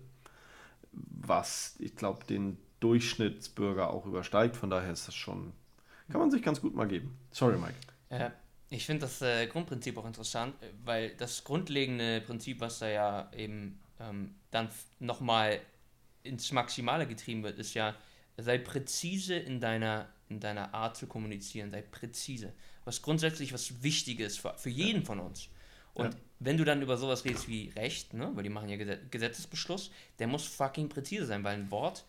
was 0.93 1.77
ich 1.79 1.97
glaube, 1.97 2.25
den 2.25 2.59
Durchschnittsbürger 2.81 3.91
auch 3.91 4.07
übersteigt. 4.07 4.57
Von 4.57 4.71
daher 4.71 4.93
ist 4.93 5.09
das 5.09 5.15
schon, 5.15 5.53
kann 6.11 6.21
man 6.21 6.31
sich 6.31 6.43
ganz 6.43 6.61
gut 6.61 6.75
mal 6.75 6.89
geben. 6.89 7.17
Sorry, 7.31 7.57
Mike. 7.57 7.75
Äh, 8.09 8.31
ich 8.71 8.87
finde 8.87 9.03
das 9.03 9.23
äh, 9.23 9.47
Grundprinzip 9.47 9.97
auch 9.99 10.07
interessant, 10.07 10.55
weil 10.85 11.11
das 11.17 11.45
grundlegende 11.45 12.21
Prinzip, 12.23 12.61
was 12.61 12.79
da 12.79 12.89
ja 12.89 13.31
eben 13.37 13.81
ähm, 14.01 14.35
dann 14.51 14.69
nochmal 14.99 15.61
ins 16.23 16.53
Maximale 16.53 17.07
getrieben 17.07 17.43
wird, 17.43 17.59
ist 17.59 17.75
ja, 17.75 17.95
sei 18.37 18.59
präzise 18.59 19.35
in 19.35 19.61
deiner, 19.61 20.09
in 20.29 20.41
deiner 20.41 20.73
Art 20.75 20.97
zu 20.97 21.07
kommunizieren, 21.07 21.71
sei 21.71 21.83
präzise. 21.83 22.53
Was 22.85 23.03
grundsätzlich 23.03 23.53
was 23.53 23.83
Wichtiges 23.83 24.39
für, 24.39 24.55
für 24.57 24.71
jeden 24.71 25.05
von 25.05 25.21
uns. 25.21 25.49
Und 25.95 26.15
Ja. 26.15 26.21
wenn 26.41 26.57
du 26.57 26.65
dann 26.65 26.83
über 26.83 26.97
sowas 26.97 27.25
redest 27.25 27.49
wie 27.49 27.69
Recht, 27.77 28.15
ne, 28.15 28.31
weil 28.35 28.43
die 28.43 28.49
machen 28.49 28.69
ja 28.69 28.77
Gesetz 28.77 29.01
Gesetzesbeschluss, 29.11 29.91
der 30.19 30.27
muss 30.27 30.47
fucking 30.47 30.89
präzise 30.89 31.27
sein, 31.27 31.45
weil 31.45 31.55
ein 31.57 31.71
Wort, 31.71 32.05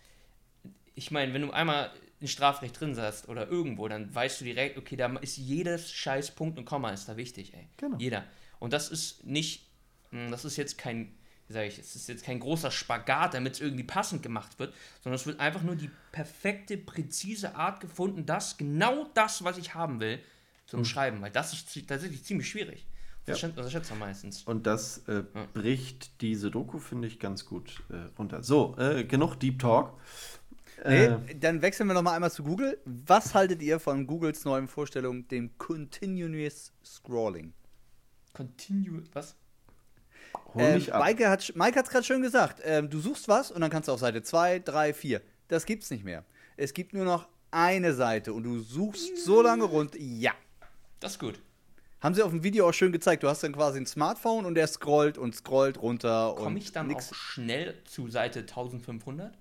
ich 0.95 1.11
meine, 1.11 1.33
wenn 1.33 1.41
du 1.41 1.51
einmal 1.51 1.91
in 2.19 2.27
Strafrecht 2.27 2.79
drin 2.79 2.95
saßt 2.95 3.27
oder 3.27 3.47
irgendwo, 3.49 3.87
dann 3.87 4.13
weißt 4.13 4.39
du 4.41 4.45
direkt, 4.45 4.77
okay, 4.77 4.95
da 4.95 5.13
ist 5.17 5.37
jedes 5.37 5.91
scheiß 5.91 6.31
Punkt 6.31 6.57
und 6.57 6.65
Komma 6.65 6.91
ist 6.91 7.09
da 7.09 7.17
wichtig, 7.17 7.53
ey. 7.53 7.67
Genau. 7.77 7.97
Jeder. 7.97 8.23
Und 8.59 8.71
das 8.71 8.89
ist 8.89 9.25
nicht, 9.25 9.67
mh, 10.11 10.29
das 10.29 10.45
ist 10.45 10.55
jetzt 10.55 10.77
kein, 10.77 11.13
wie 11.47 11.53
sage 11.53 11.67
ich, 11.67 11.77
es 11.77 11.95
ist 11.97 12.07
jetzt 12.07 12.23
kein 12.23 12.39
großer 12.39 12.71
Spagat, 12.71 13.33
damit 13.33 13.55
es 13.55 13.59
irgendwie 13.59 13.83
passend 13.83 14.23
gemacht 14.23 14.57
wird, 14.59 14.73
sondern 15.01 15.19
es 15.19 15.25
wird 15.25 15.41
einfach 15.41 15.63
nur 15.63 15.75
die 15.75 15.89
perfekte, 16.13 16.77
präzise 16.77 17.55
Art 17.55 17.81
gefunden, 17.81 18.25
das, 18.25 18.57
genau 18.57 19.09
das, 19.15 19.43
was 19.43 19.57
ich 19.57 19.73
haben 19.73 19.99
will, 19.99 20.19
zu 20.65 20.77
umschreiben, 20.77 21.21
weil 21.21 21.31
das 21.31 21.51
ist 21.51 21.87
tatsächlich 21.87 22.23
ziemlich 22.23 22.47
schwierig. 22.47 22.85
Ja. 23.25 23.33
Das 23.33 23.41
ja. 23.41 23.49
unterschätzt 23.49 23.89
man 23.91 23.99
meistens. 23.99 24.43
Und 24.43 24.67
das 24.67 24.99
äh, 25.07 25.23
bricht 25.53 26.21
diese 26.21 26.51
Doku, 26.51 26.79
finde 26.79 27.07
ich, 27.07 27.19
ganz 27.19 27.45
gut 27.45 27.81
äh, 27.89 27.95
runter. 28.17 28.43
So, 28.43 28.75
äh, 28.77 29.05
genug 29.05 29.35
Deep 29.35 29.59
Talk. 29.59 29.93
Nee, 30.85 31.05
Äh, 31.05 31.35
dann 31.39 31.61
wechseln 31.61 31.87
wir 31.87 31.93
noch 31.93 32.01
mal 32.01 32.13
einmal 32.13 32.31
zu 32.31 32.43
Google. 32.43 32.77
Was 32.83 33.33
haltet 33.33 33.61
ihr 33.61 33.79
von 33.79 34.05
Googles 34.05 34.43
neuen 34.43 34.67
Vorstellung, 34.67 35.27
dem 35.29 35.57
Continuous 35.57 36.73
Scrolling? 36.83 37.53
Continue, 38.33 39.03
was? 39.13 39.35
hol 40.53 40.61
Ähm, 40.61 40.75
mich 40.75 40.93
ab. 40.93 40.99
Maike 40.99 41.29
hat 41.29 41.53
Mike 41.55 41.77
hat 41.77 41.85
es 41.85 41.91
gerade 41.91 42.05
schon 42.05 42.21
gesagt. 42.21 42.61
Ähm, 42.63 42.89
du 42.89 42.99
suchst 42.99 43.27
was 43.27 43.51
und 43.51 43.61
dann 43.61 43.69
kannst 43.69 43.87
du 43.87 43.93
auf 43.93 43.99
Seite 43.99 44.21
2, 44.23 44.59
3, 44.59 44.93
4. 44.93 45.21
Das 45.47 45.65
gibt's 45.65 45.89
nicht 45.89 46.03
mehr. 46.03 46.23
Es 46.57 46.73
gibt 46.73 46.93
nur 46.93 47.05
noch 47.05 47.27
eine 47.51 47.93
Seite 47.93 48.33
und 48.33 48.43
du 48.43 48.59
suchst 48.59 49.17
so 49.23 49.41
lange 49.41 49.63
rund. 49.63 49.95
Ja. 49.95 50.31
Das 50.99 51.13
ist 51.13 51.19
gut. 51.19 51.41
Haben 52.03 52.15
sie 52.15 52.21
auf 52.21 52.31
dem 52.31 52.43
Video 52.43 52.67
auch 52.67 52.73
schön 52.73 52.91
gezeigt. 52.91 53.23
Du 53.23 53.29
hast 53.29 53.43
dann 53.43 53.53
quasi 53.53 53.79
ein 53.79 53.85
Smartphone 53.85 54.43
und 54.45 54.55
der 54.55 54.67
scrollt 54.67 55.17
und 55.17 55.33
scrollt 55.33 55.81
runter. 55.81 56.33
Komme 56.35 56.47
und 56.47 56.57
ich 56.57 56.73
dann 56.73 56.87
nix. 56.87 57.11
auch 57.11 57.15
schnell 57.15 57.81
zu 57.85 58.09
Seite 58.09 58.41
1500 58.41 59.37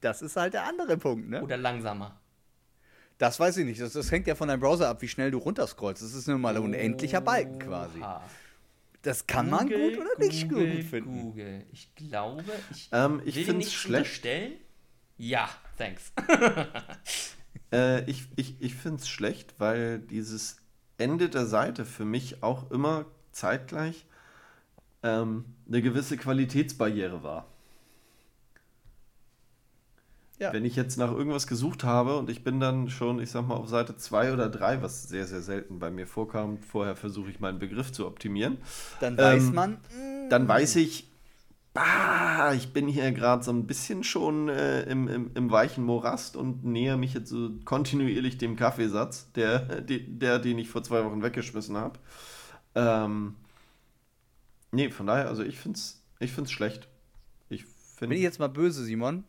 Das 0.00 0.22
ist 0.22 0.36
halt 0.36 0.54
der 0.54 0.62
andere 0.64 0.96
Punkt, 0.96 1.28
ne? 1.28 1.42
oder 1.42 1.56
langsamer? 1.56 2.20
Das 3.18 3.40
weiß 3.40 3.56
ich 3.56 3.64
nicht. 3.64 3.80
Das, 3.80 3.94
das 3.94 4.12
hängt 4.12 4.28
ja 4.28 4.36
von 4.36 4.46
deinem 4.46 4.60
Browser 4.60 4.88
ab, 4.88 5.02
wie 5.02 5.08
schnell 5.08 5.32
du 5.32 5.38
runterscrollst. 5.38 6.02
Das 6.02 6.14
ist 6.14 6.28
nun 6.28 6.40
mal 6.40 6.56
ein 6.56 6.62
unendlicher 6.62 7.20
Balken 7.20 7.58
quasi. 7.58 7.98
Oha. 7.98 8.22
Das 9.02 9.26
kann 9.26 9.50
man 9.50 9.68
Google, 9.68 9.96
gut 9.96 9.98
oder 10.06 10.24
nicht 10.24 10.48
Google, 10.48 10.76
gut 10.76 10.84
finden. 10.84 11.20
Google. 11.22 11.66
Ich 11.72 11.94
glaube, 11.96 12.44
ich 12.70 12.88
Ähm, 12.92 13.22
ich 13.24 13.34
find's 13.34 13.54
nichts 13.54 13.72
schlecht. 13.72 13.98
unterstellen. 13.98 14.52
Ja, 15.16 15.48
thanks. 15.76 16.12
Äh, 17.72 18.08
ich 18.08 18.28
ich, 18.36 18.60
ich 18.60 18.74
finde 18.76 19.00
es 19.02 19.08
schlecht, 19.08 19.54
weil 19.58 19.98
dieses 19.98 20.58
Ende 20.98 21.28
der 21.28 21.46
Seite 21.46 21.84
für 21.84 22.04
mich 22.04 22.42
auch 22.42 22.70
immer 22.70 23.04
zeitgleich 23.32 24.06
ähm, 25.02 25.44
eine 25.68 25.82
gewisse 25.82 26.16
Qualitätsbarriere 26.16 27.22
war. 27.22 27.46
Ja. 30.38 30.52
Wenn 30.52 30.66
ich 30.66 30.76
jetzt 30.76 30.98
nach 30.98 31.10
irgendwas 31.10 31.46
gesucht 31.46 31.82
habe 31.82 32.18
und 32.18 32.28
ich 32.28 32.44
bin 32.44 32.60
dann 32.60 32.90
schon, 32.90 33.20
ich 33.20 33.30
sag 33.30 33.46
mal, 33.46 33.54
auf 33.54 33.68
Seite 33.68 33.96
2 33.96 34.34
oder 34.34 34.50
3, 34.50 34.82
was 34.82 35.04
sehr, 35.04 35.26
sehr 35.26 35.40
selten 35.40 35.78
bei 35.78 35.90
mir 35.90 36.06
vorkam, 36.06 36.58
vorher 36.58 36.94
versuche 36.94 37.30
ich 37.30 37.40
meinen 37.40 37.58
Begriff 37.58 37.90
zu 37.90 38.06
optimieren, 38.06 38.58
Dann 39.00 39.16
weiß 39.16 39.44
Ähm, 39.44 39.54
man, 39.54 39.72
mm, 39.72 40.28
dann 40.28 40.46
weiß 40.46 40.76
ich, 40.76 41.08
bah, 41.76 42.54
ich 42.54 42.72
bin 42.72 42.88
hier 42.88 43.12
gerade 43.12 43.44
so 43.44 43.52
ein 43.52 43.66
bisschen 43.66 44.02
schon 44.02 44.48
äh, 44.48 44.82
im, 44.84 45.08
im, 45.08 45.30
im 45.34 45.50
weichen 45.50 45.84
Morast 45.84 46.34
und 46.36 46.64
näher 46.64 46.96
mich 46.96 47.12
jetzt 47.14 47.28
so 47.28 47.50
kontinuierlich 47.64 48.38
dem 48.38 48.56
Kaffeesatz, 48.56 49.30
der, 49.32 49.82
der, 49.82 49.98
der 50.00 50.38
den 50.38 50.58
ich 50.58 50.70
vor 50.70 50.82
zwei 50.82 51.04
Wochen 51.04 51.22
weggeschmissen 51.22 51.76
habe. 51.76 51.98
Ähm, 52.74 53.36
nee, 54.72 54.90
von 54.90 55.06
daher, 55.06 55.28
also 55.28 55.42
ich 55.42 55.58
finde 55.58 55.76
es 55.76 56.02
ich 56.18 56.32
find's 56.32 56.50
schlecht. 56.50 56.88
Ich 57.50 57.66
bin 58.00 58.10
ich 58.10 58.20
jetzt 58.20 58.38
mal 58.38 58.48
böse, 58.48 58.82
Simon, 58.82 59.24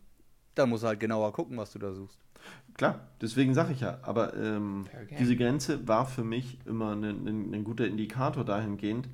dann 0.56 0.70
musst 0.70 0.84
du 0.84 0.88
halt 0.88 1.02
genauer 1.02 1.34
gucken, 1.34 1.58
was 1.58 1.74
du 1.74 1.80
da 1.80 1.92
suchst. 1.92 2.18
klar, 2.76 3.02
deswegen 3.22 3.54
sage 3.56 3.74
ich 3.74 3.82
ja, 3.82 4.00
aber 4.04 4.34
ähm, 4.36 4.86
diese 5.20 5.36
Grenze 5.36 5.86
war 5.86 6.06
für 6.06 6.24
mich 6.24 6.60
immer 6.66 6.96
ein, 6.96 7.04
ein, 7.04 7.54
ein 7.54 7.64
guter 7.66 7.86
Indikator 7.86 8.46
dahingehend, 8.46 9.10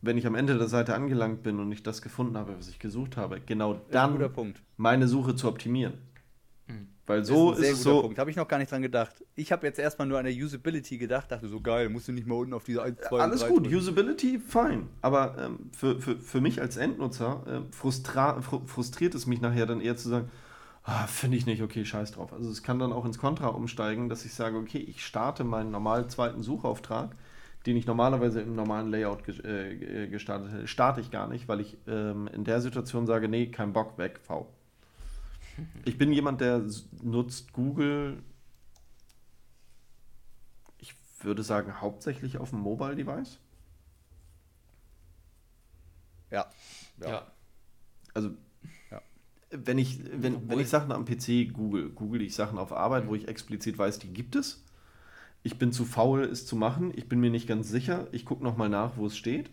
wenn 0.00 0.16
ich 0.16 0.26
am 0.26 0.34
Ende 0.34 0.58
der 0.58 0.68
Seite 0.68 0.94
angelangt 0.94 1.42
bin 1.42 1.58
und 1.58 1.70
ich 1.72 1.82
das 1.82 2.02
gefunden 2.02 2.36
habe, 2.36 2.56
was 2.56 2.68
ich 2.68 2.78
gesucht 2.78 3.16
habe, 3.16 3.40
genau 3.40 3.74
Ist 3.74 3.82
dann 3.90 4.18
meine 4.76 5.08
Suche 5.08 5.34
zu 5.34 5.48
optimieren. 5.48 5.94
Mhm. 6.66 6.88
Weil 7.06 7.24
so 7.24 7.52
ist 7.52 7.58
ist, 7.58 7.58
ein 7.58 7.62
sehr 7.62 7.72
es 7.72 7.78
guter 7.78 7.90
so. 7.90 8.02
Punkt. 8.02 8.18
Habe 8.18 8.30
ich 8.30 8.36
noch 8.36 8.46
gar 8.46 8.58
nicht 8.58 8.70
dran 8.70 8.82
gedacht. 8.82 9.24
Ich 9.34 9.50
habe 9.50 9.66
jetzt 9.66 9.78
erstmal 9.78 10.06
nur 10.06 10.18
an 10.18 10.24
der 10.24 10.34
Usability 10.34 10.98
gedacht, 10.98 11.32
dachte 11.32 11.48
so 11.48 11.60
geil, 11.60 11.88
musst 11.88 12.06
du 12.06 12.12
nicht 12.12 12.26
mal 12.26 12.34
unten 12.36 12.52
auf 12.52 12.64
diese 12.64 12.82
1, 12.82 13.00
2, 13.08 13.18
Alles 13.20 13.40
3 13.40 13.48
gut, 13.48 13.64
drücken. 13.64 13.76
Usability, 13.76 14.38
fein. 14.38 14.88
Aber 15.00 15.36
ähm, 15.38 15.70
für, 15.76 16.00
für, 16.00 16.16
für 16.16 16.40
mich 16.40 16.60
als 16.60 16.76
Endnutzer 16.76 17.42
äh, 17.46 17.72
frustra 17.72 18.40
frustriert 18.42 19.14
es 19.14 19.26
mich 19.26 19.40
nachher 19.40 19.66
dann 19.66 19.80
eher 19.80 19.96
zu 19.96 20.08
sagen, 20.08 20.30
ah, 20.84 21.06
finde 21.06 21.36
ich 21.36 21.46
nicht, 21.46 21.62
okay, 21.62 21.84
scheiß 21.84 22.12
drauf. 22.12 22.32
Also 22.32 22.50
es 22.50 22.62
kann 22.62 22.78
dann 22.78 22.92
auch 22.92 23.04
ins 23.04 23.18
Kontra 23.18 23.48
umsteigen, 23.48 24.08
dass 24.08 24.24
ich 24.24 24.34
sage, 24.34 24.56
okay, 24.56 24.78
ich 24.78 25.04
starte 25.04 25.44
meinen 25.44 25.70
normalen 25.70 26.08
zweiten 26.08 26.42
Suchauftrag, 26.42 27.14
den 27.66 27.76
ich 27.76 27.86
normalerweise 27.86 28.40
im 28.40 28.54
normalen 28.54 28.90
Layout 28.90 29.24
ge 29.24 29.34
äh, 29.44 30.04
äh, 30.04 30.08
gestartet 30.08 30.52
hätte, 30.52 30.68
starte 30.68 31.00
ich 31.00 31.10
gar 31.10 31.28
nicht, 31.28 31.48
weil 31.48 31.60
ich 31.60 31.76
ähm, 31.86 32.28
in 32.28 32.44
der 32.44 32.60
Situation 32.60 33.06
sage, 33.06 33.28
nee, 33.28 33.50
kein 33.50 33.72
Bock, 33.72 33.98
weg, 33.98 34.20
V. 34.22 34.52
Ich 35.84 35.98
bin 35.98 36.12
jemand, 36.12 36.40
der 36.40 36.64
nutzt 37.02 37.52
Google, 37.52 38.22
ich 40.78 40.94
würde 41.20 41.42
sagen, 41.42 41.80
hauptsächlich 41.80 42.38
auf 42.38 42.50
dem 42.50 42.60
Mobile-Device. 42.60 43.40
Ja. 46.30 46.46
Ja. 47.00 47.08
Ja. 47.08 47.26
Also, 48.14 48.30
Ja. 48.90 49.02
wenn 49.50 49.78
ich, 49.78 50.00
wenn, 50.12 50.48
wenn 50.48 50.60
ich 50.60 50.68
Sachen 50.68 50.92
am 50.92 51.04
PC 51.04 51.52
google, 51.52 51.90
google 51.90 52.22
ich 52.22 52.34
Sachen 52.34 52.58
auf 52.58 52.72
Arbeit, 52.72 53.08
wo 53.08 53.14
ich 53.14 53.28
explizit 53.28 53.78
weiß, 53.78 53.98
die 53.98 54.12
gibt 54.12 54.36
es. 54.36 54.62
Ich 55.42 55.58
bin 55.58 55.72
zu 55.72 55.84
faul, 55.84 56.24
es 56.24 56.46
zu 56.46 56.56
machen. 56.56 56.92
Ich 56.96 57.08
bin 57.08 57.20
mir 57.20 57.30
nicht 57.30 57.48
ganz 57.48 57.68
sicher. 57.68 58.08
Ich 58.12 58.24
gucke 58.24 58.44
nochmal 58.44 58.68
nach, 58.68 58.96
wo 58.96 59.06
es 59.06 59.16
steht. 59.16 59.50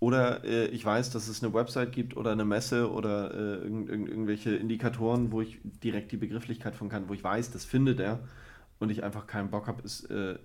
Oder 0.00 0.44
äh, 0.44 0.66
ich 0.66 0.84
weiß, 0.84 1.10
dass 1.10 1.28
es 1.28 1.44
eine 1.44 1.54
Website 1.54 1.92
gibt 1.92 2.16
oder 2.16 2.32
eine 2.32 2.44
Messe 2.44 2.90
oder 2.90 3.32
äh, 3.32 3.62
irgend, 3.62 3.88
irgend, 3.88 4.08
irgendwelche 4.08 4.56
Indikatoren, 4.56 5.30
wo 5.30 5.40
ich 5.40 5.60
direkt 5.62 6.10
die 6.10 6.16
Begrifflichkeit 6.16 6.74
von 6.74 6.88
kann, 6.88 7.08
wo 7.08 7.14
ich 7.14 7.22
weiß, 7.22 7.52
das 7.52 7.64
findet 7.64 8.00
er 8.00 8.18
und 8.80 8.90
ich 8.90 9.04
einfach 9.04 9.28
keinen 9.28 9.50
Bock 9.50 9.68
habe, 9.68 9.82
es 9.84 10.04
äh, 10.06 10.38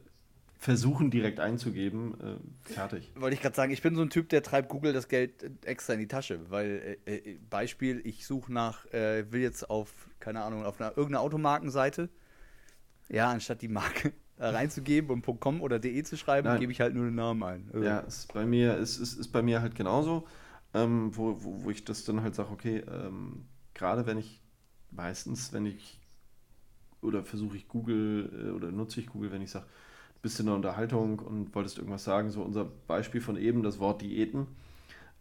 versuchen 0.60 1.12
direkt 1.12 1.40
einzugeben. 1.40 2.14
Äh, 2.22 2.74
fertig. 2.74 3.12
Wollte 3.16 3.36
ich 3.36 3.42
gerade 3.42 3.56
sagen, 3.56 3.72
ich 3.72 3.82
bin 3.82 3.96
so 3.96 4.02
ein 4.02 4.10
Typ, 4.10 4.30
der 4.30 4.44
treibt 4.44 4.70
Google 4.70 4.94
das 4.94 5.08
Geld 5.08 5.44
äh, 5.44 5.50
extra 5.66 5.94
in 5.94 6.00
die 6.00 6.08
Tasche. 6.08 6.40
Weil, 6.50 6.98
äh, 7.06 7.16
äh, 7.16 7.38
Beispiel, 7.50 8.02
ich 8.04 8.26
suche 8.26 8.52
nach, 8.52 8.86
äh, 8.94 9.32
will 9.32 9.42
jetzt 9.42 9.70
auf, 9.70 9.92
keine 10.20 10.44
Ahnung, 10.44 10.66
auf 10.66 10.80
einer, 10.80 10.90
irgendeiner 10.90 11.22
Automarkenseite. 11.22 12.10
Ja, 13.10 13.32
anstatt 13.32 13.62
die 13.62 13.68
Marke 13.68 14.14
reinzugeben 14.40 15.10
und 15.10 15.40
.com 15.40 15.62
oder 15.62 15.80
.de 15.80 16.04
zu 16.04 16.18
schreiben, 16.18 16.48
Nein. 16.48 16.60
gebe 16.60 16.72
ich 16.72 16.82
halt 16.82 16.94
nur 16.94 17.06
den 17.06 17.16
Namen 17.16 17.44
ein. 17.44 17.70
Also, 17.74 17.86
Ja, 17.86 18.00
ist 18.00 18.34
bei 18.34 18.46
mir, 18.46 18.78
ist, 18.78 18.98
ist, 18.98 19.14
ist 19.14 19.30
bei 19.30 19.42
mir 19.42 19.62
halt 19.62 19.76
genauso, 19.76 20.28
ähm, 20.74 21.16
wo, 21.16 21.44
wo, 21.44 21.64
wo 21.64 21.70
ich 21.70 21.86
das 21.86 22.04
dann 22.04 22.22
halt 22.22 22.36
sage, 22.36 22.52
okay, 22.52 22.84
ähm, 22.90 23.46
gerade 23.74 24.06
wenn 24.06 24.18
ich 24.18 24.42
meistens, 24.92 25.54
wenn 25.54 25.66
ich 25.66 26.00
oder 27.02 27.24
versuche 27.24 27.58
ich 27.58 27.68
Google 27.68 28.48
äh, 28.48 28.52
oder 28.52 28.72
nutze 28.72 29.00
ich 29.00 29.08
Google, 29.08 29.32
wenn 29.32 29.42
ich 29.42 29.52
sage, 29.52 29.66
bist 30.22 30.40
in 30.40 30.48
der 30.48 30.56
Unterhaltung 30.56 31.20
und 31.20 31.54
wolltest 31.56 31.78
irgendwas 31.78 32.04
sagen. 32.04 32.32
So 32.32 32.42
unser 32.42 32.66
Beispiel 32.66 33.22
von 33.22 33.38
eben, 33.38 33.64
das 33.64 33.80
Wort 33.80 34.02
Diäten. 34.02 34.48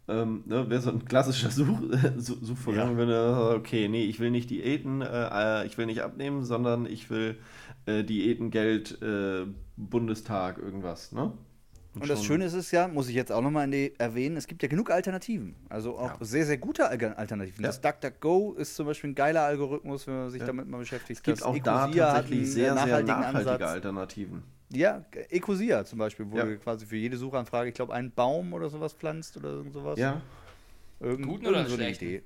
Ähm, 0.09 0.43
ne, 0.45 0.69
Wäre 0.69 0.81
so 0.81 0.89
ein 0.89 1.03
klassischer 1.03 1.51
Such, 1.51 1.67
Such 2.17 2.37
Suchvorgang, 2.41 2.91
Ja. 2.91 2.97
wenn 2.97 3.09
du, 3.09 3.55
okay, 3.57 3.87
nee, 3.89 4.05
ich 4.05 4.19
will 4.19 4.31
nicht 4.31 4.49
Diäten, 4.49 5.01
äh, 5.01 5.05
äh, 5.63 5.67
ich 5.67 5.77
will 5.77 5.85
nicht 5.85 6.01
abnehmen, 6.01 6.45
sondern 6.45 6.85
ich 6.85 7.09
will 7.09 7.37
äh, 7.85 8.03
Diätengeld, 8.03 9.01
äh, 9.01 9.45
Bundestag, 9.75 10.57
irgendwas, 10.59 11.11
ne? 11.11 11.33
Und 11.93 12.07
das 12.09 12.19
schon- 12.19 12.27
Schöne 12.27 12.45
ist 12.45 12.53
es 12.53 12.69
ja, 12.71 12.87
muss 12.87 13.09
ich 13.09 13.15
jetzt 13.15 13.31
auch 13.31 13.41
nochmal 13.41 13.73
erwähnen, 13.97 14.37
es 14.37 14.45
gibt 14.45 14.61
ja 14.61 14.69
genug 14.69 14.91
Alternativen. 14.91 15.55
Also 15.67 15.97
auch 15.97 16.19
Ja. 16.19 16.25
sehr, 16.25 16.45
sehr 16.45 16.57
gute 16.57 16.87
Al- 16.87 17.13
Alternativen. 17.15 17.63
Ja. 17.63 17.67
Das 17.69 17.81
DuckDuckGo 17.81 18.53
ist 18.53 18.75
zum 18.75 18.85
Beispiel 18.85 19.09
ein 19.11 19.15
geiler 19.15 19.41
Algorithmus, 19.41 20.05
wenn 20.05 20.13
man 20.15 20.29
sich 20.29 20.41
Ja. 20.41 20.45
damit 20.47 20.67
mal 20.69 20.77
beschäftigt. 20.77 21.17
Es 21.19 21.23
gibt 21.23 21.39
Das 21.39 21.43
auch 21.45 21.57
da 21.57 21.87
tatsächlich 21.87 22.51
sehr, 22.51 22.73
sehr 22.73 22.75
nachhaltige 22.75 23.15
Ansatz. 23.15 23.61
Alternativen. 23.63 24.43
Ja, 24.69 25.05
Ecosia 25.29 25.85
zum 25.85 25.99
Beispiel, 25.99 26.29
wo 26.29 26.37
Ja. 26.37 26.45
du 26.45 26.57
quasi 26.59 26.85
für 26.85 26.97
jede 26.97 27.15
Suchanfrage, 27.17 27.69
ich 27.69 27.75
glaube, 27.75 27.93
einen 27.93 28.11
Baum 28.11 28.51
oder 28.53 28.69
sowas 28.69 28.93
pflanzt 28.93 29.37
oder 29.37 29.49
irgend 29.49 29.73
sowas. 29.73 29.97
Ja, 29.97 30.21
Irgend, 30.99 31.27
Guten 31.27 31.47
oder 31.47 31.65
so 31.65 31.75
eine 31.75 31.93
schlechten? 31.95 32.05
Idee. 32.05 32.23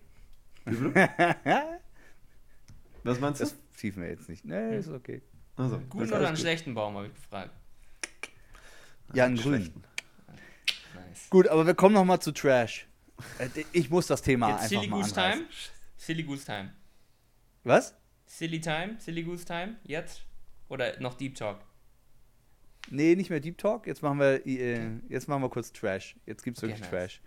was 3.04 3.20
meinst 3.20 3.42
du? 3.42 3.46
Das 3.46 3.56
schiefen 3.78 4.02
wir 4.04 4.10
jetzt 4.10 4.30
nicht. 4.30 4.46
Nee, 4.46 4.78
ist 4.78 4.90
okay. 4.90 5.22
Also, 5.58 5.80
Guten 5.90 6.04
ist 6.06 6.12
oder 6.12 6.20
einen 6.28 6.36
gut. 6.36 6.40
schlechten 6.42 6.74
Baum, 6.74 6.96
habe 6.96 7.08
ich 7.08 7.14
gefragt. 7.14 7.52
Ja, 9.14 9.26
einen 9.26 9.38
schlechten. 9.38 9.82
grünen. 9.82 11.08
Nice. 11.10 11.30
Gut, 11.30 11.48
aber 11.48 11.66
wir 11.66 11.74
kommen 11.74 11.94
nochmal 11.96 12.20
zu 12.22 12.32
Trash. 12.32 12.88
Äh, 13.40 13.50
Ich 13.74 13.90
muss 13.90 14.08
das 14.08 14.22
Thema 14.22 14.48
Jetzt 14.50 14.56
einfach 14.64 14.70
Silly 14.70 14.88
mal 14.88 14.98
Goose 15.02 15.16
anreißen. 15.16 15.42
Time? 15.42 15.54
Silly 15.98 16.24
Goose 16.24 16.46
Time. 16.46 16.74
Was? 17.64 17.96
Silly 18.26 18.62
Time? 18.62 18.96
Silly 19.00 19.24
Goose 19.24 19.46
Time? 19.46 19.76
Jetzt? 19.84 20.24
Oder 20.70 21.00
noch 21.02 21.16
Deep 21.16 21.36
Talk? 21.36 21.60
Nee, 22.90 23.16
nicht 23.16 23.30
mehr 23.30 23.40
Deep 23.40 23.58
Talk. 23.58 23.88
Jetzt 23.88 24.02
machen 24.02 24.20
wir, 24.20 24.46
äh, 24.46 24.90
jetzt 25.10 25.28
machen 25.28 25.42
wir 25.42 25.50
kurz 25.50 25.72
Trash. 25.72 26.16
Jetzt 26.26 26.44
gibt's 26.44 26.60
Okay, 26.62 26.74
wirklich 26.74 26.82
nice. 26.82 26.90
Trash. 26.90 27.22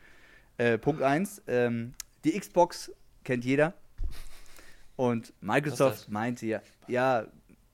Äh, 0.58 0.78
Punkt 0.78 1.02
1. 1.02 1.42
Ähm, 1.46 1.94
die 2.24 2.38
Xbox 2.38 2.92
kennt 3.22 3.44
jeder. 3.44 3.74
Und 4.96 5.32
Microsoft 5.40 6.08
meinte 6.08 6.46
ja, 6.46 6.62
ja, 6.86 7.26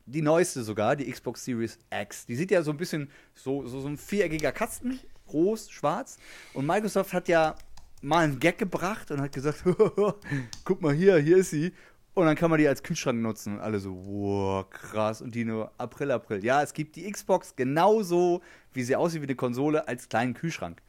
die 0.07 0.23
neueste 0.23 0.63
sogar, 0.63 0.97
die 0.97 1.11
Xbox 1.11 1.45
Series 1.45 1.79
X. 1.91 2.27
Die 2.27 2.35
sieht 2.35 2.51
ja 2.51 2.63
so 2.63 2.71
ein 2.71 2.77
bisschen 2.77 3.11
so, 3.35 3.67
so, 3.67 3.81
so 3.81 3.89
ein 3.89 3.99
viereckiger 3.99 4.53
Kasten, 4.53 4.99
groß, 5.29 5.71
schwarz. 5.71 6.19
Und 6.55 6.67
Microsoft 6.67 7.13
hat 7.13 7.29
ja 7.29 7.55
mal 8.03 8.25
einen 8.25 8.41
Gag 8.41 8.59
gebracht 8.59 9.11
und 9.11 9.21
hat 9.21 9.33
gesagt, 9.33 9.63
guck 10.65 10.81
mal 10.81 10.95
hier, 10.95 11.19
hier 11.19 11.39
ist 11.39 11.51
sie. 11.51 11.73
Und 12.15 12.27
dann 12.27 12.35
kann 12.37 12.51
man 12.51 12.59
die 12.59 12.67
als 12.69 12.83
Kühlschrank 12.83 13.21
nutzen. 13.21 13.55
Und 13.55 13.61
alle 13.61 13.79
so, 13.79 13.95
wow, 14.05 14.69
krass. 14.69 15.23
Und 15.23 15.35
die 15.35 15.45
nur 15.45 15.71
April, 15.79 16.11
April. 16.11 16.45
Ja, 16.45 16.63
es 16.63 16.73
gibt 16.73 16.97
die 16.97 17.11
Xbox 17.11 17.55
genauso, 17.57 18.43
wie 18.73 18.83
sie 18.83 18.97
aussieht 18.97 19.23
wie 19.23 19.27
eine 19.27 19.37
Konsole, 19.37 19.87
als 19.87 20.09
kleinen 20.09 20.35
Kühlschrank. 20.35 20.83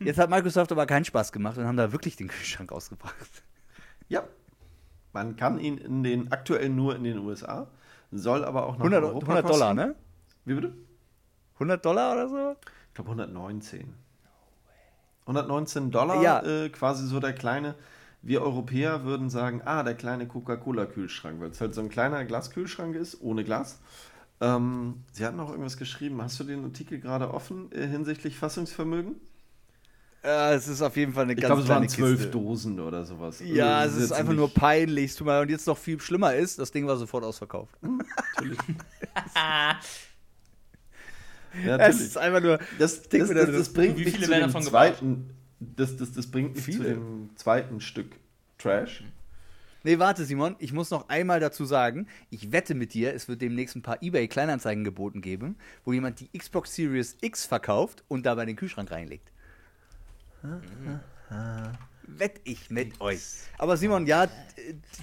Jetzt 0.00 0.18
hat 0.18 0.28
Microsoft 0.28 0.72
aber 0.72 0.84
keinen 0.86 1.04
Spaß 1.04 1.32
gemacht 1.32 1.56
und 1.58 1.64
haben 1.66 1.76
da 1.76 1.92
wirklich 1.92 2.16
den 2.16 2.28
Kühlschrank 2.28 2.72
ausgebracht. 2.72 3.42
Ja. 4.08 4.24
Man 5.12 5.36
kann 5.36 5.58
ihn 5.58 5.78
in 5.78 6.02
den 6.02 6.30
aktuell 6.30 6.68
nur 6.68 6.94
in 6.96 7.04
den 7.04 7.18
USA, 7.18 7.68
soll 8.12 8.44
aber 8.44 8.66
auch 8.66 8.72
nach 8.76 8.80
100, 8.84 9.02
Europa 9.04 9.26
100 9.32 9.48
Dollar, 9.48 9.74
kosten. 9.74 9.88
ne? 9.90 9.94
Wie 10.44 10.54
bitte? 10.54 10.74
100 11.54 11.82
Dollar 11.84 12.12
oder 12.12 12.28
so? 12.28 12.56
Ich 12.88 12.94
glaube 12.94 13.10
119. 13.10 13.94
119 15.22 15.90
Dollar, 15.90 16.22
Ja. 16.22 16.42
äh, 16.42 16.68
quasi 16.68 17.06
so 17.06 17.18
der 17.20 17.32
kleine. 17.32 17.74
Wir 18.26 18.42
Europäer 18.42 19.04
würden 19.04 19.30
sagen, 19.30 19.62
ah, 19.64 19.82
der 19.84 19.94
kleine 19.94 20.26
Coca-Cola-Kühlschrank, 20.26 21.40
weil 21.40 21.50
es 21.50 21.60
halt 21.60 21.74
so 21.74 21.80
ein 21.80 21.88
kleiner 21.88 22.24
Glaskühlschrank 22.24 22.96
ist, 22.96 23.20
ohne 23.20 23.44
Glas. 23.44 23.78
Ähm, 24.40 25.04
Sie 25.12 25.24
hatten 25.24 25.38
auch 25.40 25.50
irgendwas 25.50 25.76
geschrieben. 25.76 26.20
Hast 26.20 26.38
du 26.40 26.44
den 26.44 26.64
Artikel 26.64 26.98
gerade 26.98 27.32
offen 27.32 27.70
äh, 27.72 27.86
hinsichtlich 27.86 28.36
Fassungsvermögen? 28.36 29.14
Ja, 30.24 30.52
es 30.54 30.66
ist 30.66 30.82
auf 30.82 30.96
jeden 30.96 31.12
Fall 31.12 31.22
eine 31.22 31.34
Ich 31.34 31.38
ganz 31.40 31.46
glaube, 31.50 31.62
es 31.62 31.68
waren 31.68 31.88
zwölf. 31.88 32.30
Dosen 32.32 32.80
oder 32.80 33.04
sowas. 33.04 33.40
Ja, 33.44 33.78
Also, 33.78 33.98
es 33.98 34.04
ist 34.06 34.12
einfach 34.12 34.32
nicht- 34.32 34.38
nur 34.40 34.52
peinlich. 34.52 35.14
Tut 35.14 35.28
mir. 35.28 35.40
Und 35.40 35.48
jetzt 35.50 35.68
noch 35.68 35.78
viel 35.78 36.00
schlimmer 36.00 36.34
ist, 36.34 36.58
das 36.58 36.72
Ding 36.72 36.84
war 36.88 36.96
sofort 36.96 37.22
ausverkauft. 37.22 37.76
Ja, 41.64 41.76
Es 41.76 41.78
natürlich. 41.78 42.00
ist 42.08 42.18
einfach 42.18 42.40
nur. 42.42 42.58
Das, 42.78 43.02
das, 43.08 43.28
das, 43.30 43.50
das 43.50 43.72
bringt 43.72 43.96
wie 43.98 44.04
mich 44.04 44.14
viele 44.16 44.26
zu 44.26 44.32
dem 44.52 44.62
zweiten. 44.62 45.30
Das, 45.60 45.96
das, 45.96 46.12
das 46.12 46.26
bringt 46.30 46.54
mich 46.54 46.64
zu 46.64 46.72
Viele. 46.72 46.94
dem 46.94 47.30
zweiten 47.36 47.80
Stück 47.80 48.16
Trash. 48.58 49.04
Nee, 49.84 50.00
warte, 50.00 50.24
Simon, 50.24 50.56
ich 50.58 50.72
muss 50.72 50.90
noch 50.90 51.08
einmal 51.08 51.38
dazu 51.38 51.64
sagen, 51.64 52.08
ich 52.30 52.50
wette 52.50 52.74
mit 52.74 52.92
dir, 52.92 53.14
es 53.14 53.28
wird 53.28 53.40
demnächst 53.40 53.76
ein 53.76 53.82
paar 53.82 54.02
eBay-Kleinanzeigen 54.02 54.82
geboten 54.82 55.20
geben, 55.20 55.56
wo 55.84 55.92
jemand 55.92 56.18
die 56.18 56.28
Xbox 56.36 56.74
Series 56.74 57.16
X 57.20 57.44
verkauft 57.44 58.02
und 58.08 58.26
dabei 58.26 58.46
den 58.46 58.56
Kühlschrank 58.56 58.90
reinlegt. 58.90 59.30
Wett 62.08 62.40
ich 62.44 62.70
mit 62.70 63.00
euch. 63.00 63.20
Aber 63.58 63.76
Simon, 63.76 64.06
ja, 64.06 64.26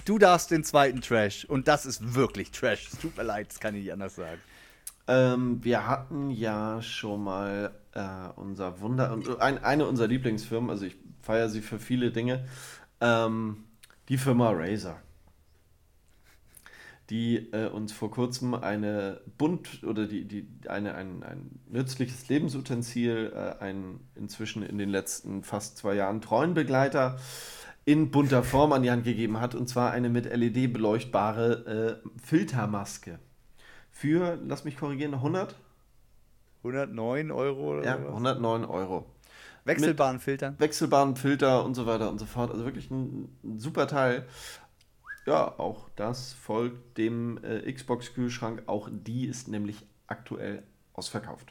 du 0.04 0.18
darfst 0.18 0.50
den 0.50 0.64
zweiten 0.64 1.00
Trash. 1.00 1.44
Und 1.44 1.66
das 1.68 1.86
ist 1.86 2.14
wirklich 2.14 2.50
Trash. 2.50 2.88
Es 2.92 2.98
tut 2.98 3.16
mir 3.16 3.22
leid, 3.24 3.48
das 3.48 3.60
kann 3.60 3.74
ich 3.74 3.84
nicht 3.84 3.92
anders 3.92 4.16
sagen. 4.16 4.40
Ähm, 5.06 5.62
wir 5.62 5.86
hatten 5.86 6.30
ja 6.30 6.80
schon 6.80 7.24
mal 7.24 7.72
äh, 7.92 8.28
unser 8.36 8.80
Wunder 8.80 9.12
und 9.12 9.40
ein, 9.40 9.62
eine 9.62 9.86
unserer 9.86 10.06
Lieblingsfirmen, 10.06 10.70
also 10.70 10.86
ich 10.86 10.96
feiere 11.20 11.48
sie 11.48 11.60
für 11.60 11.78
viele 11.78 12.10
Dinge, 12.10 12.44
ähm, 13.00 13.64
die 14.08 14.18
Firma 14.18 14.50
Razer. 14.50 14.96
Die 17.10 17.52
äh, 17.52 17.68
uns 17.68 17.92
vor 17.92 18.10
kurzem 18.10 18.54
eine 18.54 19.20
bunt 19.36 19.84
oder 19.84 20.06
die, 20.06 20.24
die 20.24 20.48
eine, 20.68 20.94
ein, 20.94 21.22
ein 21.22 21.60
nützliches 21.68 22.28
Lebensutensil, 22.30 23.30
äh, 23.34 23.62
ein 23.62 24.00
inzwischen 24.14 24.62
in 24.62 24.78
den 24.78 24.88
letzten 24.88 25.44
fast 25.44 25.76
zwei 25.76 25.94
Jahren 25.94 26.22
treuen 26.22 26.54
Begleiter 26.54 27.18
in 27.84 28.10
bunter 28.10 28.42
Form 28.42 28.72
an 28.72 28.82
die 28.82 28.90
Hand 28.90 29.04
gegeben 29.04 29.40
hat, 29.40 29.54
und 29.54 29.68
zwar 29.68 29.90
eine 29.90 30.08
mit 30.08 30.24
LED 30.24 30.72
beleuchtbare 30.72 32.00
äh, 32.02 32.08
Filtermaske. 32.22 33.18
Für, 34.04 34.38
lass 34.46 34.64
mich 34.64 34.76
korrigieren, 34.76 35.14
100? 35.14 35.54
109 36.58 37.30
Euro 37.30 37.72
oder 37.72 37.84
Ja, 37.84 37.98
was? 38.04 38.08
109 38.08 38.66
Euro. 38.66 39.06
Wechselbaren 39.64 40.20
Filtern. 40.20 40.58
Wechselbaren 40.58 41.16
Filter 41.16 41.64
und 41.64 41.74
so 41.74 41.86
weiter 41.86 42.10
und 42.10 42.18
so 42.18 42.26
fort. 42.26 42.50
Also 42.50 42.66
wirklich 42.66 42.90
ein, 42.90 43.34
ein 43.42 43.58
super 43.58 43.86
Teil. 43.88 44.26
Ja, 45.24 45.58
auch 45.58 45.88
das 45.96 46.34
folgt 46.34 46.98
dem 46.98 47.42
äh, 47.42 47.72
Xbox-Kühlschrank. 47.72 48.64
Auch 48.66 48.90
die 48.92 49.26
ist 49.26 49.48
nämlich 49.48 49.86
aktuell 50.06 50.64
ausverkauft. 50.92 51.50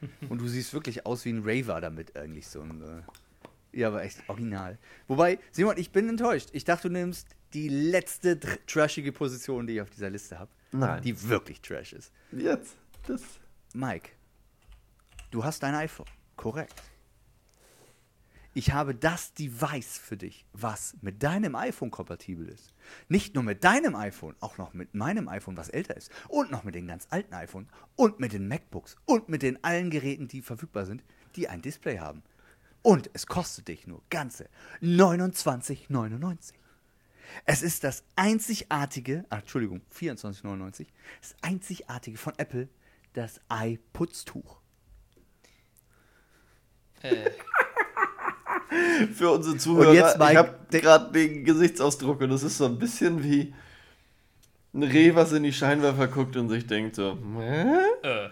Und 0.30 0.40
du 0.40 0.48
siehst 0.48 0.72
wirklich 0.72 1.04
aus 1.04 1.26
wie 1.26 1.30
ein 1.34 1.42
Raver 1.44 1.82
damit 1.82 2.16
eigentlich 2.16 2.46
so. 2.46 2.62
Ein, 2.62 2.80
äh, 2.80 3.78
ja, 3.78 3.88
aber 3.88 4.02
echt 4.02 4.26
original. 4.28 4.78
Wobei, 5.08 5.38
Simon, 5.52 5.76
ich 5.76 5.92
bin 5.92 6.08
enttäuscht. 6.08 6.48
Ich 6.52 6.64
dachte, 6.64 6.88
du 6.88 6.94
nimmst 6.94 7.28
die 7.52 7.68
letzte 7.68 8.40
trashige 8.66 9.12
Position, 9.12 9.66
die 9.66 9.74
ich 9.74 9.82
auf 9.82 9.90
dieser 9.90 10.08
Liste 10.08 10.38
habe. 10.38 10.50
Nein. 10.72 11.02
Die 11.02 11.28
wirklich 11.28 11.60
trash 11.60 11.92
ist. 11.92 12.12
Jetzt, 12.32 12.76
das. 13.06 13.22
Mike, 13.74 14.10
du 15.30 15.44
hast 15.44 15.62
dein 15.62 15.74
iPhone. 15.74 16.06
Korrekt. 16.36 16.82
Ich 18.54 18.72
habe 18.72 18.94
das 18.94 19.34
Device 19.34 19.98
für 19.98 20.16
dich, 20.16 20.44
was 20.52 20.96
mit 21.00 21.22
deinem 21.22 21.54
iPhone 21.54 21.92
kompatibel 21.92 22.48
ist. 22.48 22.74
Nicht 23.08 23.34
nur 23.34 23.44
mit 23.44 23.62
deinem 23.62 23.94
iPhone, 23.94 24.34
auch 24.40 24.58
noch 24.58 24.74
mit 24.74 24.94
meinem 24.94 25.28
iPhone, 25.28 25.56
was 25.56 25.68
älter 25.68 25.96
ist. 25.96 26.10
Und 26.26 26.50
noch 26.50 26.64
mit 26.64 26.74
den 26.74 26.88
ganz 26.88 27.06
alten 27.10 27.34
iPhone. 27.34 27.68
Und 27.94 28.18
mit 28.18 28.32
den 28.32 28.48
MacBooks. 28.48 28.96
Und 29.04 29.28
mit 29.28 29.42
den 29.42 29.62
allen 29.62 29.90
Geräten, 29.90 30.26
die 30.26 30.42
verfügbar 30.42 30.86
sind, 30.86 31.04
die 31.36 31.48
ein 31.48 31.62
Display 31.62 31.98
haben. 31.98 32.24
Und 32.82 33.10
es 33.12 33.26
kostet 33.26 33.68
dich 33.68 33.86
nur 33.86 34.02
ganze 34.10 34.48
29,99. 34.82 36.54
Es 37.44 37.62
ist 37.62 37.84
das 37.84 38.04
einzigartige, 38.16 39.24
ah, 39.30 39.38
Entschuldigung, 39.38 39.80
24,99, 39.94 40.86
das 41.20 41.34
einzigartige 41.42 42.16
von 42.18 42.32
Apple, 42.38 42.68
das 43.12 43.40
iPutztuch. 43.52 44.58
Äh, 47.02 47.30
Für 49.14 49.30
unsere 49.30 49.56
Zuhörer, 49.56 49.90
Und 49.90 49.94
jetzt, 49.94 50.18
Mike, 50.18 50.30
ich 50.32 50.36
habe 50.36 50.58
de- 50.72 50.80
gerade 50.80 51.12
den 51.12 51.44
Gesichtsausdruck 51.44 52.20
und 52.20 52.30
das 52.30 52.42
ist 52.42 52.58
so 52.58 52.66
ein 52.66 52.78
bisschen 52.78 53.22
wie 53.22 53.54
ein 54.74 54.82
Reh, 54.82 55.14
was 55.14 55.32
in 55.32 55.42
die 55.44 55.52
Scheinwerfer 55.52 56.08
guckt 56.08 56.36
und 56.36 56.48
sich 56.50 56.66
denkt 56.66 56.96
so, 56.96 57.16
Hä? 57.38 57.78
äh. 58.02 58.28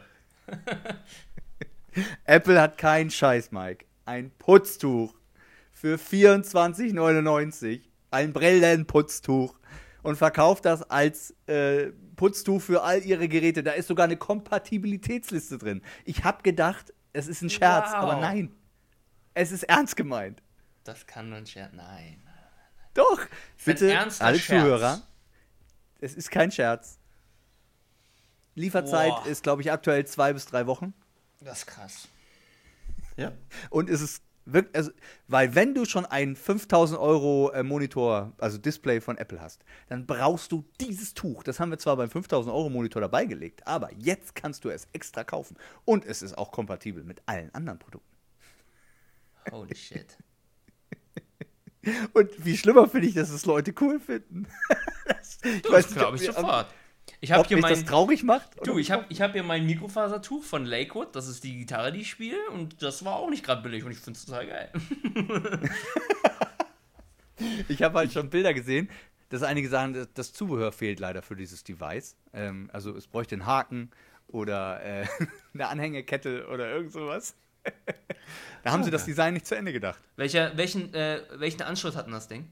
Apple 2.24 2.60
hat 2.60 2.76
keinen 2.76 3.10
Scheiß, 3.10 3.50
Mike. 3.52 3.84
Ein 4.04 4.30
Putztuch 4.38 5.14
für 5.72 5.96
24,99. 5.96 7.80
Ein 8.10 8.32
Brillenputztuch. 8.32 9.58
Und 10.02 10.16
verkauft 10.16 10.64
das 10.64 10.82
als 10.88 11.34
äh, 11.46 11.90
Putztuch 12.14 12.62
für 12.62 12.82
all 12.82 13.02
ihre 13.04 13.28
Geräte. 13.28 13.62
Da 13.64 13.72
ist 13.72 13.88
sogar 13.88 14.04
eine 14.04 14.16
Kompatibilitätsliste 14.16 15.58
drin. 15.58 15.82
Ich 16.04 16.22
habe 16.22 16.42
gedacht, 16.42 16.92
es 17.12 17.26
ist 17.26 17.42
ein 17.42 17.50
Scherz, 17.50 17.88
Wow. 17.90 17.96
aber 17.96 18.16
nein. 18.20 18.54
Es 19.34 19.50
ist 19.50 19.64
ernst 19.64 19.96
gemeint. 19.96 20.42
Das 20.84 21.06
kann 21.06 21.28
nur 21.28 21.38
ein 21.38 21.46
Scherz. 21.46 21.72
Nein. 21.74 22.22
Doch, 22.94 23.20
bitte, 23.64 23.98
alle 24.20 24.38
Scherz. 24.38 24.46
Zuhörer. 24.46 25.02
Es 26.00 26.14
ist 26.14 26.30
kein 26.30 26.52
Scherz. 26.52 26.98
Lieferzeit 28.54 29.10
Boah. 29.10 29.26
ist, 29.26 29.42
glaube 29.42 29.62
ich, 29.62 29.70
aktuell 29.72 30.06
zwei 30.06 30.32
bis 30.32 30.46
drei 30.46 30.66
Wochen. 30.66 30.94
Das 31.40 31.58
ist 31.58 31.66
krass. 31.66 32.08
Ja. 33.16 33.32
Und 33.70 33.90
es 33.90 34.00
ist 34.00 34.22
wirklich, 34.46 34.74
also, 34.74 34.90
weil 35.28 35.54
wenn 35.54 35.74
du 35.74 35.84
schon 35.84 36.06
einen 36.06 36.36
5000 36.36 36.98
Euro 36.98 37.50
äh, 37.52 37.62
Monitor, 37.62 38.32
also 38.38 38.58
Display 38.58 39.00
von 39.00 39.18
Apple 39.18 39.40
hast, 39.40 39.64
dann 39.88 40.06
brauchst 40.06 40.52
du 40.52 40.64
dieses 40.80 41.14
Tuch. 41.14 41.42
Das 41.42 41.60
haben 41.60 41.70
wir 41.70 41.78
zwar 41.78 41.96
beim 41.96 42.08
5000 42.08 42.54
Euro 42.54 42.70
Monitor 42.70 43.02
dabei 43.02 43.26
gelegt, 43.26 43.66
aber 43.66 43.90
jetzt 43.98 44.34
kannst 44.34 44.64
du 44.64 44.70
es 44.70 44.88
extra 44.92 45.24
kaufen. 45.24 45.56
Und 45.84 46.04
es 46.04 46.22
ist 46.22 46.38
auch 46.38 46.52
kompatibel 46.52 47.04
mit 47.04 47.20
allen 47.26 47.54
anderen 47.54 47.78
Produkten. 47.78 48.16
Holy 49.50 49.74
shit. 49.74 50.16
Und 52.14 52.44
wie 52.44 52.56
schlimmer 52.56 52.88
finde 52.88 53.08
ich, 53.08 53.14
dass 53.14 53.30
es 53.30 53.46
Leute 53.46 53.72
cool 53.80 54.00
finden. 54.00 54.46
das, 55.06 55.38
ich 55.44 55.62
das 55.62 55.86
nicht, 55.86 55.98
glaube 55.98 56.16
ich 56.16 56.24
sofort. 56.24 56.66
Ich 57.20 57.30
ob 57.32 57.38
habe 57.38 57.48
hier 57.48 57.56
mich 57.56 57.66
das 57.66 57.78
mein. 57.80 57.86
traurig 57.86 58.22
macht. 58.24 58.66
Du, 58.66 58.78
ich 58.78 58.90
habe 58.90 59.06
ich 59.08 59.20
hab 59.20 59.32
hier 59.32 59.42
mein 59.42 59.64
Mikrofasertuch 59.66 60.42
von 60.42 60.64
Lakewood. 60.64 61.14
Das 61.14 61.28
ist 61.28 61.44
die 61.44 61.56
Gitarre, 61.58 61.92
die 61.92 62.00
ich 62.00 62.10
spiele. 62.10 62.38
Und 62.50 62.82
das 62.82 63.04
war 63.04 63.16
auch 63.16 63.30
nicht 63.30 63.44
gerade 63.44 63.62
billig. 63.62 63.84
Und 63.84 63.92
ich 63.92 63.98
finde 63.98 64.18
es 64.18 64.26
total 64.26 64.46
geil. 64.46 64.72
Ich 67.68 67.82
habe 67.82 67.98
halt 67.98 68.12
schon 68.12 68.30
Bilder 68.30 68.54
gesehen, 68.54 68.88
dass 69.28 69.42
einige 69.42 69.68
sagen, 69.68 70.06
das 70.14 70.32
Zubehör 70.32 70.72
fehlt 70.72 71.00
leider 71.00 71.22
für 71.22 71.36
dieses 71.36 71.64
Device. 71.64 72.16
Ähm, 72.32 72.70
also 72.72 72.96
es 72.96 73.06
bräuchte 73.06 73.34
einen 73.34 73.46
Haken 73.46 73.90
oder 74.28 74.82
äh, 74.82 75.06
eine 75.54 75.68
Anhängekette 75.68 76.46
oder 76.48 76.70
irgend 76.70 76.92
sowas. 76.92 77.34
da 78.62 78.72
haben 78.72 78.84
sie 78.84 78.90
das 78.90 79.04
Design 79.04 79.34
nicht 79.34 79.46
zu 79.46 79.56
Ende 79.56 79.72
gedacht. 79.72 80.00
Welcher, 80.16 80.56
welchen, 80.56 80.94
äh, 80.94 81.20
welchen 81.34 81.62
Anschluss 81.62 81.96
hat 81.96 82.06
denn 82.06 82.12
das 82.12 82.28
Ding? 82.28 82.48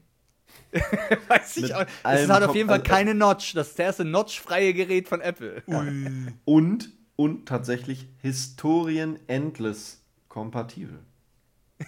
Weiß 1.27 1.57
ich 1.57 1.73
auch. 1.73 1.85
Es 2.03 2.29
hat 2.29 2.43
auf 2.43 2.55
jeden 2.55 2.67
Fall 2.69 2.79
also- 2.79 2.91
keine 2.91 3.13
Notch. 3.15 3.53
Das 3.53 3.69
ist 3.69 3.79
das 3.79 3.85
erste 3.85 4.05
Notch-freie 4.05 4.73
Gerät 4.73 5.07
von 5.07 5.21
Apple. 5.21 5.63
Und, 6.45 6.91
und 7.15 7.45
tatsächlich 7.47 8.07
Historien 8.21 9.19
Endless 9.27 10.03
kompatibel. 10.27 10.99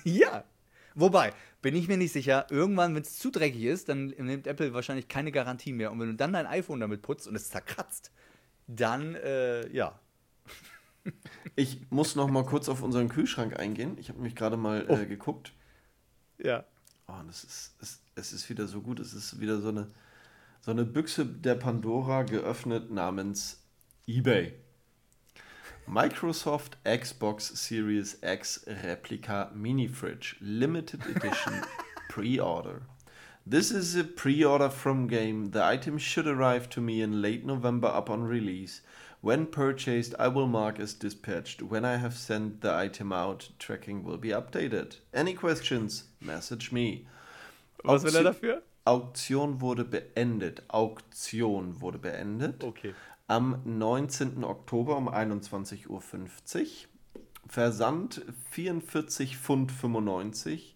ja. 0.04 0.44
Wobei, 0.96 1.32
bin 1.62 1.76
ich 1.76 1.88
mir 1.88 1.98
nicht 1.98 2.12
sicher, 2.12 2.48
irgendwann, 2.50 2.96
wenn 2.96 3.04
es 3.04 3.20
zu 3.20 3.30
dreckig 3.30 3.64
ist, 3.64 3.88
dann 3.90 4.08
nimmt 4.08 4.48
Apple 4.48 4.74
wahrscheinlich 4.74 5.08
keine 5.08 5.32
Garantie 5.32 5.72
mehr. 5.74 5.92
Und 5.92 6.00
wenn 6.00 6.08
du 6.08 6.16
dann 6.16 6.34
dein 6.34 6.48
iPhone 6.48 6.80
damit 6.80 7.04
putzt 7.04 7.28
und 7.28 7.36
es 7.36 7.50
zerkratzt, 7.50 8.12
dann, 8.68 9.16
äh, 9.16 9.68
ja. 9.70 10.00
Ich 11.56 11.90
muss 11.90 12.16
noch 12.16 12.30
mal 12.30 12.44
kurz 12.46 12.68
auf 12.68 12.82
unseren 12.84 13.10
Kühlschrank 13.10 13.58
eingehen. 13.60 13.98
Ich 14.00 14.10
habe 14.10 14.20
mich 14.20 14.36
gerade 14.36 14.58
mal 14.58 14.90
äh, 14.90 15.06
geguckt. 15.06 15.54
Ja. 16.38 16.66
Oh, 17.08 17.14
das 17.26 17.44
ist, 17.44 17.76
es, 17.82 18.02
es 18.18 18.34
ist 18.34 18.50
wieder 18.50 18.68
so 18.68 18.82
gut. 18.82 19.00
Es 19.00 19.14
ist 19.14 19.40
wieder 19.40 19.60
so 19.60 19.70
eine, 19.70 19.88
so 20.62 20.72
eine 20.72 20.86
Büchse 20.86 21.26
der 21.26 21.56
Pandora 21.56 22.24
geöffnet 22.24 22.92
namens 22.92 23.64
eBay. 24.08 24.54
Microsoft 25.86 26.78
Xbox 26.84 27.48
Series 27.48 28.18
X 28.22 28.66
Replica 28.68 29.52
Mini 29.56 29.88
Fridge 29.88 30.36
Limited 30.42 31.02
Edition 31.06 31.62
Pre-Order. 32.10 32.82
This 33.46 33.72
is 33.72 33.96
a 33.96 34.04
pre-order 34.04 34.70
from 34.70 35.08
game. 35.08 35.52
The 35.52 35.64
item 35.64 35.98
should 35.98 36.28
arrive 36.28 36.70
to 36.72 36.82
me 36.82 37.02
in 37.02 37.22
late 37.22 37.46
November 37.46 37.88
upon 37.88 38.24
release. 38.24 38.82
When 39.22 39.46
purchased, 39.46 40.14
I 40.20 40.28
will 40.28 40.48
mark 40.48 40.82
as 40.82 40.94
dispatched. 40.94 41.62
When 41.62 41.86
I 41.86 41.96
have 41.96 42.18
sent 42.18 42.60
the 42.60 42.74
item 42.74 43.14
out, 43.14 43.48
tracking 43.58 44.04
will 44.04 44.18
be 44.18 44.30
updated. 44.30 44.98
Any 45.14 45.34
questions? 45.34 46.04
Message 46.20 46.74
me. 46.74 47.08
Was 47.84 48.04
will 48.04 48.16
er 48.16 48.22
Auktion- 48.22 48.24
dafür? 48.24 48.64
Auktion 48.86 49.62
wurde 49.62 49.84
beendet. 49.86 50.64
Auktion 50.70 51.80
wurde 51.82 52.00
beendet. 52.00 52.64
Okay. 52.64 52.94
Am 53.28 53.62
19. 53.66 54.44
Oktober 54.46 54.96
um 54.98 55.10
21.50 55.10 55.88
Uhr. 55.90 56.02
Versand 57.50 58.24
44 58.52 59.38
Pfund 59.38 59.72
95. 59.72 60.76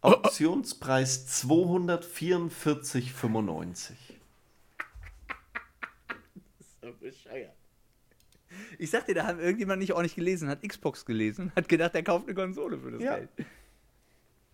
Auktionspreis 0.00 1.26
244,95. 1.46 3.92
So 6.80 6.92
bescheuert. 7.00 7.52
Ich 8.78 8.90
sag 8.90 9.06
dir, 9.06 9.14
da 9.14 9.24
hat 9.26 9.38
irgendjemand 9.38 9.80
nicht 9.80 9.92
ordentlich 9.92 10.14
gelesen, 10.14 10.48
hat 10.48 10.62
Xbox 10.66 11.04
gelesen, 11.06 11.52
hat 11.56 11.68
gedacht, 11.68 11.94
er 11.94 12.02
kauft 12.02 12.26
eine 12.26 12.34
Konsole 12.34 12.78
für 12.78 12.90
das 12.90 13.02
Ja. 13.02 13.16
Geld. 13.16 13.28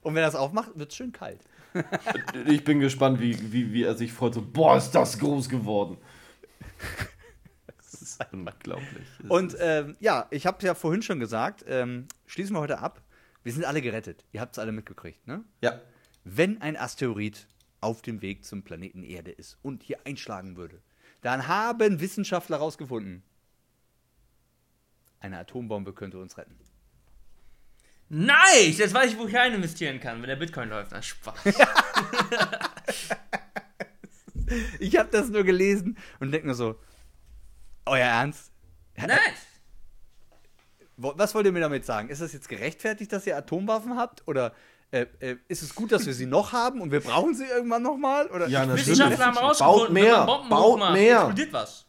Und 0.03 0.15
wenn 0.15 0.23
er 0.23 0.27
das 0.27 0.37
aufmacht, 0.37 0.79
wird 0.79 0.91
es 0.91 0.97
schön 0.97 1.13
kalt. 1.13 1.41
Ich 2.47 2.65
bin 2.65 2.81
gespannt, 2.81 3.21
wie, 3.21 3.53
wie, 3.53 3.73
wie 3.73 3.83
er 3.85 3.95
sich 3.97 4.13
freut. 4.13 4.35
So, 4.35 4.43
boah, 4.43 4.77
ist 4.77 4.91
das 4.93 5.19
groß 5.19 5.49
geworden. 5.49 5.99
Das 7.77 8.03
ist 8.03 8.19
unglaublich. 8.33 9.07
Das 9.21 9.31
Und 9.31 9.55
ist- 9.55 9.61
ähm, 9.63 9.97
ja, 10.01 10.27
ich 10.31 10.47
habe 10.47 10.65
ja 10.67 10.75
vorhin 10.75 11.03
schon 11.03 11.21
gesagt, 11.21 11.65
ähm, 11.69 12.07
schließen 12.27 12.55
wir 12.55 12.61
heute 12.61 12.79
ab. 12.79 13.03
Wir 13.45 13.53
sind 13.53 13.65
alle 13.65 13.81
gerettet. 13.83 14.25
Ihr 14.33 14.41
habt 14.41 14.55
es 14.55 14.59
alle 14.59 14.73
mitgekriegt, 14.73 15.27
ne? 15.27 15.45
ja, 15.63 15.81
Wenn 16.25 16.61
ein 16.61 16.77
Asteroid 16.77 17.47
auf 17.81 18.03
dem 18.03 18.21
Weg 18.23 18.45
zum 18.45 18.63
Planeten 18.63 19.03
Erde 19.03 19.31
ist 19.31 19.57
und 19.63 19.83
hier 19.83 19.99
einschlagen 20.05 20.57
würde, 20.57 20.83
dann 21.23 21.47
haben 21.49 22.01
Wissenschaftler 22.01 22.59
herausgefunden, 22.59 23.23
eine 25.21 25.39
Atombombe 25.39 25.93
könnte 25.93 26.19
uns 26.19 26.37
retten. 26.39 26.57
Nice! 28.11 28.79
Jetzt 28.79 28.95
weiß 28.95 29.13
ich, 29.13 29.19
wo 29.19 29.27
ich 29.27 29.35
rein 29.37 29.53
investieren 29.55 30.01
kann, 30.01 30.21
wenn 30.23 30.29
der 30.29 30.37
Bitcoin 30.37 30.71
läuft. 30.71 30.93
Na, 30.93 31.03
Spaß. 31.03 31.35
Ich 34.81 34.97
habe 34.97 35.11
das 35.13 35.29
nur 35.29 35.45
gelesen 35.45 35.99
und 36.21 36.33
denke 36.33 36.47
nur 36.47 36.57
so, 36.57 36.77
euer 37.85 38.07
Ernst? 38.07 38.51
nice! 38.97 39.19
Was 40.97 41.35
wollt 41.35 41.47
ihr 41.47 41.53
mir 41.53 41.61
damit 41.61 41.85
sagen? 41.85 42.09
Ist 42.09 42.21
das 42.23 42.33
jetzt 42.33 42.49
gerechtfertigt, 42.49 43.13
dass 43.13 43.27
ihr 43.27 43.37
Atomwaffen 43.37 43.97
habt? 43.97 44.27
Oder 44.27 44.53
äh, 44.91 45.07
äh, 45.21 45.37
ist 45.47 45.63
es 45.63 45.75
gut, 45.75 45.93
dass 45.93 46.07
wir 46.07 46.15
sie 46.15 46.27
noch 46.27 46.53
haben 46.53 46.81
und 46.81 46.91
wir 46.91 47.01
brauchen 47.01 47.35
sie 47.35 47.45
irgendwann 47.45 47.83
nochmal? 47.83 48.27
Oder 48.29 48.49
Ja, 48.49 48.61
natürlich. 48.67 48.89
Wissenschaftler 48.89 49.27
haben 49.27 49.35
Baut 49.35 49.61
herausgefunden, 49.61 49.93
mehr, 49.95 50.05
wenn 50.05 50.17
man 50.17 50.27
Bomben 50.27 50.49
baut 50.49 50.93
mehr. 50.93 51.17
explodiert 51.17 51.53
was. 51.53 51.87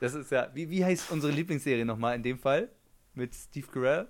Das 0.00 0.14
ist 0.14 0.30
ja, 0.30 0.50
wie, 0.54 0.68
wie 0.70 0.84
heißt 0.84 1.10
unsere 1.10 1.32
Lieblingsserie 1.32 1.84
nochmal 1.84 2.16
in 2.16 2.22
dem 2.22 2.38
Fall? 2.38 2.70
Mit 3.14 3.34
Steve 3.34 3.66
Carell? 3.66 4.08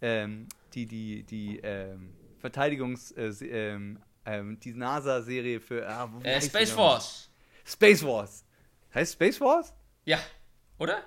Ähm, 0.00 0.48
die, 0.74 0.86
die, 0.86 1.22
die, 1.24 1.58
ähm, 1.60 2.14
Verteidigungs-, 2.42 3.14
äh, 3.16 3.72
ähm, 3.72 3.98
ähm, 4.26 4.58
die 4.60 4.72
NASA-Serie 4.72 5.60
für, 5.60 5.88
ah, 5.88 6.10
Äh, 6.22 6.40
Space? 6.40 6.70
Force. 6.70 7.30
Space 7.64 8.04
Wars. 8.04 8.44
Heißt 8.94 9.14
Space 9.14 9.40
Wars? 9.40 9.72
Ja, 10.04 10.18
oder? 10.78 10.98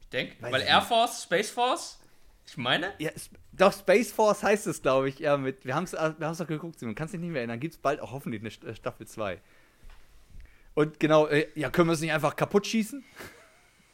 Ich 0.00 0.08
denke, 0.08 0.36
weil 0.40 0.62
ich 0.62 0.68
Air 0.68 0.78
nicht. 0.78 0.88
Force, 0.88 1.22
Space 1.24 1.50
Force, 1.50 2.00
ich 2.46 2.56
meine, 2.56 2.92
Ja, 2.98 3.10
doch, 3.52 3.72
Space 3.72 4.12
Force 4.12 4.42
heißt 4.42 4.66
es, 4.66 4.82
glaube 4.82 5.08
ich. 5.08 5.18
Ja, 5.18 5.36
mit, 5.36 5.64
wir 5.64 5.74
haben 5.74 5.84
es 5.84 5.92
wir 5.92 5.98
haben's 6.20 6.38
doch 6.38 6.46
geguckt, 6.46 6.78
Simon. 6.78 6.94
Kannst 6.94 7.14
dich 7.14 7.20
nicht 7.20 7.30
mehr 7.30 7.40
erinnern. 7.40 7.60
Gibt 7.60 7.74
es 7.74 7.80
bald 7.80 8.00
auch 8.00 8.12
hoffentlich 8.12 8.40
eine 8.42 8.70
äh, 8.70 8.74
Staffel 8.74 9.06
2. 9.06 9.40
Und 10.74 10.98
genau, 11.00 11.26
äh, 11.26 11.46
ja, 11.54 11.70
können 11.70 11.88
wir 11.88 11.94
es 11.94 12.00
nicht 12.00 12.12
einfach 12.12 12.34
kaputt 12.36 12.66
schießen? 12.66 13.04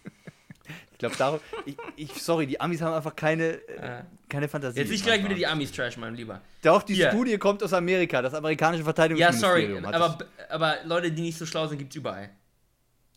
ich 0.93 0.99
glaube, 0.99 1.17
darum. 1.17 1.41
Ich, 1.67 1.77
ich, 1.97 2.13
sorry, 2.23 2.47
die 2.47 2.61
Amis 2.61 2.81
haben 2.81 2.95
einfach 2.95 3.17
keine, 3.17 3.45
äh, 3.69 3.99
Äh. 4.01 4.03
keine 4.29 4.49
Fantasie. 4.49 4.79
jetzt 4.81 4.91
nicht 4.91 5.05
gleich 5.05 5.25
wieder 5.25 5.35
die 5.35 5.47
Amis 5.47 5.73
trash, 5.73 5.97
mein 5.97 6.15
Lieber. 6.15 6.41
Doch, 6.63 6.83
die 6.83 6.95
Hier. 6.95 7.11
Studie 7.11 7.39
kommt 7.39 7.63
aus 7.63 7.73
Amerika. 7.73 8.23
Das 8.23 8.35
amerikanische 8.35 8.81
Ja, 8.83 8.85
Verteidigungsministerium. 8.85 9.83
sorry, 9.83 9.95
hat 9.95 9.95
aber, 9.95 10.19
aber 10.49 10.77
Leute, 10.85 11.11
die 11.13 11.23
nicht 11.23 11.39
so 11.39 11.47
schlau 11.47 11.67
sind, 11.67 11.79
gibt's 11.79 11.97
überall. 11.97 12.31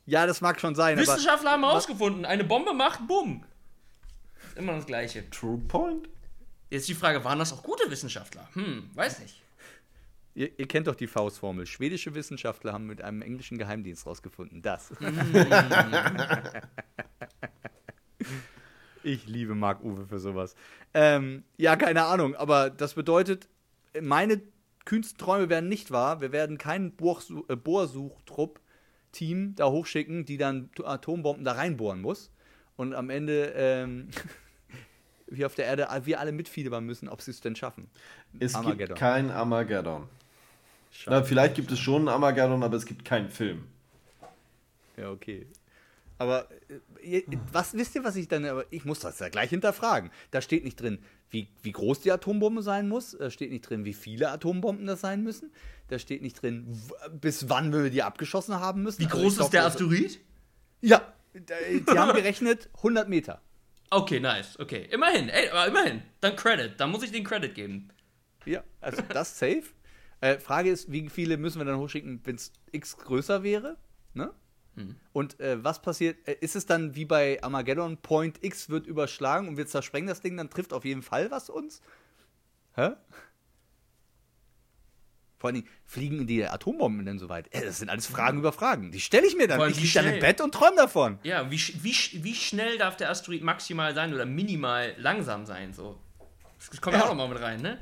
ja, 0.05 0.26
das 0.26 0.41
mag 0.41 0.59
schon 0.59 0.76
sein, 0.76 0.97
Wissenschaftler 0.97 1.51
haben 1.51 1.64
herausgefunden, 1.64 2.26
eine 2.26 2.43
Bombe 2.43 2.74
macht 2.74 3.07
Bumm. 3.07 3.43
Ist 4.47 4.57
immer 4.57 4.74
das 4.74 4.86
Gleiche. 4.86 5.30
True 5.30 5.57
Point. 5.68 6.09
Jetzt 6.70 6.88
die 6.88 6.93
Frage, 6.95 7.24
waren 7.24 7.38
das 7.39 7.53
auch 7.53 7.62
gute 7.64 7.89
Wissenschaftler? 7.91 8.47
Hm, 8.53 8.89
weiß 8.95 9.20
nicht. 9.20 9.40
Ihr, 10.36 10.59
ihr 10.59 10.67
kennt 10.67 10.88
doch 10.88 10.95
die 10.95 11.07
Faustformel. 11.07 11.65
Schwedische 11.65 12.13
Wissenschaftler 12.15 12.73
haben 12.73 12.88
mit 12.88 13.01
einem 13.01 13.21
englischen 13.21 13.57
Geheimdienst 13.57 14.05
rausgefunden. 14.05 14.61
Das. 14.61 14.91
ich 19.03 19.27
liebe 19.27 19.55
Marc 19.55 19.84
Uwe 19.84 20.05
für 20.05 20.19
sowas. 20.19 20.55
Ähm, 20.93 21.43
ja, 21.57 21.75
keine 21.75 22.05
Ahnung, 22.05 22.36
aber 22.36 22.69
das 22.69 22.93
bedeutet, 22.93 23.47
meine 23.99 24.41
kühnsten 24.86 25.17
Träume 25.17 25.49
werden 25.49 25.69
nicht 25.69 25.91
wahr. 25.91 26.21
Wir 26.21 26.32
werden 26.32 26.57
keinen 26.57 26.95
Bohrsu- 26.97 27.49
äh, 27.51 27.55
Bohrsuchtrupp-Team 27.55 29.55
da 29.55 29.69
hochschicken, 29.69 30.25
die 30.25 30.38
dann 30.38 30.69
Atombomben 30.84 31.43
da 31.45 31.53
reinbohren 31.53 32.01
muss. 32.01 32.32
Und 32.77 32.93
am 32.93 33.09
Ende, 33.09 33.53
ähm, 33.55 34.09
wie 35.27 35.45
auf 35.45 35.55
der 35.55 35.65
Erde, 35.65 35.88
wir 36.05 36.19
alle 36.19 36.32
mitfiebern 36.32 36.86
müssen, 36.86 37.09
ob 37.09 37.21
sie 37.21 37.32
es 37.32 37.41
denn 37.41 37.55
schaffen. 37.55 37.89
Es 38.39 38.55
Armageddon. 38.55 38.88
gibt 38.88 38.99
kein 38.99 39.29
Armageddon. 39.29 40.07
Schade. 40.91 41.17
Na, 41.17 41.23
vielleicht 41.23 41.55
gibt 41.55 41.71
es 41.71 41.79
schon 41.79 42.01
einen 42.01 42.09
Armageddon, 42.09 42.63
aber 42.63 42.77
es 42.77 42.85
gibt 42.85 43.05
keinen 43.05 43.29
Film. 43.29 43.63
Ja, 44.97 45.09
okay. 45.09 45.47
Aber 46.17 46.47
äh, 47.01 47.21
was 47.51 47.73
wisst 47.73 47.95
ihr, 47.95 48.03
was 48.03 48.15
ich 48.15 48.27
dann, 48.27 48.45
aber 48.45 48.65
ich 48.69 48.85
muss 48.85 48.99
das 48.99 49.17
ja 49.19 49.29
gleich 49.29 49.49
hinterfragen. 49.49 50.11
Da 50.29 50.41
steht 50.41 50.63
nicht 50.63 50.79
drin, 50.79 50.99
wie, 51.31 51.47
wie 51.63 51.71
groß 51.71 52.01
die 52.01 52.11
Atombombe 52.11 52.61
sein 52.61 52.87
muss. 52.87 53.17
Da 53.17 53.31
steht 53.31 53.51
nicht 53.51 53.67
drin, 53.67 53.85
wie 53.85 53.93
viele 53.93 54.29
Atombomben 54.29 54.85
das 54.85 55.01
sein 55.01 55.23
müssen. 55.23 55.51
Da 55.87 55.97
steht 55.97 56.21
nicht 56.21 56.41
drin, 56.41 56.79
bis 57.19 57.49
wann 57.49 57.73
wir 57.73 57.89
die 57.89 58.03
abgeschossen 58.03 58.59
haben 58.59 58.83
müssen. 58.83 58.99
Wie 58.99 59.05
also 59.05 59.17
groß 59.17 59.31
ist 59.31 59.37
glaub, 59.37 59.51
der 59.51 59.65
Asteroid? 59.65 60.19
Ja, 60.81 61.13
die 61.33 61.97
haben 61.97 62.15
gerechnet 62.15 62.69
100 62.77 63.09
Meter. 63.09 63.41
Okay, 63.89 64.19
nice. 64.19 64.59
Okay, 64.59 64.87
immerhin. 64.91 65.27
Ey, 65.29 65.49
aber 65.49 65.67
immerhin. 65.67 66.01
Dann 66.19 66.35
Credit. 66.35 66.79
Dann 66.79 66.91
muss 66.91 67.03
ich 67.03 67.11
den 67.11 67.23
Credit 67.23 67.53
geben. 67.53 67.89
Ja, 68.45 68.63
also 68.79 69.01
das 69.09 69.37
safe. 69.37 69.63
Äh, 70.22 70.38
Frage 70.38 70.69
ist, 70.69 70.91
wie 70.91 71.09
viele 71.09 71.38
müssen 71.38 71.59
wir 71.59 71.65
dann 71.65 71.78
hochschicken, 71.78 72.22
wenn 72.24 72.36
es 72.36 72.53
x 72.72 72.97
größer 72.97 73.43
wäre? 73.43 73.78
Ne? 74.13 74.32
Hm. 74.76 74.95
Und 75.13 75.39
äh, 75.39 75.63
was 75.63 75.82
passiert? 75.82 76.28
Äh, 76.28 76.38
ist 76.39 76.55
es 76.55 76.65
dann 76.65 76.95
wie 76.95 77.05
bei 77.05 77.41
Armageddon, 77.43 77.97
Point 77.97 78.43
X 78.43 78.69
wird 78.69 78.86
überschlagen 78.86 79.47
und 79.47 79.57
wir 79.57 79.67
zersprengen 79.67 80.07
das 80.07 80.22
Ding, 80.22 80.38
dann 80.38 80.49
trifft 80.49 80.74
auf 80.74 80.86
jeden 80.86 81.01
Fall 81.01 81.32
was 81.32 81.49
uns? 81.49 81.82
Hä? 82.76 82.91
Vor 85.39 85.47
allen 85.47 85.55
Dingen, 85.55 85.67
fliegen 85.86 86.28
die 86.28 86.45
Atombomben 86.45 87.03
denn 87.03 87.17
so 87.17 87.28
weit? 87.28 87.51
Äh, 87.51 87.65
das 87.65 87.80
sind 87.80 87.89
alles 87.89 88.05
Fragen 88.05 88.38
über 88.38 88.53
Fragen. 88.53 88.91
Die 88.91 89.01
stelle 89.01 89.26
ich 89.26 89.36
mir 89.36 89.47
dann. 89.47 89.72
Ich 89.72 89.82
liege 89.82 89.93
dann 89.95 90.13
im 90.13 90.19
Bett 90.19 90.39
und 90.39 90.53
träume 90.53 90.76
davon. 90.76 91.17
Ja, 91.24 91.49
wie, 91.49 91.57
wie, 91.57 91.95
wie 92.24 92.36
schnell 92.36 92.78
darf 92.78 92.95
der 92.95 93.09
Asteroid 93.09 93.41
maximal 93.41 93.95
sein 93.95 94.13
oder 94.13 94.28
minimal 94.28 94.93
langsam 94.99 95.47
sein? 95.47 95.74
So. 95.74 95.99
Das 96.69 96.80
kommt 96.80 96.95
ja 96.95 97.05
auch 97.05 97.09
nochmal 97.09 97.30
mit 97.30 97.41
rein, 97.41 97.59
ne? 97.59 97.80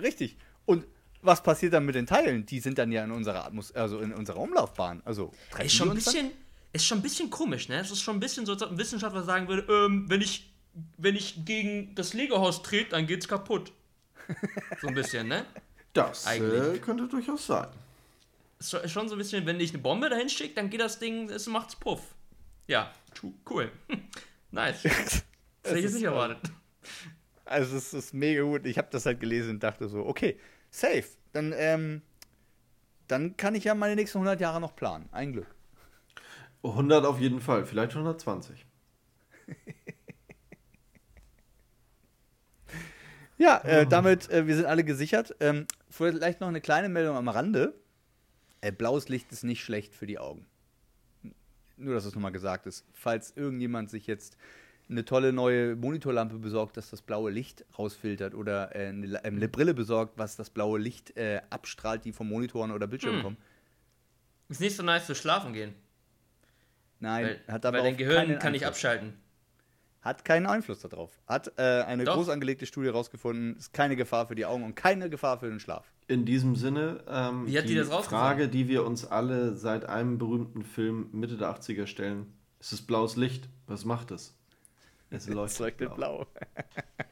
Richtig. 0.00 0.38
Und 0.64 0.86
was 1.22 1.42
passiert 1.42 1.72
dann 1.72 1.84
mit 1.84 1.94
den 1.94 2.06
Teilen? 2.06 2.46
Die 2.46 2.60
sind 2.60 2.78
dann 2.78 2.92
ja 2.92 3.04
in 3.04 3.10
unserer 3.10 3.44
Atmos 3.46 3.72
also 3.72 4.00
in 4.00 4.12
unserer 4.12 4.38
Umlaufbahn. 4.38 5.02
Also 5.04 5.32
ist 5.58 5.74
schon 5.74 5.90
ein 5.90 5.94
bisschen, 5.94 6.30
ist 6.72 6.86
schon 6.86 6.98
ein 6.98 7.02
bisschen 7.02 7.30
komisch, 7.30 7.68
ne? 7.68 7.80
Es 7.80 7.90
ist 7.90 8.00
schon 8.00 8.16
ein 8.16 8.20
bisschen 8.20 8.46
so, 8.46 8.52
als 8.52 8.62
ob 8.62 8.70
ein 8.70 8.78
Wissenschaftler 8.78 9.22
sagen 9.22 9.48
würde, 9.48 9.70
ähm, 9.72 10.08
wenn 10.08 10.20
ich, 10.20 10.50
wenn 10.96 11.16
ich 11.16 11.44
gegen 11.44 11.94
das 11.94 12.14
Lego-Haus 12.14 12.62
trete, 12.62 12.90
dann 12.90 13.06
geht's 13.06 13.28
kaputt. 13.28 13.72
So 14.80 14.88
ein 14.88 14.94
bisschen, 14.94 15.28
ne? 15.28 15.44
Das 15.92 16.24
äh, 16.24 16.78
könnte 16.78 17.08
durchaus 17.08 17.48
sein. 17.48 17.66
Ist 18.60 18.90
schon 18.90 19.08
so 19.08 19.16
ein 19.16 19.18
bisschen, 19.18 19.44
wenn 19.44 19.58
ich 19.58 19.70
eine 19.70 19.82
Bombe 19.82 20.08
dahin 20.08 20.28
schicke, 20.28 20.54
dann 20.54 20.70
geht 20.70 20.80
das 20.80 21.00
Ding, 21.00 21.28
es 21.28 21.48
macht's 21.48 21.74
puff. 21.74 22.00
Ja, 22.68 22.92
cool. 23.48 23.70
nice. 24.50 24.84
Das 25.62 25.72
hätte 25.72 25.78
ich 25.80 25.84
jetzt 25.84 25.94
nicht 25.94 26.04
erwartet. 26.04 26.38
Also 27.44 27.76
es 27.76 27.92
ist 27.92 28.14
mega 28.14 28.42
gut. 28.42 28.64
Ich 28.64 28.78
habe 28.78 28.88
das 28.90 29.04
halt 29.04 29.20
gelesen 29.20 29.50
und 29.50 29.62
dachte 29.62 29.88
so, 29.88 30.06
okay, 30.06 30.38
safe. 30.70 31.08
Dann, 31.32 31.52
ähm, 31.56 32.02
dann 33.08 33.36
kann 33.36 33.54
ich 33.54 33.64
ja 33.64 33.74
meine 33.74 33.96
nächsten 33.96 34.18
100 34.18 34.40
Jahre 34.40 34.60
noch 34.60 34.74
planen. 34.76 35.08
Ein 35.12 35.32
Glück. 35.32 35.54
100 36.62 37.04
auf 37.06 37.18
jeden 37.20 37.40
Fall, 37.40 37.64
vielleicht 37.64 37.92
120. 37.92 38.66
ja, 43.38 43.58
äh, 43.64 43.86
damit, 43.86 44.30
äh, 44.30 44.46
wir 44.46 44.54
sind 44.56 44.66
alle 44.66 44.84
gesichert. 44.84 45.34
Ähm, 45.40 45.66
vielleicht 45.88 46.40
noch 46.40 46.48
eine 46.48 46.60
kleine 46.60 46.88
Meldung 46.88 47.16
am 47.16 47.28
Rande. 47.28 47.74
Äh, 48.60 48.72
blaues 48.72 49.08
Licht 49.08 49.32
ist 49.32 49.42
nicht 49.44 49.64
schlecht 49.64 49.94
für 49.94 50.06
die 50.06 50.18
Augen. 50.18 50.44
Nur, 51.78 51.94
dass 51.94 52.04
es 52.04 52.14
nochmal 52.14 52.32
gesagt 52.32 52.66
ist. 52.66 52.84
Falls 52.92 53.34
irgendjemand 53.34 53.88
sich 53.90 54.06
jetzt 54.06 54.36
eine 54.90 55.04
tolle 55.04 55.32
neue 55.32 55.76
Monitorlampe 55.76 56.38
besorgt, 56.38 56.76
dass 56.76 56.90
das 56.90 57.02
blaue 57.02 57.30
Licht 57.30 57.64
rausfiltert 57.78 58.34
oder 58.34 58.74
äh, 58.74 58.88
eine, 58.88 59.24
eine, 59.24 59.48
Brille 59.48 59.74
besorgt, 59.74 60.18
was 60.18 60.36
das 60.36 60.50
blaue 60.50 60.78
Licht 60.78 61.16
äh, 61.16 61.40
abstrahlt, 61.50 62.04
die 62.04 62.12
vom 62.12 62.28
Monitoren 62.28 62.72
oder 62.72 62.86
Bildschirm 62.86 63.16
hm. 63.16 63.22
kommen. 63.22 63.36
Ist 64.48 64.60
nicht 64.60 64.74
so 64.74 64.82
nice 64.82 65.06
für 65.06 65.14
Schlafen 65.14 65.52
gehen. 65.52 65.74
Nein, 66.98 67.24
weil, 67.24 67.54
hat 67.54 67.64
aber 67.64 67.78
weil 67.78 67.84
dein 67.84 67.96
Gehirn 67.96 68.38
kann 68.38 68.52
nicht 68.52 68.66
abschalten. 68.66 69.14
Hat 70.02 70.24
keinen 70.24 70.46
Einfluss 70.46 70.80
darauf. 70.80 71.20
Hat 71.26 71.52
äh, 71.58 71.82
eine 71.82 72.04
Doch. 72.04 72.14
groß 72.14 72.30
angelegte 72.30 72.66
Studie 72.66 72.88
herausgefunden, 72.88 73.56
ist 73.56 73.72
keine 73.72 73.96
Gefahr 73.96 74.26
für 74.26 74.34
die 74.34 74.46
Augen 74.46 74.64
und 74.64 74.74
keine 74.74 75.10
Gefahr 75.10 75.38
für 75.38 75.48
den 75.48 75.60
Schlaf. 75.60 75.92
In 76.08 76.24
diesem 76.24 76.56
Sinne, 76.56 77.04
ähm, 77.06 77.46
Wie 77.46 77.56
hat 77.56 77.64
die, 77.64 77.74
die 77.74 77.74
das 77.76 77.88
Frage, 78.06 78.48
die 78.48 78.66
wir 78.66 78.84
uns 78.84 79.04
alle 79.04 79.54
seit 79.54 79.84
einem 79.84 80.18
berühmten 80.18 80.64
Film 80.64 81.10
Mitte 81.12 81.36
der 81.36 81.54
80er 81.54 81.86
stellen, 81.86 82.32
ist 82.58 82.72
es 82.72 82.82
blaues 82.82 83.16
Licht? 83.16 83.48
Was 83.66 83.84
macht 83.84 84.10
es? 84.10 84.39
Es 85.10 85.26
leuchtet 85.26 85.94
blau. 85.94 86.26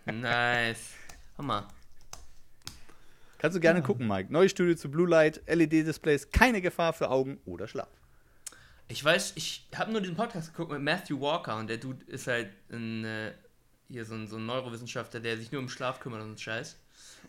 blau. 0.06 0.12
nice. 0.12 0.94
Hammer. 1.36 1.68
Kannst 3.38 3.56
du 3.56 3.60
gerne 3.60 3.80
ja. 3.80 3.86
gucken, 3.86 4.06
Mike. 4.06 4.32
Neue 4.32 4.48
Studie 4.48 4.76
zu 4.76 4.90
Blue 4.90 5.08
Light, 5.08 5.42
LED-Displays, 5.46 6.30
keine 6.30 6.60
Gefahr 6.60 6.92
für 6.92 7.10
Augen 7.10 7.38
oder 7.44 7.68
Schlaf. 7.68 7.88
Ich 8.88 9.04
weiß, 9.04 9.32
ich 9.36 9.68
habe 9.74 9.92
nur 9.92 10.00
den 10.00 10.14
Podcast 10.14 10.52
geguckt 10.52 10.72
mit 10.72 10.82
Matthew 10.82 11.20
Walker 11.20 11.56
und 11.56 11.68
der 11.68 11.76
Dude 11.76 12.04
ist 12.06 12.26
halt 12.26 12.50
ein, 12.72 13.04
äh, 13.04 13.32
hier 13.88 14.04
so 14.04 14.14
ein, 14.14 14.26
so 14.26 14.36
ein 14.36 14.46
Neurowissenschaftler, 14.46 15.20
der 15.20 15.36
sich 15.36 15.52
nur 15.52 15.60
um 15.60 15.68
Schlaf 15.68 16.00
kümmert 16.00 16.22
und 16.22 16.40
Scheiß. 16.40 16.76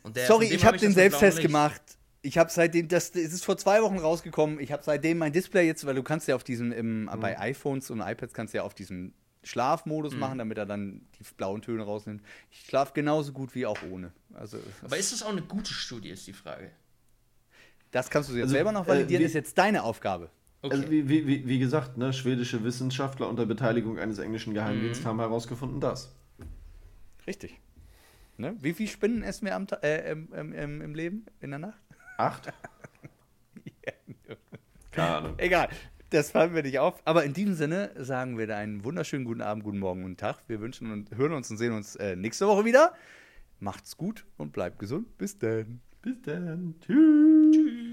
Und 0.03 0.15
der, 0.15 0.25
Sorry, 0.25 0.45
ich 0.45 0.65
habe 0.65 0.77
hab 0.77 0.81
den 0.81 0.93
Selbsttest 0.93 1.41
gemacht. 1.41 1.81
Ich 2.21 2.37
habe 2.37 2.49
seitdem, 2.49 2.87
das, 2.87 3.11
das 3.11 3.21
ist 3.21 3.45
vor 3.45 3.57
zwei 3.57 3.81
Wochen 3.81 3.97
rausgekommen. 3.97 4.59
Ich 4.59 4.71
habe 4.71 4.83
seitdem 4.83 5.17
mein 5.17 5.31
Display 5.31 5.65
jetzt, 5.67 5.85
weil 5.85 5.95
du 5.95 6.03
kannst 6.03 6.27
ja 6.27 6.35
auf 6.35 6.43
diesem, 6.43 6.71
im, 6.71 7.03
mhm. 7.03 7.19
bei 7.19 7.39
iPhones 7.39 7.89
und 7.91 8.01
iPads 8.01 8.33
kannst 8.33 8.53
du 8.53 8.57
ja 8.57 8.63
auf 8.63 8.73
diesem 8.73 9.13
Schlafmodus 9.43 10.13
mhm. 10.13 10.19
machen, 10.19 10.37
damit 10.37 10.57
er 10.57 10.65
dann 10.65 11.01
die 11.17 11.23
blauen 11.37 11.61
Töne 11.61 11.83
rausnimmt. 11.83 12.21
Ich 12.51 12.65
schlafe 12.65 12.91
genauso 12.93 13.31
gut 13.31 13.55
wie 13.55 13.65
auch 13.65 13.81
ohne. 13.89 14.11
Also, 14.33 14.57
Aber 14.83 14.97
ist 14.97 15.13
das 15.13 15.23
auch 15.23 15.29
eine 15.29 15.41
gute 15.41 15.73
Studie, 15.73 16.09
ist 16.09 16.27
die 16.27 16.33
Frage. 16.33 16.71
Das 17.91 18.09
kannst 18.09 18.29
du 18.29 18.33
jetzt 18.33 18.43
also, 18.43 18.53
selber 18.53 18.71
noch 18.71 18.87
validieren, 18.87 19.23
äh, 19.23 19.25
ist 19.25 19.33
jetzt 19.33 19.57
deine 19.57 19.83
Aufgabe. 19.83 20.29
Okay. 20.61 20.75
Also 20.75 20.91
wie, 20.91 21.07
wie, 21.07 21.47
wie 21.47 21.59
gesagt, 21.59 21.97
ne, 21.97 22.11
schwedische 22.11 22.63
Wissenschaftler 22.63 23.29
unter 23.29 23.45
Beteiligung 23.45 23.97
eines 23.97 24.19
englischen 24.19 24.53
Geheimdienstes 24.53 25.05
mhm. 25.05 25.09
haben 25.09 25.19
herausgefunden, 25.19 25.79
das. 25.79 26.13
Richtig. 27.25 27.57
Ne? 28.37 28.55
Wie 28.59 28.73
viele 28.73 28.89
Spinnen 28.89 29.23
essen 29.23 29.45
wir 29.45 29.55
am 29.55 29.67
äh, 29.81 30.11
im, 30.11 30.33
im, 30.33 30.81
im, 30.81 30.95
Leben, 30.95 31.25
in 31.39 31.51
der 31.51 31.59
Nacht? 31.59 31.79
Acht? 32.17 32.51
Keine 34.91 35.15
Ahnung. 35.15 35.33
Egal. 35.37 35.69
Das 36.09 36.31
fallen 36.31 36.55
wir 36.55 36.63
nicht 36.63 36.79
auf. 36.79 37.01
Aber 37.05 37.23
in 37.23 37.33
diesem 37.33 37.53
Sinne 37.53 37.91
sagen 37.97 38.37
wir 38.37 38.47
da 38.47 38.57
einen 38.57 38.83
wunderschönen 38.83 39.25
guten 39.25 39.41
Abend, 39.41 39.63
guten 39.63 39.79
Morgen, 39.79 40.01
guten 40.01 40.17
Tag. 40.17 40.41
Wir 40.47 40.59
wünschen 40.59 40.91
und 40.91 41.15
hören 41.15 41.33
uns 41.33 41.51
und 41.51 41.57
sehen 41.57 41.73
uns 41.73 41.95
äh, 41.97 42.15
nächste 42.15 42.47
Woche 42.47 42.65
wieder. 42.65 42.93
Macht's 43.59 43.95
gut 43.95 44.25
und 44.37 44.51
bleibt 44.51 44.79
gesund. 44.79 45.17
Bis 45.17 45.37
dann. 45.37 45.81
Bis 46.01 46.21
dann. 46.23 46.75
Tschüss. 46.81 47.55
Tschüss. 47.55 47.88